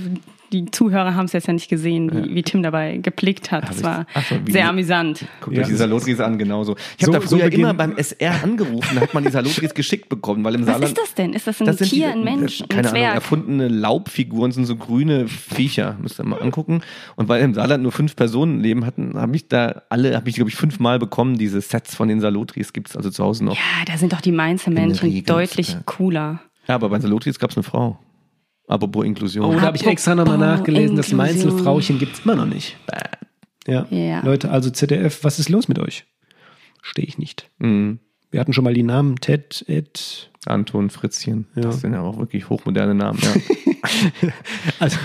die 0.54 0.66
Zuhörer 0.72 1.16
haben 1.16 1.26
es 1.26 1.34
jetzt 1.34 1.48
ja 1.48 1.54
nicht 1.54 1.68
gesehen, 1.70 2.10
wie, 2.14 2.36
wie 2.36 2.44
Tim 2.44 2.64
dabei 2.64 2.98
geblickt 2.98 3.52
hat. 3.52 3.68
Das 3.68 3.84
war 3.84 4.06
so, 4.30 4.36
sehr 4.50 4.70
amüsant. 4.70 5.26
Guckt 5.42 5.58
Ja. 5.58 5.64
euch 5.64 5.70
die 5.70 5.76
Salotris 5.76 6.20
an, 6.20 6.38
genauso. 6.38 6.76
Ich 6.98 7.04
habe 7.06 7.14
So- 7.14 7.20
da 7.20 7.28
so 7.28 7.36
früher 7.36 7.46
beginnen- 7.46 7.64
immer 7.64 7.74
beim 7.74 7.98
SR 7.98 8.44
angerufen, 8.44 8.96
da 8.96 9.02
hat 9.02 9.14
man 9.14 9.24
die 9.24 9.32
Salotris 9.32 9.74
geschickt 9.74 10.08
bekommen, 10.10 10.44
weil 10.44 10.56
im 10.56 10.62
Was 10.62 10.68
Saarland... 10.68 10.86
ist 10.90 10.98
das 11.02 11.14
denn? 11.16 11.34
Ist 11.34 11.48
das 11.48 11.60
ein 11.60 11.66
Das 11.66 11.78
sind 11.80 11.90
Tier, 11.90 12.08
die, 12.08 12.14
ein 12.14 12.24
Mensch, 12.24 12.60
das- 12.60 12.62
ein 12.62 12.70
keine 12.70 12.88
Ahnung, 12.90 13.02
Zwerg? 13.02 13.16
erfundene 13.16 13.68
Laubfiguren, 13.68 14.52
sind 14.52 14.66
so 14.66 14.76
grüne 14.76 15.28
Viecher, 15.28 15.98
müsst 16.02 16.20
ihr 16.20 16.24
mal 16.26 16.42
angucken. 16.42 16.82
Und 17.16 17.28
weil 17.28 17.42
im 17.44 17.54
Saarland 17.54 17.84
nur 17.84 17.92
fünf 17.92 18.16
Personen 18.16 18.60
leben 18.62 18.86
hatten, 18.86 19.14
habe 19.16 19.36
ich 19.36 19.48
da 19.48 19.82
alle, 19.90 20.16
habe 20.16 20.30
ich 20.30 20.36
glaube 20.36 20.50
ich 20.50 20.56
fünfmal 20.56 21.00
bekommen, 21.00 21.38
diese 21.38 21.60
Sets 21.62 21.96
von 21.96 22.08
den 22.08 22.22
Salotris 22.22 22.74
gibt 22.74 22.90
es 22.90 22.96
also 22.98 23.10
zu 23.10 23.24
Hause 23.24 23.44
noch. 23.46 23.56
Ja, 23.56 23.62
da 23.88 23.98
sind 23.98 24.14
doch 24.14 24.22
die 24.22 24.32
Mainzer 24.32 24.72
Regel, 24.72 25.24
deutlich 25.24 25.70
ja. 25.74 25.82
cooler. 25.86 26.40
Ja, 26.68 26.76
aber 26.76 26.90
bei 26.90 27.00
Salotris 27.00 27.40
gab 27.40 27.50
es 27.50 27.58
eine 27.58 27.64
Frau. 27.64 27.98
Apropos 28.68 29.06
Inklusion. 29.06 29.46
Oh, 29.46 29.54
da 29.54 29.62
habe 29.62 29.78
ich 29.78 29.86
extra 29.86 30.16
nochmal 30.16 30.38
nachgelesen, 30.38 30.96
das 30.96 31.12
Inklusion. 31.12 31.18
Mainzelfrauchen 31.18 32.00
gibt 32.00 32.14
es 32.14 32.26
immer 32.26 32.36
noch 32.36 32.46
nicht. 32.46 32.78
Ja. 33.68 33.86
Ja. 33.90 34.22
Leute, 34.26 34.50
also 34.52 34.70
ZDF, 34.70 35.24
was 35.24 35.40
ist 35.40 35.50
los 35.50 35.68
mit 35.68 35.80
euch? 35.80 36.06
Stehe 36.82 37.08
ich 37.08 37.18
nicht. 37.18 37.50
Mhm. 37.60 38.00
Wir 38.32 38.40
hatten 38.40 38.54
schon 38.54 38.64
mal 38.64 38.74
die 38.74 38.84
Namen 38.84 39.18
Ted, 39.18 39.64
Ed. 39.68 40.30
Anton, 40.46 40.90
Fritzchen. 40.90 41.46
Ja. 41.56 41.62
Das 41.64 41.82
sind 41.82 41.94
ja 41.94 42.02
auch 42.02 42.18
wirklich 42.18 42.50
hochmoderne 42.50 42.96
Namen. 42.96 43.20
Ja. 43.22 43.32
Also, 44.80 44.98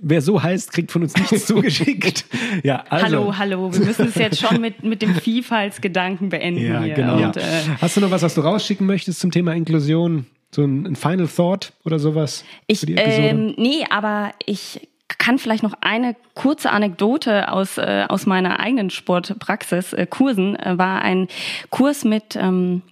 wer 0.00 0.22
so 0.22 0.40
heißt, 0.40 0.72
kriegt 0.72 0.92
von 0.92 1.02
uns 1.02 1.16
nichts 1.16 1.44
zugeschickt. 1.46 2.24
Ja, 2.62 2.84
also. 2.88 3.04
Hallo, 3.06 3.36
hallo, 3.36 3.72
wir 3.72 3.80
müssen 3.84 4.06
es 4.06 4.14
jetzt 4.14 4.38
schon 4.40 4.60
mit, 4.60 4.84
mit 4.84 5.02
dem 5.02 5.16
Vielfaltsgedanken 5.16 6.28
beenden 6.28 6.64
Ja, 6.64 6.82
hier. 6.82 6.94
genau. 6.94 7.16
Und, 7.16 7.36
äh, 7.36 7.40
Hast 7.80 7.96
du 7.96 8.00
noch 8.00 8.12
was, 8.12 8.22
was 8.22 8.34
du 8.36 8.42
rausschicken 8.42 8.86
möchtest 8.86 9.18
zum 9.18 9.32
Thema 9.32 9.54
Inklusion? 9.54 10.26
So 10.54 10.62
ein, 10.62 10.86
ein 10.86 10.96
Final 10.96 11.28
Thought 11.28 11.72
oder 11.84 11.98
sowas? 11.98 12.44
Ich, 12.66 12.80
für 12.80 12.86
die 12.86 12.96
Episode? 12.96 13.28
ähm, 13.28 13.54
nee, 13.56 13.84
aber 13.88 14.32
ich 14.44 14.88
kann 15.18 15.38
vielleicht 15.38 15.62
noch 15.62 15.74
eine 15.80 16.16
kurze 16.34 16.70
Anekdote 16.70 17.50
aus, 17.50 17.78
äh, 17.78 18.06
aus 18.08 18.26
meiner 18.26 18.60
eigenen 18.60 18.90
Sportpraxis, 18.90 19.92
äh, 19.92 20.06
Kursen, 20.06 20.56
äh, 20.56 20.76
war 20.78 21.02
ein 21.02 21.28
Kurs 21.70 22.04
mit 22.04 22.36
ähm, 22.36 22.82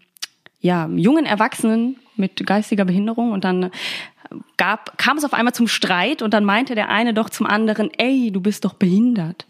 ja, 0.60 0.88
jungen 0.88 1.26
Erwachsenen 1.26 1.96
mit 2.16 2.46
geistiger 2.46 2.84
Behinderung 2.84 3.32
und 3.32 3.44
dann 3.44 3.70
gab, 4.56 4.96
kam 4.98 5.16
es 5.16 5.24
auf 5.24 5.34
einmal 5.34 5.54
zum 5.54 5.68
Streit 5.68 6.22
und 6.22 6.34
dann 6.34 6.44
meinte 6.44 6.74
der 6.74 6.88
eine 6.88 7.14
doch 7.14 7.30
zum 7.30 7.46
anderen, 7.46 7.90
ey, 7.98 8.30
du 8.30 8.40
bist 8.40 8.64
doch 8.64 8.74
behindert. 8.74 9.46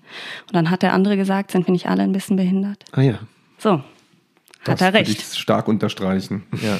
Und 0.46 0.54
dann 0.54 0.70
hat 0.70 0.82
der 0.82 0.92
andere 0.92 1.16
gesagt, 1.16 1.50
sind 1.50 1.66
wir 1.66 1.72
nicht 1.72 1.86
alle 1.86 2.02
ein 2.02 2.12
bisschen 2.12 2.36
behindert? 2.36 2.84
ah 2.92 3.02
ja. 3.02 3.18
So, 3.58 3.82
Das 4.64 4.74
hat 4.74 4.80
er 4.80 4.86
würde 4.88 5.08
recht. 5.08 5.22
ich 5.22 5.38
stark 5.38 5.68
unterstreichen. 5.68 6.42
Ja. 6.62 6.78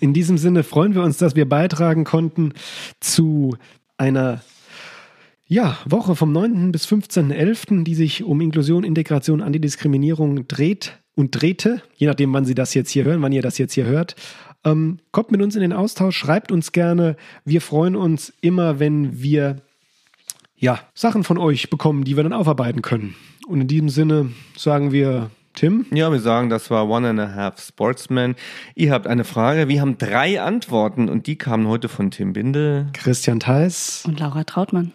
In 0.00 0.12
diesem 0.12 0.38
Sinne 0.38 0.62
freuen 0.62 0.94
wir 0.94 1.02
uns, 1.02 1.16
dass 1.16 1.34
wir 1.34 1.48
beitragen 1.48 2.04
konnten 2.04 2.52
zu 3.00 3.56
einer 3.96 4.42
ja, 5.46 5.78
Woche 5.84 6.14
vom 6.14 6.30
9. 6.30 6.70
bis 6.70 6.86
15.11., 6.86 7.82
die 7.82 7.94
sich 7.94 8.22
um 8.22 8.40
Inklusion, 8.40 8.84
Integration, 8.84 9.42
Antidiskriminierung 9.42 10.46
dreht 10.46 10.98
und 11.16 11.32
drehte, 11.32 11.82
je 11.96 12.06
nachdem, 12.06 12.32
wann 12.32 12.44
Sie 12.44 12.54
das 12.54 12.72
jetzt 12.74 12.90
hier 12.90 13.04
hören, 13.04 13.20
wann 13.22 13.32
ihr 13.32 13.42
das 13.42 13.58
jetzt 13.58 13.74
hier 13.74 13.84
hört. 13.84 14.14
Ähm, 14.64 14.98
kommt 15.10 15.32
mit 15.32 15.42
uns 15.42 15.56
in 15.56 15.62
den 15.62 15.72
Austausch, 15.72 16.16
schreibt 16.16 16.52
uns 16.52 16.72
gerne. 16.72 17.16
Wir 17.44 17.60
freuen 17.60 17.96
uns 17.96 18.32
immer, 18.40 18.78
wenn 18.78 19.20
wir 19.20 19.56
ja, 20.56 20.78
Sachen 20.94 21.24
von 21.24 21.38
euch 21.38 21.70
bekommen, 21.70 22.04
die 22.04 22.16
wir 22.16 22.22
dann 22.22 22.34
aufarbeiten 22.34 22.82
können. 22.82 23.16
Und 23.48 23.62
in 23.62 23.66
diesem 23.66 23.88
Sinne 23.88 24.30
sagen 24.56 24.92
wir, 24.92 25.30
Tim, 25.54 25.86
Ja, 25.92 26.10
wir 26.12 26.20
sagen, 26.20 26.48
das 26.48 26.70
war 26.70 26.88
One 26.88 27.08
and 27.08 27.20
a 27.20 27.34
Half 27.34 27.60
Sportsman. 27.60 28.36
Ihr 28.74 28.92
habt 28.92 29.06
eine 29.06 29.24
Frage. 29.24 29.68
Wir 29.68 29.80
haben 29.80 29.98
drei 29.98 30.40
Antworten 30.40 31.08
und 31.08 31.26
die 31.26 31.36
kamen 31.36 31.66
heute 31.66 31.88
von 31.88 32.10
Tim 32.10 32.32
Bindel. 32.32 32.86
Christian 32.92 33.40
Theis. 33.40 34.04
Und 34.06 34.20
Laura 34.20 34.44
Trautmann. 34.44 34.92